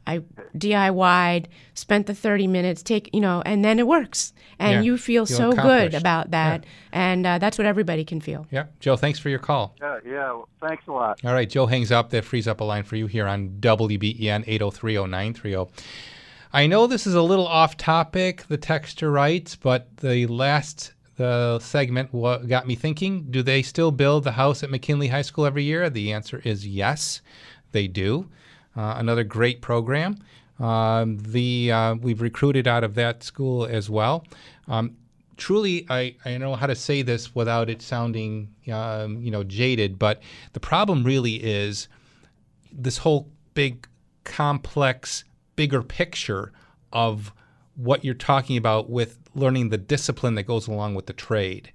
I 0.06 0.20
DIY'd, 0.56 1.48
spent 1.74 2.06
the 2.06 2.14
30 2.14 2.46
minutes, 2.46 2.82
take, 2.82 3.10
you 3.12 3.20
know, 3.20 3.42
and 3.44 3.62
then 3.62 3.78
it 3.78 3.86
works. 3.86 4.32
And 4.58 4.72
Yeah, 4.72 4.80
you 4.80 4.96
feel 4.96 5.26
feel 5.26 5.36
so 5.36 5.52
good 5.52 5.92
about 5.92 6.30
that. 6.30 6.64
And 6.92 7.26
uh, 7.26 7.36
that's 7.36 7.58
what 7.58 7.66
everybody 7.66 8.06
can 8.06 8.22
feel. 8.22 8.46
Yeah, 8.50 8.66
Joe, 8.80 8.96
thanks 8.96 9.18
for 9.18 9.28
your 9.28 9.38
call. 9.38 9.74
Yeah, 9.78 9.98
yeah. 10.06 10.12
well, 10.12 10.48
thanks 10.62 10.86
a 10.86 10.92
lot. 10.92 11.22
All 11.26 11.34
right, 11.34 11.50
Joe 11.50 11.66
hangs 11.66 11.92
up. 11.92 12.08
That 12.08 12.24
frees 12.24 12.48
up 12.48 12.62
a 12.62 12.64
line 12.64 12.84
for 12.84 12.96
you 12.96 13.06
here 13.06 13.26
on 13.26 13.58
WBEN 13.60 14.46
8030930. 14.46 15.68
I 16.54 16.66
know 16.68 16.86
this 16.86 17.06
is 17.06 17.14
a 17.14 17.20
little 17.20 17.46
off 17.46 17.76
topic, 17.76 18.46
the 18.48 18.56
texture 18.56 19.10
writes, 19.10 19.56
but 19.56 19.94
the 19.98 20.26
last 20.26 20.94
the 21.16 21.58
segment 21.60 22.12
got 22.12 22.66
me 22.66 22.74
thinking 22.74 23.26
do 23.30 23.42
they 23.42 23.62
still 23.62 23.90
build 23.90 24.24
the 24.24 24.32
house 24.32 24.62
at 24.62 24.70
McKinley 24.70 25.08
High 25.08 25.22
School 25.22 25.46
every 25.46 25.64
year? 25.64 25.88
The 25.88 26.12
answer 26.12 26.40
is 26.44 26.66
yes, 26.66 27.22
they 27.72 27.88
do. 27.88 28.28
Uh, 28.76 28.94
another 28.98 29.24
great 29.24 29.62
program. 29.62 30.18
Um, 30.58 31.18
the 31.18 31.72
uh, 31.72 31.94
we've 31.94 32.20
recruited 32.20 32.66
out 32.66 32.84
of 32.84 32.94
that 32.94 33.22
school 33.22 33.66
as 33.66 33.88
well. 33.90 34.24
Um, 34.68 34.96
truly, 35.36 35.86
I, 35.88 36.16
I 36.24 36.38
know 36.38 36.54
how 36.54 36.66
to 36.66 36.74
say 36.74 37.02
this 37.02 37.34
without 37.34 37.68
it 37.68 37.82
sounding 37.82 38.54
um, 38.72 39.20
you 39.22 39.30
know 39.30 39.44
jaded, 39.44 39.98
but 39.98 40.22
the 40.52 40.60
problem 40.60 41.04
really 41.04 41.34
is 41.34 41.88
this 42.72 42.98
whole 42.98 43.28
big, 43.54 43.88
complex, 44.24 45.24
bigger 45.56 45.82
picture 45.82 46.52
of 46.92 47.32
what 47.76 48.04
you're 48.04 48.14
talking 48.14 48.56
about 48.56 48.90
with 48.90 49.18
learning 49.34 49.68
the 49.68 49.78
discipline 49.78 50.34
that 50.34 50.44
goes 50.44 50.66
along 50.66 50.94
with 50.94 51.06
the 51.06 51.12
trade. 51.12 51.72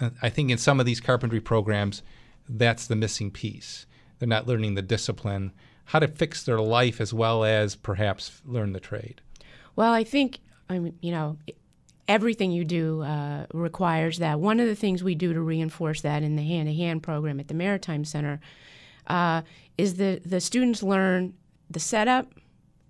Uh, 0.00 0.10
I 0.22 0.28
think 0.28 0.50
in 0.50 0.58
some 0.58 0.78
of 0.78 0.86
these 0.86 1.00
carpentry 1.00 1.40
programs, 1.40 2.02
that's 2.48 2.86
the 2.86 2.96
missing 2.96 3.30
piece. 3.30 3.86
They're 4.18 4.28
not 4.28 4.46
learning 4.46 4.74
the 4.74 4.82
discipline, 4.82 5.52
how 5.86 5.98
to 6.00 6.08
fix 6.08 6.42
their 6.42 6.60
life 6.60 7.00
as 7.00 7.14
well 7.14 7.44
as 7.44 7.74
perhaps 7.76 8.42
learn 8.44 8.72
the 8.72 8.80
trade. 8.80 9.20
Well, 9.76 9.92
I 9.92 10.04
think, 10.04 10.38
I 10.68 10.78
mean, 10.78 10.98
you 11.00 11.12
know, 11.12 11.38
everything 12.08 12.50
you 12.50 12.64
do 12.64 13.02
uh, 13.02 13.46
requires 13.52 14.18
that. 14.18 14.40
One 14.40 14.60
of 14.60 14.66
the 14.66 14.74
things 14.74 15.04
we 15.04 15.14
do 15.14 15.32
to 15.32 15.40
reinforce 15.40 16.00
that 16.00 16.22
in 16.22 16.36
the 16.36 16.42
hand 16.42 16.68
to 16.68 16.74
hand 16.74 17.02
program 17.02 17.38
at 17.38 17.48
the 17.48 17.54
Maritime 17.54 18.04
Center 18.04 18.40
uh, 19.06 19.42
is 19.76 19.94
that 19.94 20.28
the 20.28 20.40
students 20.40 20.82
learn 20.82 21.34
the 21.70 21.80
setup, 21.80 22.32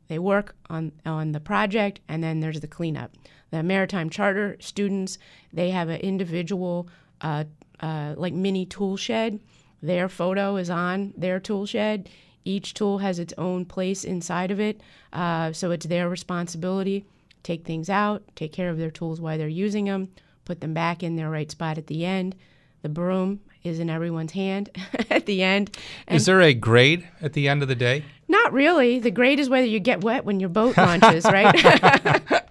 they 0.08 0.18
work 0.18 0.54
on, 0.68 0.92
on 1.06 1.32
the 1.32 1.40
project, 1.40 2.00
and 2.08 2.22
then 2.22 2.40
there's 2.40 2.60
the 2.60 2.66
cleanup. 2.66 3.12
The 3.50 3.62
Maritime 3.62 4.10
Charter 4.10 4.56
students, 4.60 5.18
they 5.52 5.70
have 5.70 5.88
an 5.88 6.00
individual, 6.00 6.88
uh, 7.20 7.44
uh, 7.80 8.14
like 8.16 8.34
mini 8.34 8.66
tool 8.66 8.96
shed. 8.96 9.40
Their 9.82 10.08
photo 10.08 10.56
is 10.56 10.70
on 10.70 11.14
their 11.16 11.38
tool 11.38 11.66
shed. 11.66 12.08
Each 12.44 12.74
tool 12.74 12.98
has 12.98 13.18
its 13.18 13.34
own 13.36 13.64
place 13.66 14.04
inside 14.04 14.50
of 14.50 14.58
it, 14.58 14.80
uh, 15.12 15.52
so 15.52 15.70
it's 15.70 15.86
their 15.86 16.08
responsibility. 16.08 17.04
Take 17.42 17.64
things 17.64 17.90
out, 17.90 18.22
take 18.34 18.52
care 18.52 18.70
of 18.70 18.78
their 18.78 18.90
tools 18.90 19.20
while 19.20 19.38
they're 19.38 19.48
using 19.48 19.84
them, 19.84 20.08
put 20.44 20.60
them 20.60 20.74
back 20.74 21.02
in 21.02 21.16
their 21.16 21.30
right 21.30 21.50
spot 21.50 21.78
at 21.78 21.86
the 21.86 22.04
end. 22.04 22.34
The 22.82 22.88
broom 22.88 23.40
is 23.64 23.78
in 23.80 23.90
everyone's 23.90 24.32
hand 24.32 24.70
at 25.10 25.26
the 25.26 25.42
end. 25.42 25.76
Is 26.08 26.26
there 26.26 26.40
a 26.40 26.54
grade 26.54 27.06
at 27.20 27.34
the 27.34 27.48
end 27.48 27.62
of 27.62 27.68
the 27.68 27.74
day? 27.74 28.04
Not 28.28 28.52
really. 28.52 28.98
The 28.98 29.10
grade 29.10 29.40
is 29.40 29.48
whether 29.48 29.66
you 29.66 29.80
get 29.80 30.02
wet 30.04 30.24
when 30.24 30.38
your 30.38 30.50
boat 30.50 30.76
launches, 30.76 31.24
right? 31.24 31.54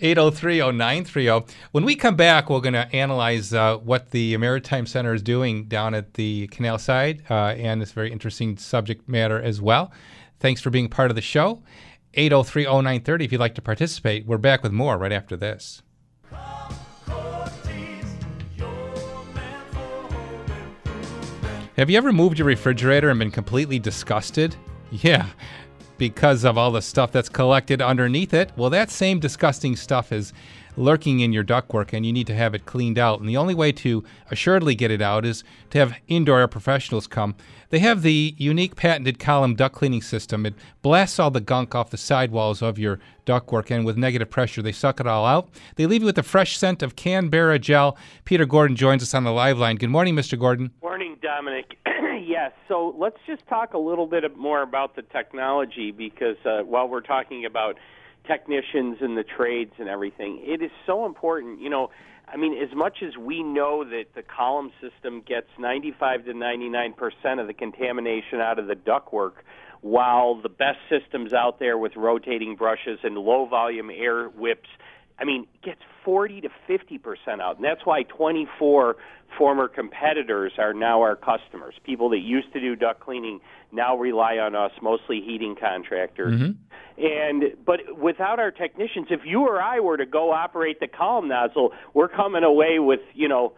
8030930. 0.00 1.48
When 1.70 1.84
we 1.84 1.96
come 1.96 2.16
back, 2.16 2.50
we're 2.50 2.60
going 2.60 2.74
to 2.74 2.94
analyze 2.94 3.54
uh, 3.54 3.78
what 3.78 4.10
the 4.10 4.36
Maritime 4.36 4.86
Center 4.86 5.14
is 5.14 5.22
doing 5.22 5.64
down 5.64 5.94
at 5.94 6.14
the 6.14 6.48
canal 6.48 6.78
side, 6.78 7.22
uh, 7.30 7.54
and 7.56 7.82
a 7.82 7.86
very 7.86 8.12
interesting 8.12 8.58
subject 8.58 9.08
matter 9.08 9.40
as 9.40 9.62
well. 9.62 9.92
Thanks 10.40 10.60
for 10.60 10.70
being 10.70 10.88
part 10.88 11.10
of 11.10 11.14
the 11.14 11.22
show. 11.22 11.62
8030930 12.14 13.24
if 13.24 13.32
you'd 13.32 13.40
like 13.40 13.54
to 13.54 13.62
participate. 13.62 14.26
We're 14.26 14.38
back 14.38 14.62
with 14.62 14.72
more 14.72 14.98
right 14.98 15.12
after 15.12 15.36
this. 15.36 15.82
Have 21.76 21.90
you 21.90 21.96
ever 21.96 22.12
moved 22.12 22.38
your 22.38 22.46
refrigerator 22.46 23.10
and 23.10 23.18
been 23.18 23.32
completely 23.32 23.80
disgusted? 23.80 24.54
Yeah, 24.92 25.26
because 25.98 26.44
of 26.44 26.56
all 26.56 26.70
the 26.70 26.80
stuff 26.80 27.10
that's 27.10 27.28
collected 27.28 27.82
underneath 27.82 28.32
it. 28.32 28.52
Well, 28.54 28.70
that 28.70 28.92
same 28.92 29.18
disgusting 29.18 29.74
stuff 29.74 30.12
is 30.12 30.32
lurking 30.76 31.20
in 31.20 31.32
your 31.32 31.44
ductwork 31.44 31.92
and 31.92 32.04
you 32.06 32.12
need 32.12 32.26
to 32.28 32.34
have 32.34 32.54
it 32.54 32.66
cleaned 32.66 32.98
out. 32.98 33.20
And 33.20 33.28
the 33.28 33.36
only 33.36 33.54
way 33.54 33.72
to 33.72 34.04
assuredly 34.30 34.74
get 34.74 34.90
it 34.90 35.02
out 35.02 35.24
is 35.24 35.42
to 35.70 35.78
have 35.78 35.96
indoor 36.08 36.40
air 36.40 36.48
professionals 36.48 37.06
come. 37.06 37.34
They 37.70 37.78
have 37.80 38.02
the 38.02 38.34
unique 38.38 38.76
patented 38.76 39.18
column 39.18 39.54
duct 39.54 39.74
cleaning 39.74 40.02
system. 40.02 40.46
It 40.46 40.54
blasts 40.82 41.18
all 41.18 41.30
the 41.30 41.40
gunk 41.40 41.74
off 41.74 41.90
the 41.90 41.96
sidewalls 41.96 42.62
of 42.62 42.78
your 42.78 43.00
ductwork 43.26 43.70
and 43.70 43.84
with 43.84 43.96
negative 43.96 44.30
pressure 44.30 44.62
they 44.62 44.72
suck 44.72 45.00
it 45.00 45.06
all 45.06 45.26
out. 45.26 45.48
They 45.76 45.86
leave 45.86 46.02
you 46.02 46.06
with 46.06 46.16
the 46.16 46.22
fresh 46.22 46.56
scent 46.56 46.82
of 46.82 46.96
Kanberra 46.96 47.60
gel. 47.60 47.96
Peter 48.24 48.46
Gordon 48.46 48.76
joins 48.76 49.02
us 49.02 49.14
on 49.14 49.24
the 49.24 49.32
live 49.32 49.58
line. 49.58 49.76
Good 49.76 49.90
morning, 49.90 50.14
Mr. 50.14 50.38
Gordon. 50.38 50.70
Morning, 50.82 51.03
Domenic. 51.24 51.76
yes, 52.26 52.52
so 52.68 52.94
let's 52.98 53.16
just 53.26 53.46
talk 53.48 53.72
a 53.72 53.78
little 53.78 54.06
bit 54.06 54.36
more 54.36 54.62
about 54.62 54.94
the 54.94 55.02
technology 55.02 55.90
because 55.90 56.36
uh, 56.44 56.60
while 56.62 56.86
we're 56.86 57.00
talking 57.00 57.46
about 57.46 57.76
technicians 58.26 58.98
and 59.00 59.16
the 59.16 59.24
trades 59.24 59.72
and 59.78 59.88
everything, 59.88 60.42
it 60.42 60.62
is 60.62 60.70
so 60.86 61.06
important. 61.06 61.60
You 61.60 61.70
know, 61.70 61.90
I 62.28 62.36
mean, 62.36 62.60
as 62.62 62.74
much 62.76 62.98
as 63.02 63.16
we 63.16 63.42
know 63.42 63.84
that 63.84 64.14
the 64.14 64.22
column 64.22 64.70
system 64.80 65.22
gets 65.26 65.48
95 65.58 66.26
to 66.26 66.34
99 66.34 66.92
percent 66.92 67.40
of 67.40 67.46
the 67.46 67.54
contamination 67.54 68.40
out 68.40 68.58
of 68.58 68.66
the 68.66 68.76
ductwork, 68.76 69.32
while 69.80 70.40
the 70.40 70.48
best 70.48 70.78
systems 70.90 71.32
out 71.32 71.58
there 71.58 71.78
with 71.78 71.92
rotating 71.96 72.54
brushes 72.56 72.98
and 73.02 73.16
low 73.16 73.46
volume 73.46 73.90
air 73.90 74.28
whips, 74.28 74.68
I 75.18 75.24
mean, 75.24 75.46
gets 75.62 75.80
40 76.04 76.42
to 76.42 76.48
50 76.66 76.98
percent 76.98 77.40
out, 77.40 77.56
and 77.56 77.64
that's 77.64 77.84
why 77.84 78.02
24 78.02 78.96
former 79.36 79.68
competitors 79.68 80.52
are 80.58 80.72
now 80.72 81.00
our 81.02 81.16
customers. 81.16 81.74
People 81.84 82.10
that 82.10 82.18
used 82.18 82.52
to 82.52 82.60
do 82.60 82.76
duct 82.76 83.00
cleaning 83.00 83.40
now 83.72 83.96
rely 83.96 84.38
on 84.38 84.54
us, 84.54 84.70
mostly 84.80 85.20
heating 85.20 85.56
contractors. 85.60 86.40
Mm-hmm. 86.40 87.04
And 87.04 87.64
but 87.64 87.98
without 87.98 88.38
our 88.38 88.52
technicians, 88.52 89.08
if 89.10 89.20
you 89.24 89.40
or 89.40 89.60
I 89.60 89.80
were 89.80 89.96
to 89.96 90.06
go 90.06 90.32
operate 90.32 90.78
the 90.78 90.86
column 90.86 91.28
nozzle, 91.28 91.72
we're 91.92 92.08
coming 92.08 92.44
away 92.44 92.78
with 92.78 93.00
you 93.14 93.28
know 93.28 93.54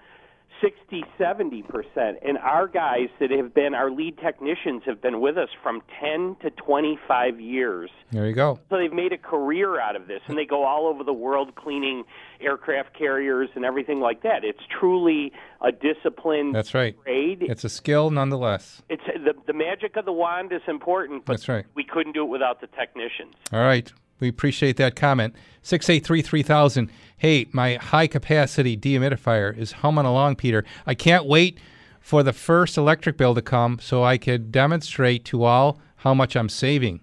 60, 0.61 1.05
70 1.19 1.63
percent. 1.63 2.19
And 2.23 2.39
our 2.39 2.69
guys 2.69 3.09
that 3.21 3.31
have 3.31 3.55
been 3.55 3.75
our 3.75 3.91
lead 3.91 4.19
technicians 4.19 4.83
have 4.87 5.01
been 5.01 5.21
with 5.21 5.37
us 5.37 5.49
from 5.63 5.83
10 6.01 6.37
to 6.43 6.51
25 6.51 7.41
years. 7.41 7.91
There 8.11 8.27
you 8.27 8.33
go. 8.33 8.59
So 8.71 8.79
they've 8.79 8.93
made 8.93 9.13
a 9.13 9.19
career 9.19 9.81
out 9.81 9.97
of 9.97 10.07
this, 10.07 10.21
and 10.29 10.37
they 10.39 10.45
go 10.47 10.65
all 10.65 10.87
over 10.87 11.05
the 11.05 11.13
world 11.13 11.55
cleaning 11.57 12.05
aircraft 12.41 12.97
carriers 12.97 13.49
and 13.55 13.65
everything 13.65 14.01
like 14.01 14.23
that. 14.23 14.45
It's 14.45 14.63
truly 14.79 15.33
a 15.61 15.73
disciplined 15.73 16.55
That's 16.55 16.75
right. 16.75 16.97
trade. 17.03 17.43
It's 17.49 17.65
a 17.65 17.69
skill 17.69 18.11
nonetheless. 18.11 18.83
It's 18.89 19.03
the 19.07 19.35
the 19.47 19.53
magic 19.53 19.97
of 19.97 20.05
the 20.05 20.13
wand 20.13 20.53
is 20.53 20.63
important, 20.69 21.25
but 21.25 21.35
That's 21.35 21.49
right. 21.49 21.65
we 21.75 21.85
couldn't 21.85 22.13
do 22.13 22.23
it 22.23 22.29
without 22.29 22.61
the 22.61 22.67
technicians. 22.69 23.35
All 23.53 23.61
right. 23.61 23.93
We 24.21 24.29
appreciate 24.29 24.77
that 24.77 24.97
comment. 24.97 25.35
683 25.63 26.23
3000. 26.23 26.91
Hey, 27.19 27.47
my 27.53 27.75
high 27.77 28.07
capacity 28.07 28.77
dehumidifier 28.77 29.57
is 29.57 29.73
humming 29.73 30.07
along, 30.07 30.37
Peter. 30.37 30.65
I 30.87 30.95
can't 30.95 31.27
wait 31.27 31.59
for 32.01 32.23
the 32.23 32.33
first 32.33 32.77
electric 32.77 33.17
bill 33.17 33.35
to 33.35 33.43
come 33.43 33.79
so 33.81 34.05
I 34.05 34.17
could 34.17 34.53
demonstrate 34.53 35.25
to 35.27 35.45
all 35.45 35.81
how 35.97 36.15
much 36.15 36.37
I'm 36.37 36.49
saving. 36.49 37.01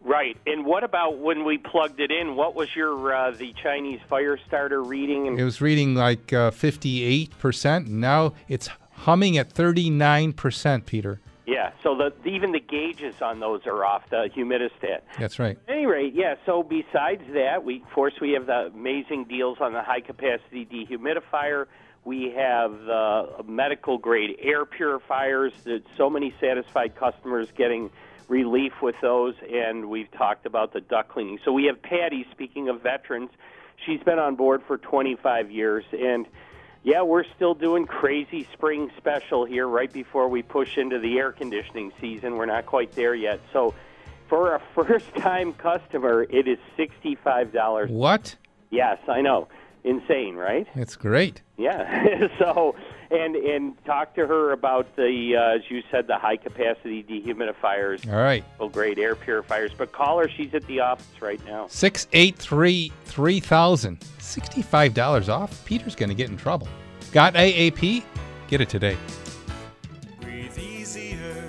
Right. 0.00 0.38
And 0.46 0.64
what 0.64 0.84
about 0.84 1.18
when 1.18 1.44
we 1.44 1.58
plugged 1.58 2.00
it 2.00 2.10
in? 2.10 2.34
What 2.34 2.54
was 2.54 2.74
your 2.74 3.14
uh, 3.14 3.30
the 3.32 3.52
Chinese 3.62 4.00
fire 4.08 4.38
starter 4.46 4.82
reading? 4.82 5.38
It 5.38 5.44
was 5.44 5.60
reading 5.60 5.94
like 5.94 6.32
uh, 6.32 6.50
58%. 6.50 7.88
Now 7.88 8.32
it's 8.48 8.70
humming 8.92 9.36
at 9.36 9.52
39%, 9.52 10.86
Peter. 10.86 11.20
Yeah, 11.48 11.72
so 11.82 11.96
the 11.96 12.12
even 12.28 12.52
the 12.52 12.60
gauges 12.60 13.22
on 13.22 13.40
those 13.40 13.66
are 13.66 13.82
off 13.82 14.10
the 14.10 14.28
humidistat. 14.36 15.00
That's 15.18 15.38
right. 15.38 15.58
At 15.66 15.74
any 15.74 15.86
rate, 15.86 16.12
yeah. 16.14 16.34
So 16.44 16.62
besides 16.62 17.22
that, 17.32 17.64
we 17.64 17.76
of 17.76 17.90
course 17.90 18.12
we 18.20 18.32
have 18.32 18.46
the 18.46 18.70
amazing 18.74 19.24
deals 19.24 19.56
on 19.60 19.72
the 19.72 19.82
high 19.82 20.02
capacity 20.02 20.66
dehumidifier. 20.66 21.66
We 22.04 22.34
have 22.36 22.72
the 22.72 23.44
medical 23.46 23.96
grade 23.96 24.36
air 24.42 24.66
purifiers 24.66 25.54
that 25.64 25.84
so 25.96 26.10
many 26.10 26.34
satisfied 26.38 26.96
customers 26.96 27.48
getting 27.56 27.90
relief 28.28 28.74
with 28.82 28.96
those, 29.00 29.34
and 29.50 29.88
we've 29.88 30.10
talked 30.10 30.44
about 30.44 30.74
the 30.74 30.82
duct 30.82 31.08
cleaning. 31.08 31.38
So 31.46 31.52
we 31.52 31.64
have 31.64 31.80
Patty. 31.80 32.26
Speaking 32.30 32.68
of 32.68 32.82
veterans, 32.82 33.30
she's 33.86 34.02
been 34.02 34.18
on 34.18 34.36
board 34.36 34.62
for 34.66 34.76
25 34.76 35.50
years, 35.50 35.84
and 35.98 36.26
yeah, 36.84 37.02
we're 37.02 37.24
still 37.36 37.54
doing 37.54 37.86
crazy 37.86 38.48
spring 38.52 38.90
special 38.96 39.44
here 39.44 39.66
right 39.66 39.92
before 39.92 40.28
we 40.28 40.42
push 40.42 40.78
into 40.78 40.98
the 40.98 41.18
air 41.18 41.32
conditioning 41.32 41.92
season. 42.00 42.36
We're 42.36 42.46
not 42.46 42.66
quite 42.66 42.92
there 42.92 43.14
yet. 43.14 43.40
So 43.52 43.74
for 44.28 44.54
a 44.54 44.62
first 44.74 45.14
time 45.16 45.52
customer, 45.54 46.24
it 46.28 46.46
is 46.46 46.58
$65. 46.78 47.90
What? 47.90 48.36
Yes, 48.70 48.98
I 49.08 49.22
know. 49.22 49.48
Insane, 49.88 50.36
right? 50.36 50.66
It's 50.74 50.96
great. 50.96 51.40
Yeah. 51.56 52.28
so, 52.38 52.74
and 53.10 53.36
and 53.36 53.82
talk 53.86 54.14
to 54.16 54.26
her 54.26 54.52
about 54.52 54.94
the, 54.96 55.34
uh, 55.34 55.56
as 55.56 55.62
you 55.70 55.82
said, 55.90 56.06
the 56.06 56.18
high 56.18 56.36
capacity 56.36 57.02
dehumidifiers, 57.02 58.06
All 58.06 58.20
right. 58.20 58.44
medical 58.50 58.68
great 58.68 58.98
air 58.98 59.14
purifiers. 59.14 59.70
But 59.76 59.92
call 59.92 60.18
her; 60.18 60.28
she's 60.28 60.52
at 60.52 60.66
the 60.66 60.80
office 60.80 61.22
right 61.22 61.42
now. 61.46 61.68
683 61.68 62.92
3000. 63.06 63.98
$65 64.00 65.28
off? 65.30 65.64
Peter's 65.64 65.94
going 65.94 66.10
to 66.10 66.14
get 66.14 66.28
in 66.28 66.36
trouble. 66.36 66.68
Got 67.12 67.32
AAP? 67.32 68.04
Get 68.48 68.60
it 68.60 68.68
today. 68.68 68.98
Breathe 70.20 70.58
easier. 70.58 71.48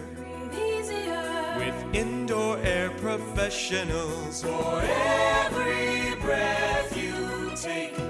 With 1.58 1.94
indoor 1.94 2.58
air 2.60 2.90
professionals. 2.92 4.44
For 4.44 4.82
every 4.82 6.16
breath 6.22 6.96
you 6.96 7.52
take. 7.58 8.09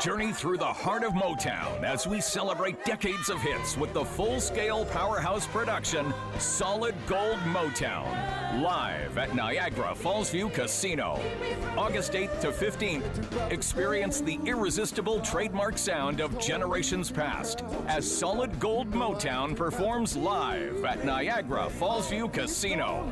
Journey 0.00 0.30
through 0.30 0.58
the 0.58 0.64
heart 0.64 1.04
of 1.04 1.12
Motown 1.14 1.82
as 1.82 2.06
we 2.06 2.20
celebrate 2.20 2.84
decades 2.84 3.30
of 3.30 3.40
hits 3.40 3.78
with 3.78 3.94
the 3.94 4.04
full 4.04 4.40
scale 4.40 4.84
powerhouse 4.84 5.46
production 5.46 6.12
Solid 6.38 6.94
Gold 7.06 7.38
Motown. 7.46 8.25
Live 8.56 9.18
at 9.18 9.34
Niagara 9.34 9.94
Falls 9.94 10.30
View 10.30 10.48
Casino. 10.48 11.20
August 11.76 12.12
8th 12.12 12.40
to 12.40 12.48
15th. 12.48 13.52
Experience 13.52 14.22
the 14.22 14.40
irresistible 14.46 15.20
trademark 15.20 15.76
sound 15.76 16.20
of 16.20 16.38
generations 16.38 17.10
past 17.10 17.64
as 17.86 18.10
Solid 18.10 18.58
Gold 18.58 18.90
Motown 18.92 19.54
performs 19.54 20.16
live 20.16 20.86
at 20.86 21.04
Niagara 21.04 21.68
Falls 21.68 22.08
View 22.08 22.28
Casino. 22.28 23.06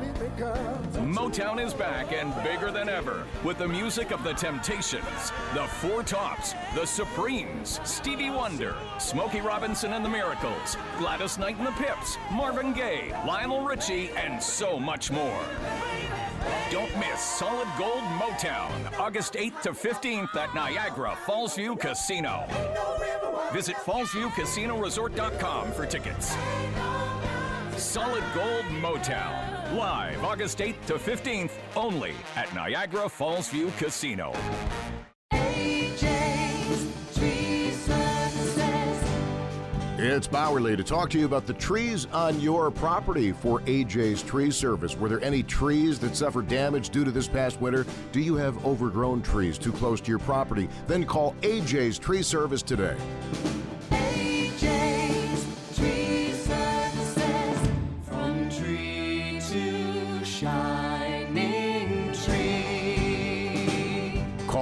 Motown 0.93 1.63
is 1.63 1.75
back 1.75 2.11
and 2.11 2.33
bigger 2.43 2.71
than 2.71 2.89
ever 2.89 3.23
with 3.43 3.59
the 3.59 3.67
music 3.67 4.09
of 4.09 4.23
the 4.23 4.33
Temptations, 4.33 5.31
the 5.53 5.67
Four 5.79 6.01
Tops, 6.01 6.55
the 6.73 6.87
Supremes, 6.87 7.79
Stevie 7.83 8.31
Wonder, 8.31 8.75
Smokey 8.97 9.41
Robinson 9.41 9.93
and 9.93 10.03
the 10.03 10.09
Miracles, 10.09 10.75
Gladys 10.97 11.37
Knight 11.37 11.57
and 11.57 11.67
the 11.67 11.71
Pips, 11.71 12.17
Marvin 12.31 12.73
Gaye, 12.73 13.13
Lionel 13.27 13.63
Richie, 13.63 14.09
and 14.17 14.41
so 14.41 14.79
much 14.79 15.11
more. 15.11 15.34
Don't 16.71 16.93
miss 16.97 17.21
Solid 17.21 17.67
Gold 17.77 18.03
Motown, 18.19 18.69
August 18.99 19.33
8th 19.33 19.61
to 19.61 19.71
15th 19.71 20.35
at 20.35 20.53
Niagara 20.53 21.15
Falls 21.25 21.55
View 21.55 21.75
Casino. 21.75 22.45
Visit 23.53 23.75
fallsviewcasinoresort.com 23.77 25.71
for 25.71 25.85
tickets. 25.85 26.35
Solid 27.77 28.23
Gold 28.33 28.65
Motown, 28.81 29.75
live 29.75 30.23
August 30.23 30.57
8th 30.59 30.85
to 30.87 30.95
15th, 30.95 31.51
only 31.75 32.13
at 32.35 32.53
Niagara 32.53 33.07
Falls 33.07 33.49
View 33.49 33.71
Casino. 33.77 34.33
It's 40.07 40.27
Bowerly 40.27 40.77
to 40.77 40.83
talk 40.83 41.09
to 41.09 41.19
you 41.19 41.25
about 41.25 41.47
the 41.47 41.53
trees 41.53 42.05
on 42.13 42.39
your 42.39 42.69
property 42.69 43.31
for 43.31 43.61
AJ's 43.61 44.21
Tree 44.21 44.51
Service. 44.51 44.95
Were 44.95 45.09
there 45.09 45.23
any 45.23 45.41
trees 45.41 45.97
that 45.99 46.15
suffered 46.15 46.47
damage 46.47 46.89
due 46.89 47.03
to 47.03 47.09
this 47.09 47.27
past 47.27 47.59
winter? 47.59 47.87
Do 48.11 48.19
you 48.19 48.35
have 48.35 48.63
overgrown 48.63 49.23
trees 49.23 49.57
too 49.57 49.71
close 49.71 49.99
to 50.01 50.11
your 50.11 50.19
property? 50.19 50.69
Then 50.85 51.05
call 51.05 51.33
AJ's 51.41 51.97
Tree 51.97 52.21
Service 52.21 52.61
today. 52.61 52.95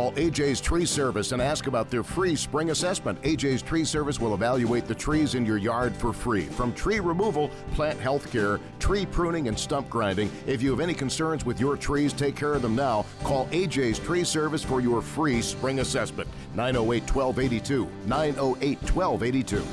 Call 0.04 0.12
AJ's 0.16 0.60
Tree 0.60 0.86
Service 0.86 1.32
and 1.32 1.42
ask 1.42 1.68
about 1.68 1.90
their 1.90 2.04
free 2.04 2.36
spring 2.36 2.72
assessment. 2.72 3.22
AJ's 3.22 3.62
Tree 3.62 3.86
Service 3.86 4.20
will 4.20 4.34
evaluate 4.34 4.86
the 4.86 4.94
trees 4.94 5.34
in 5.34 5.46
your 5.46 5.56
yard 5.56 5.96
for 5.96 6.12
free. 6.12 6.44
From 6.44 6.74
tree 6.74 7.00
removal, 7.00 7.50
plant 7.74 7.98
health 8.02 8.30
care, 8.30 8.60
tree 8.80 9.06
pruning, 9.06 9.48
and 9.48 9.58
stump 9.58 9.90
grinding. 9.90 10.30
If 10.46 10.62
you 10.62 10.72
have 10.72 10.82
any 10.82 10.94
concerns 10.94 11.46
with 11.46 11.58
your 11.58 11.78
trees, 11.78 12.12
take 12.12 12.36
care 12.36 12.54
of 12.54 12.62
them 12.62 12.76
now. 12.76 13.06
Call 13.24 13.48
AJ's 13.48 13.98
Tree 13.98 14.26
Service 14.26 14.62
for 14.62 14.82
your 14.82 15.02
free 15.02 15.42
spring 15.42 15.80
assessment. 15.80 16.28
908 16.54 17.04
1282. 17.16 17.88
908 18.06 18.78
1282. 18.82 19.64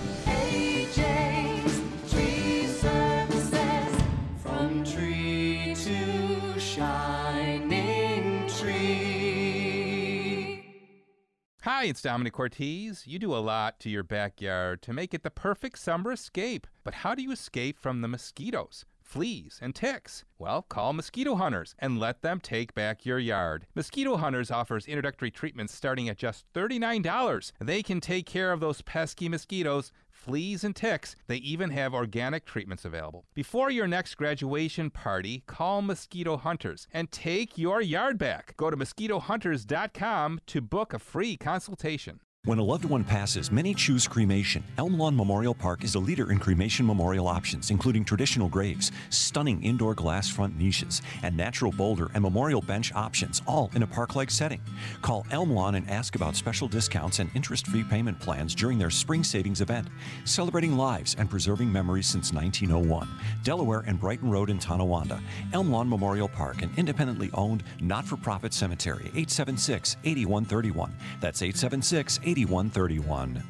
Hi, 11.81 11.87
it's 11.87 12.03
Domenic 12.03 12.33
Cortese. 12.33 13.11
You 13.11 13.19
do 13.19 13.35
a 13.35 13.41
lot 13.41 13.81
to 13.81 13.89
your 13.89 14.03
backyard 14.03 14.83
to 14.83 14.93
make 14.93 15.15
it 15.15 15.23
the 15.23 15.31
perfect 15.31 15.79
summer 15.79 16.13
escape. 16.13 16.67
But 16.85 16.93
how 16.93 17.15
do 17.15 17.23
you 17.23 17.33
escape 17.33 17.79
from 17.79 18.03
the 18.03 18.07
mosquitoes? 18.07 18.85
Fleas 19.11 19.59
and 19.61 19.75
ticks? 19.75 20.25
Well, 20.39 20.63
call 20.63 20.93
Mosquito 20.93 21.35
Hunters 21.35 21.75
and 21.81 21.99
let 21.99 22.23
them 22.23 22.39
take 22.39 22.75
back 22.75 23.05
your 23.05 23.19
yard. 23.19 23.67
Mosquito 23.75 24.17
Hunters 24.17 24.53
offers 24.53 24.87
introductory 24.87 25.33
treatments 25.33 25.75
starting 25.75 26.09
at 26.09 26.17
just 26.17 26.45
$39. 26.55 27.53
They 27.61 27.83
can 27.83 28.01
take 28.01 28.25
care 28.25 28.53
of 28.53 28.61
those 28.61 28.83
pesky 28.83 29.29
mosquitoes, 29.29 29.91
fleas, 30.13 30.63
and 30.63 30.77
ticks. 30.77 31.17
They 31.27 31.39
even 31.39 31.71
have 31.71 31.93
organic 31.93 32.47
treatments 32.47 32.85
available. 32.85 33.25
Before 33.35 33.69
your 33.69 33.89
next 33.89 34.15
graduation 34.15 34.91
party, 34.91 35.43
call 35.49 35.83
Mosquito 35.83 36.37
Hunters 36.37 36.87
and 36.93 37.11
take 37.11 37.59
your 37.59 37.81
yard 37.81 38.17
back. 38.17 38.57
Go 38.57 38.71
to 38.71 38.77
mosquitohunters.com 38.77 40.41
to 40.47 40.61
book 40.61 40.95
a 40.95 41.01
free 41.01 41.37
consultation. 41.37 42.21
When 42.47 42.59
a 42.59 42.65
loved 42.65 42.87
one 42.87 43.05
passes, 43.05 43.53
many 43.53 43.75
choose 43.75 44.09
cremation. 44.09 44.65
Elm 44.79 44.97
Lawn 44.97 45.15
Memorial 45.15 45.53
Park 45.53 45.85
is 45.85 45.95
a 45.95 45.99
leader 45.99 46.33
in 46.33 46.39
cremation 46.39 46.87
memorial 46.87 47.29
options, 47.29 47.71
including 47.71 48.03
traditional 48.03 48.49
graves, 48.49 48.93
stunning 49.11 49.63
indoor 49.63 49.95
glass 49.95 50.31
front 50.31 50.57
niches, 50.57 51.03
and 51.23 51.37
natural 51.37 51.71
boulder 51.71 52.11
and 52.15 52.23
memorial 52.23 52.63
bench 52.63 52.95
options, 52.95 53.43
all 53.47 53.71
in 53.75 53.83
a 53.83 53.87
park 53.87 54.17
like 54.17 54.31
setting. 54.31 54.63
Call 55.03 55.27
Elm 55.31 55.51
Lawn 55.51 55.75
and 55.75 55.87
ask 55.91 56.15
about 56.15 56.35
special 56.35 56.67
discounts 56.67 57.19
and 57.19 57.29
interest 57.35 57.67
free 57.67 57.85
payment 57.85 58.19
plans 58.19 58.55
during 58.55 58.79
their 58.79 58.89
spring 58.89 59.23
savings 59.23 59.61
event, 59.61 59.89
celebrating 60.25 60.79
lives 60.79 61.17
and 61.19 61.29
preserving 61.29 61.71
memories 61.71 62.07
since 62.07 62.33
1901. 62.33 63.07
Delaware 63.45 63.85
and 63.87 64.01
Brighton 64.01 64.31
Road 64.31 64.49
in 64.49 64.59
Tonawanda. 64.59 65.21
Elm 65.53 65.71
Lawn 65.71 65.91
Memorial 65.91 66.29
Park, 66.29 66.63
an 66.63 66.71
independently 66.79 67.29
owned, 67.35 67.65
not 67.83 68.07
for 68.07 68.17
profit 68.17 68.55
cemetery, 68.55 69.09
876 69.09 69.99
8131. 70.05 70.97
That's 71.21 71.43
876 71.43 72.19
8131. 72.31 73.43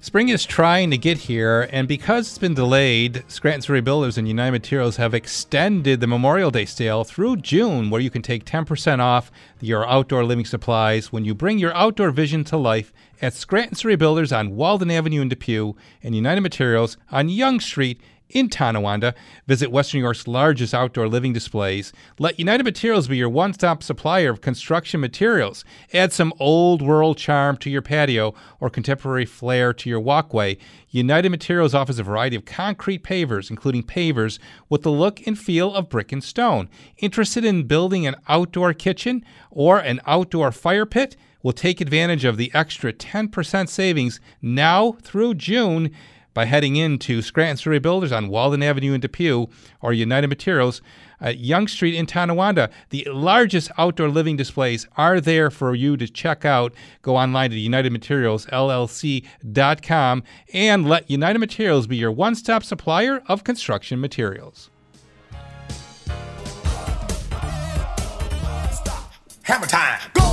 Spring 0.00 0.30
is 0.30 0.46
trying 0.46 0.90
to 0.90 0.96
get 0.96 1.18
here, 1.18 1.68
and 1.70 1.86
because 1.86 2.26
it's 2.26 2.38
been 2.38 2.54
delayed, 2.54 3.22
Scranton 3.28 3.60
Surrey 3.60 3.82
Builders 3.82 4.16
and 4.16 4.26
United 4.26 4.52
Materials 4.52 4.96
have 4.96 5.12
extended 5.12 6.00
the 6.00 6.06
Memorial 6.06 6.50
Day 6.50 6.64
sale 6.64 7.04
through 7.04 7.36
June, 7.36 7.90
where 7.90 8.00
you 8.00 8.08
can 8.08 8.22
take 8.22 8.46
10% 8.46 9.00
off 9.00 9.30
your 9.60 9.86
outdoor 9.86 10.24
living 10.24 10.46
supplies 10.46 11.12
when 11.12 11.26
you 11.26 11.34
bring 11.34 11.58
your 11.58 11.76
outdoor 11.76 12.10
vision 12.10 12.42
to 12.44 12.56
life 12.56 12.90
at 13.20 13.34
Scranton 13.34 13.76
Surrey 13.76 13.96
Builders 13.96 14.32
on 14.32 14.56
Walden 14.56 14.90
Avenue 14.90 15.20
in 15.20 15.28
Depew 15.28 15.74
and 16.02 16.16
United 16.16 16.40
Materials 16.40 16.96
on 17.12 17.28
Young 17.28 17.60
Street 17.60 18.00
in 18.30 18.48
Tonawanda. 18.48 19.14
Visit 19.46 19.70
Western 19.70 19.98
New 19.98 20.04
York's 20.04 20.26
largest 20.26 20.74
outdoor 20.74 21.08
living 21.08 21.32
displays. 21.32 21.92
Let 22.18 22.38
United 22.38 22.64
Materials 22.64 23.08
be 23.08 23.16
your 23.16 23.28
one 23.28 23.52
stop 23.52 23.82
supplier 23.82 24.30
of 24.30 24.40
construction 24.40 25.00
materials. 25.00 25.64
Add 25.92 26.12
some 26.12 26.32
old 26.38 26.82
world 26.82 27.16
charm 27.16 27.56
to 27.58 27.70
your 27.70 27.82
patio 27.82 28.34
or 28.60 28.70
contemporary 28.70 29.24
flair 29.24 29.72
to 29.72 29.88
your 29.88 30.00
walkway. 30.00 30.58
United 30.90 31.30
Materials 31.30 31.74
offers 31.74 31.98
a 31.98 32.02
variety 32.02 32.36
of 32.36 32.44
concrete 32.44 33.02
pavers, 33.02 33.50
including 33.50 33.82
pavers 33.82 34.38
with 34.68 34.82
the 34.82 34.90
look 34.90 35.26
and 35.26 35.38
feel 35.38 35.74
of 35.74 35.88
brick 35.88 36.12
and 36.12 36.24
stone. 36.24 36.68
Interested 36.98 37.44
in 37.44 37.66
building 37.66 38.06
an 38.06 38.16
outdoor 38.28 38.72
kitchen 38.72 39.24
or 39.50 39.78
an 39.78 40.00
outdoor 40.06 40.52
fire 40.52 40.86
pit? 40.86 41.16
Will 41.40 41.52
take 41.52 41.80
advantage 41.80 42.24
of 42.24 42.36
the 42.36 42.50
extra 42.52 42.92
10% 42.92 43.68
savings 43.68 44.18
now 44.42 44.92
through 45.02 45.34
June 45.34 45.92
by 46.38 46.44
heading 46.44 46.76
into 46.76 47.20
Scranton 47.20 47.56
Surrey 47.56 47.80
Builders 47.80 48.12
on 48.12 48.28
Walden 48.28 48.62
Avenue 48.62 48.92
in 48.92 49.00
Depew 49.00 49.48
or 49.80 49.92
United 49.92 50.28
Materials 50.28 50.80
at 51.20 51.38
Young 51.38 51.66
Street 51.66 51.96
in 51.96 52.06
Tonawanda. 52.06 52.70
The 52.90 53.08
largest 53.10 53.72
outdoor 53.76 54.08
living 54.08 54.36
displays 54.36 54.86
are 54.96 55.20
there 55.20 55.50
for 55.50 55.74
you 55.74 55.96
to 55.96 56.06
check 56.06 56.44
out. 56.44 56.72
Go 57.02 57.16
online 57.16 57.50
to 57.50 57.56
UnitedMaterialsLLC.com 57.56 60.22
and 60.54 60.88
let 60.88 61.10
United 61.10 61.40
Materials 61.40 61.88
be 61.88 61.96
your 61.96 62.12
one 62.12 62.36
stop 62.36 62.62
supplier 62.62 63.20
of 63.26 63.42
construction 63.42 64.00
materials. 64.00 64.70
Hammer 69.42 69.66
time. 69.66 69.98
A 70.14 70.27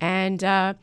And 0.00 0.44
uh, 0.44 0.74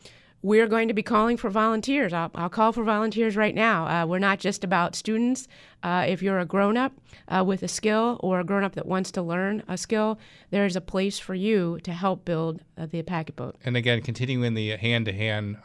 we're 0.44 0.68
going 0.68 0.89
to 0.89 0.94
be 0.94 1.02
calling 1.02 1.38
for 1.38 1.50
volunteers. 1.50 2.14
I'll, 2.14 2.30
I'll 2.36 2.50
call 2.50 2.74
for 2.74 2.84
volunteers 2.84 3.36
right 3.36 3.56
now. 3.56 3.88
Uh, 3.88 4.06
we're 4.06 4.20
not 4.20 4.39
just 4.39 4.64
about 4.64 4.96
students. 4.96 5.48
Uh, 5.82 6.06
if 6.08 6.22
you're 6.22 6.39
a 6.39 6.46
grown 6.46 6.78
up 6.78 6.91
uh, 7.30 7.44
with 7.46 7.64
a 7.64 7.68
skill 7.68 8.20
or 8.22 8.41
a 8.41 8.44
grown 8.44 8.64
up 8.64 8.76
that 8.76 8.86
wants 8.86 9.10
to 9.12 9.22
learn 9.22 9.64
a 9.68 9.78
skill, 9.78 10.20
there's 10.52 10.76
a 10.76 10.82
place 10.82 11.18
for 11.18 11.34
you 11.34 11.80
to 11.84 11.94
help 11.94 12.26
build 12.26 12.62
uh, 12.78 12.86
the 12.86 13.02
packet 13.02 13.36
boat. 13.36 13.56
And 13.64 13.76
again, 13.76 14.02
continuing 14.02 14.54
the 14.54 14.72
hand 14.78 15.06
to 15.06 15.14
hand 15.14 15.58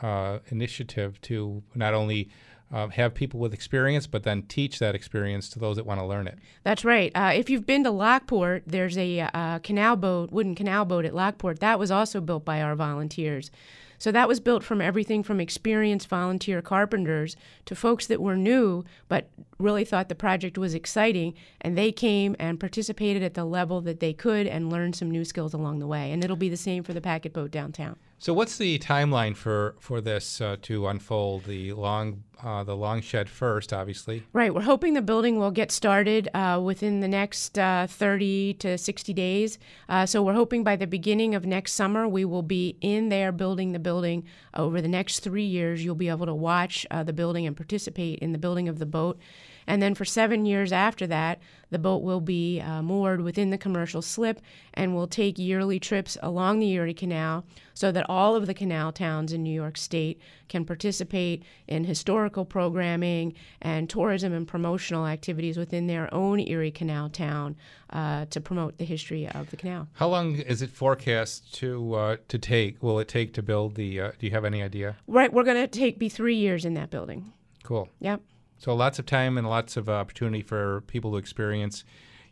initiative 0.51 1.20
to 1.22 1.62
not 1.74 1.93
only 1.93 2.31
uh, 2.70 2.89
have 2.89 3.14
people 3.14 3.41
with 3.41 3.55
experience, 3.55 4.07
but 4.07 4.22
then 4.24 4.43
teach 4.43 4.79
that 4.79 4.95
experience 4.95 5.49
to 5.51 5.59
those 5.59 5.76
that 5.76 5.87
want 5.87 6.01
to 6.01 6.07
learn 6.07 6.26
it. 6.26 6.39
That's 6.64 6.85
right. 6.85 7.11
Uh, 7.14 7.33
if 7.35 7.49
you've 7.49 7.66
been 7.66 7.85
to 7.85 7.91
Lockport, 7.91 8.64
there's 8.66 8.99
a 8.99 9.20
uh, 9.20 9.59
canal 9.61 9.97
boat, 9.97 10.31
wooden 10.31 10.55
canal 10.55 10.85
boat 10.85 11.05
at 11.05 11.14
Lockport. 11.14 11.61
That 11.61 11.79
was 11.79 11.91
also 11.91 12.20
built 12.20 12.45
by 12.45 12.61
our 12.61 12.76
volunteers. 12.76 13.51
So 13.99 14.12
that 14.12 14.28
was 14.28 14.40
built 14.40 14.62
from 14.62 14.80
everything 14.80 15.22
from 15.22 15.40
experienced 15.40 16.09
volunteer 16.09 16.62
carpenters 16.62 17.36
to 17.66 17.74
folks 17.74 18.07
that 18.07 18.20
were 18.20 18.36
new 18.36 18.84
but 19.09 19.28
really 19.59 19.84
thought 19.84 20.09
the 20.09 20.14
project 20.14 20.57
was 20.57 20.74
exciting, 20.74 21.34
and 21.61 21.76
they 21.76 21.90
came 21.90 22.36
and 22.38 22.61
participated 22.61 23.22
at 23.22 23.34
the 23.34 23.44
level 23.44 23.80
that 23.82 24.01
they 24.01 24.12
could 24.12 24.46
and 24.46 24.70
learned 24.70 24.94
some 24.94 25.11
new 25.11 25.24
skills 25.24 25.53
along 25.53 25.80
the 25.80 25.86
way. 25.86 26.12
And 26.12 26.22
it'll 26.22 26.36
be 26.36 26.49
the 26.49 26.57
same 26.57 26.82
for 26.82 26.92
the 26.92 27.01
packet 27.01 27.32
boat 27.32 27.51
downtown. 27.51 27.96
So, 28.21 28.35
what's 28.35 28.59
the 28.59 28.81
timeline 28.81 29.37
for 29.37 29.77
for 29.79 30.01
this 30.01 30.41
uh, 30.41 30.57
to 30.62 30.89
unfold? 30.89 31.45
The 31.45 31.73
long 31.73 32.25
uh, 32.43 32.64
the 32.64 32.77
long 32.77 33.01
shed 33.01 33.29
first, 33.29 33.73
obviously. 33.73 34.25
Right. 34.33 34.53
We're 34.53 34.62
hoping 34.62 34.95
the 34.95 35.03
building 35.03 35.39
will 35.39 35.51
get 35.51 35.71
started 35.71 36.29
uh, 36.35 36.61
within 36.62 37.01
the 37.01 37.09
next 37.09 37.59
uh, 37.59 37.87
30 37.89 38.55
to 38.55 38.79
60 38.79 39.12
days. 39.12 39.59
Uh, 39.89 40.07
so 40.07 40.23
we're 40.23 40.35
hoping 40.35 40.62
by 40.62 40.77
the 40.77 40.87
beginning 40.87 41.35
of 41.35 41.45
next 41.47 41.73
summer 41.73 42.07
we 42.07 42.25
will 42.25 42.43
be 42.43 42.77
in 42.81 43.09
there 43.09 43.33
building 43.33 43.73
the 43.73 43.79
building. 43.79 44.25
Over 44.55 44.81
the 44.81 44.89
next 44.89 45.21
three 45.21 45.45
years, 45.45 45.85
you'll 45.85 45.95
be 45.95 46.09
able 46.09 46.27
to 46.27 46.35
watch 46.35 46.87
uh, 46.91 47.03
the 47.03 47.12
building 47.12 47.47
and 47.47 47.57
participate 47.57 48.19
in 48.21 48.33
the 48.33 48.39
building 48.39 48.69
of 48.69 48.79
the 48.79 48.87
boat. 48.87 49.19
And 49.69 49.83
then 49.83 49.95
for 49.95 50.07
seven 50.07 50.47
years 50.47 50.73
after 50.73 51.07
that, 51.09 51.41
the 51.69 51.79
boat 51.79 52.03
will 52.03 52.23
be 52.23 52.59
uh, 52.59 52.81
moored 52.81 53.21
within 53.21 53.51
the 53.51 53.59
commercial 53.59 54.01
slip 54.01 54.41
and 54.73 54.95
will 54.95 55.07
take 55.07 55.39
yearly 55.39 55.79
trips 55.79 56.16
along 56.23 56.59
the 56.59 56.71
Erie 56.73 56.95
Canal 56.95 57.45
so 57.75 57.93
that 57.93 58.07
all 58.09 58.35
of 58.35 58.47
the 58.47 58.55
canal 58.55 58.93
towns 58.93 59.31
in 59.31 59.43
New 59.43 59.53
York 59.53 59.77
State 59.77 60.19
can 60.49 60.64
participate 60.64 61.43
in 61.66 61.85
historical 61.85 62.47
programming 62.47 63.35
and 63.61 63.91
tourism 63.91 64.33
and 64.33 64.49
promotional 64.49 65.07
activities 65.07 65.59
within 65.59 65.87
their 65.87 66.12
own 66.14 66.41
Erie 66.41 66.71
Canal 66.71 67.11
town 67.11 67.55
uh, 67.91 68.25
to 68.31 68.41
promote 68.41 68.79
the 68.79 68.87
history 68.87 69.29
of 69.29 69.51
the 69.51 69.57
canal. 69.59 69.87
How 69.93 70.09
long 70.09 70.37
is 70.37 70.62
it 70.62 70.71
forecast 70.71 71.55
to 71.57 71.93
uh, 71.93 72.16
to 72.29 72.39
take? 72.39 72.83
Will 72.83 72.99
it 73.01 73.09
take 73.09 73.35
to 73.35 73.43
build 73.43 73.75
the? 73.75 74.01
Uh, 74.01 74.12
do 74.19 74.27
you 74.27 74.33
have 74.33 74.47
any 74.47 74.62
idea? 74.62 74.97
Right, 75.07 75.31
we're 75.31 75.45
going 75.45 75.61
to 75.61 75.69
take 75.69 75.99
be 75.99 76.09
three 76.09 76.37
years 76.37 76.64
in 76.64 76.73
that 76.75 76.89
building. 76.89 77.35
Cool. 77.62 77.91
Yep. 78.01 78.23
So 78.59 78.74
lots 78.74 78.98
of 78.98 79.06
time 79.06 79.38
and 79.38 79.48
lots 79.48 79.76
of 79.76 79.88
opportunity 79.88 80.42
for 80.42 80.82
people 80.82 81.12
to 81.12 81.16
experience, 81.16 81.84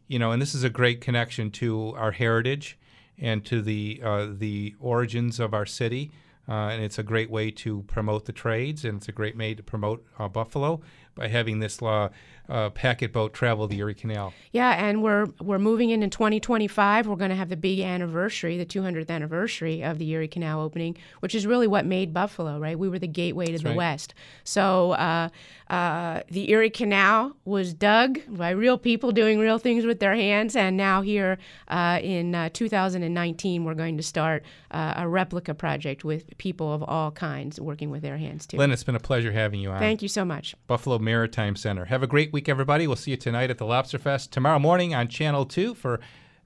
you 0.08 0.18
know, 0.18 0.32
and 0.32 0.42
this 0.42 0.54
is 0.54 0.64
a 0.64 0.70
great 0.70 1.00
connection 1.00 1.50
to 1.52 1.94
our 1.96 2.10
heritage 2.10 2.78
and 3.18 3.44
to 3.46 3.62
the 3.62 4.00
uh, 4.04 4.26
the 4.30 4.74
origins 4.80 5.40
of 5.40 5.54
our 5.54 5.66
city. 5.66 6.10
Uh, 6.48 6.68
and 6.68 6.82
it's 6.84 6.98
a 6.98 7.02
great 7.02 7.28
way 7.28 7.50
to 7.50 7.82
promote 7.88 8.24
the 8.24 8.32
trades, 8.32 8.84
and 8.84 8.98
it's 8.98 9.08
a 9.08 9.12
great 9.12 9.36
way 9.36 9.52
to 9.52 9.64
promote 9.64 10.06
uh, 10.18 10.28
Buffalo 10.28 10.80
by 11.16 11.28
having 11.28 11.58
this 11.58 11.82
law, 11.82 12.10
uh, 12.48 12.70
packet 12.70 13.12
boat 13.12 13.32
travel 13.32 13.66
the 13.66 13.78
Erie 13.78 13.94
Canal. 13.94 14.32
Yeah, 14.52 14.70
and 14.72 15.02
we're 15.02 15.26
we're 15.40 15.58
moving 15.58 15.90
in 15.90 16.02
in 16.02 16.10
2025. 16.10 17.08
We're 17.08 17.16
going 17.16 17.30
to 17.30 17.36
have 17.36 17.48
the 17.48 17.56
big 17.56 17.80
anniversary, 17.80 18.56
the 18.56 18.66
200th 18.66 19.10
anniversary 19.10 19.82
of 19.82 19.98
the 19.98 20.08
Erie 20.10 20.28
Canal 20.28 20.60
opening, 20.60 20.96
which 21.20 21.34
is 21.34 21.46
really 21.46 21.66
what 21.66 21.84
made 21.86 22.14
Buffalo. 22.14 22.58
Right, 22.58 22.78
we 22.78 22.88
were 22.88 22.98
the 22.98 23.08
gateway 23.08 23.46
to 23.46 23.52
That's 23.52 23.64
the 23.64 23.70
right. 23.70 23.76
West. 23.76 24.14
So 24.44 24.92
uh, 24.92 25.30
uh, 25.68 26.20
the 26.30 26.50
Erie 26.50 26.70
Canal 26.70 27.36
was 27.44 27.74
dug 27.74 28.20
by 28.28 28.50
real 28.50 28.78
people 28.78 29.10
doing 29.10 29.38
real 29.38 29.58
things 29.58 29.84
with 29.84 29.98
their 29.98 30.14
hands, 30.14 30.54
and 30.54 30.76
now 30.76 31.02
here 31.02 31.38
uh, 31.68 31.98
in 32.02 32.34
uh, 32.34 32.48
2019, 32.52 33.64
we're 33.64 33.74
going 33.74 33.96
to 33.96 34.02
start 34.02 34.44
uh, 34.70 34.94
a 34.96 35.08
replica 35.08 35.54
project 35.54 36.04
with 36.04 36.36
people 36.38 36.72
of 36.72 36.82
all 36.84 37.10
kinds 37.10 37.60
working 37.60 37.90
with 37.90 38.02
their 38.02 38.18
hands 38.18 38.46
too. 38.46 38.56
Lynn, 38.56 38.70
it's 38.70 38.84
been 38.84 38.94
a 38.94 39.00
pleasure 39.00 39.32
having 39.32 39.58
you 39.58 39.70
on. 39.70 39.78
Thank 39.80 40.02
you 40.02 40.08
so 40.08 40.24
much. 40.24 40.54
Buffalo 40.68 40.98
Maritime 41.06 41.54
Center. 41.54 41.84
Have 41.84 42.02
a 42.02 42.08
great 42.08 42.32
week, 42.32 42.48
everybody. 42.48 42.88
We'll 42.88 42.96
see 42.96 43.12
you 43.12 43.16
tonight 43.16 43.48
at 43.48 43.58
the 43.58 43.64
Lobster 43.64 43.96
Fest, 43.96 44.32
tomorrow 44.32 44.58
morning 44.58 44.92
on 44.92 45.06
Channel 45.06 45.46
2 45.46 45.74
for 45.74 46.00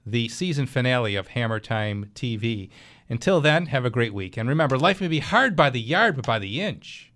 the 0.05 0.29
season 0.29 0.67
finale 0.67 1.15
of 1.15 1.29
Hammer 1.29 1.59
Time 1.59 2.11
TV. 2.13 2.69
Until 3.09 3.41
then, 3.41 3.65
have 3.65 3.85
a 3.85 3.89
great 3.89 4.13
week. 4.13 4.37
And 4.37 4.47
remember, 4.47 4.77
life 4.77 5.01
may 5.01 5.07
be 5.07 5.17
hard 5.17 5.55
by 5.55 5.71
the 5.71 5.81
yard, 5.81 6.15
but 6.15 6.27
by 6.27 6.37
the 6.37 6.61
inch, 6.61 7.11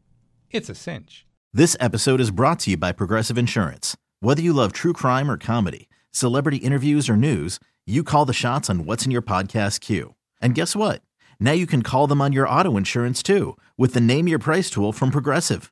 it's 0.50 0.70
a 0.70 0.76
cinch. 0.76 1.28
This 1.54 1.78
episode 1.80 2.20
is 2.20 2.32
brought 2.32 2.58
to 2.62 2.72
you 2.72 2.78
by 2.78 2.92
Progressive 2.92 3.38
Insurance. 3.38 3.96
Whether 4.22 4.42
you 4.42 4.52
love 4.52 4.74
true 4.74 4.94
crime 4.94 5.30
or 5.30 5.38
comedy, 5.38 5.88
celebrity 6.12 6.58
interviews 6.58 7.08
or 7.08 7.16
news, 7.16 7.60
you 7.86 8.04
call 8.04 8.26
the 8.26 8.34
shots 8.34 8.72
on 8.72 8.86
what's 8.86 9.06
in 9.06 9.12
your 9.12 9.22
podcast 9.22 9.82
queue. 9.82 10.16
And 10.42 10.56
guess 10.56 10.76
what? 10.76 11.04
Now 11.40 11.52
you 11.52 11.68
can 11.68 11.84
call 11.84 12.08
them 12.08 12.22
on 12.22 12.34
your 12.34 12.50
auto 12.50 12.76
insurance 12.76 13.22
too 13.22 13.56
with 13.78 13.94
the 13.94 14.02
Name 14.02 14.28
Your 14.28 14.40
Price 14.40 14.72
tool 14.72 14.92
from 14.92 15.12
Progressive. 15.12 15.72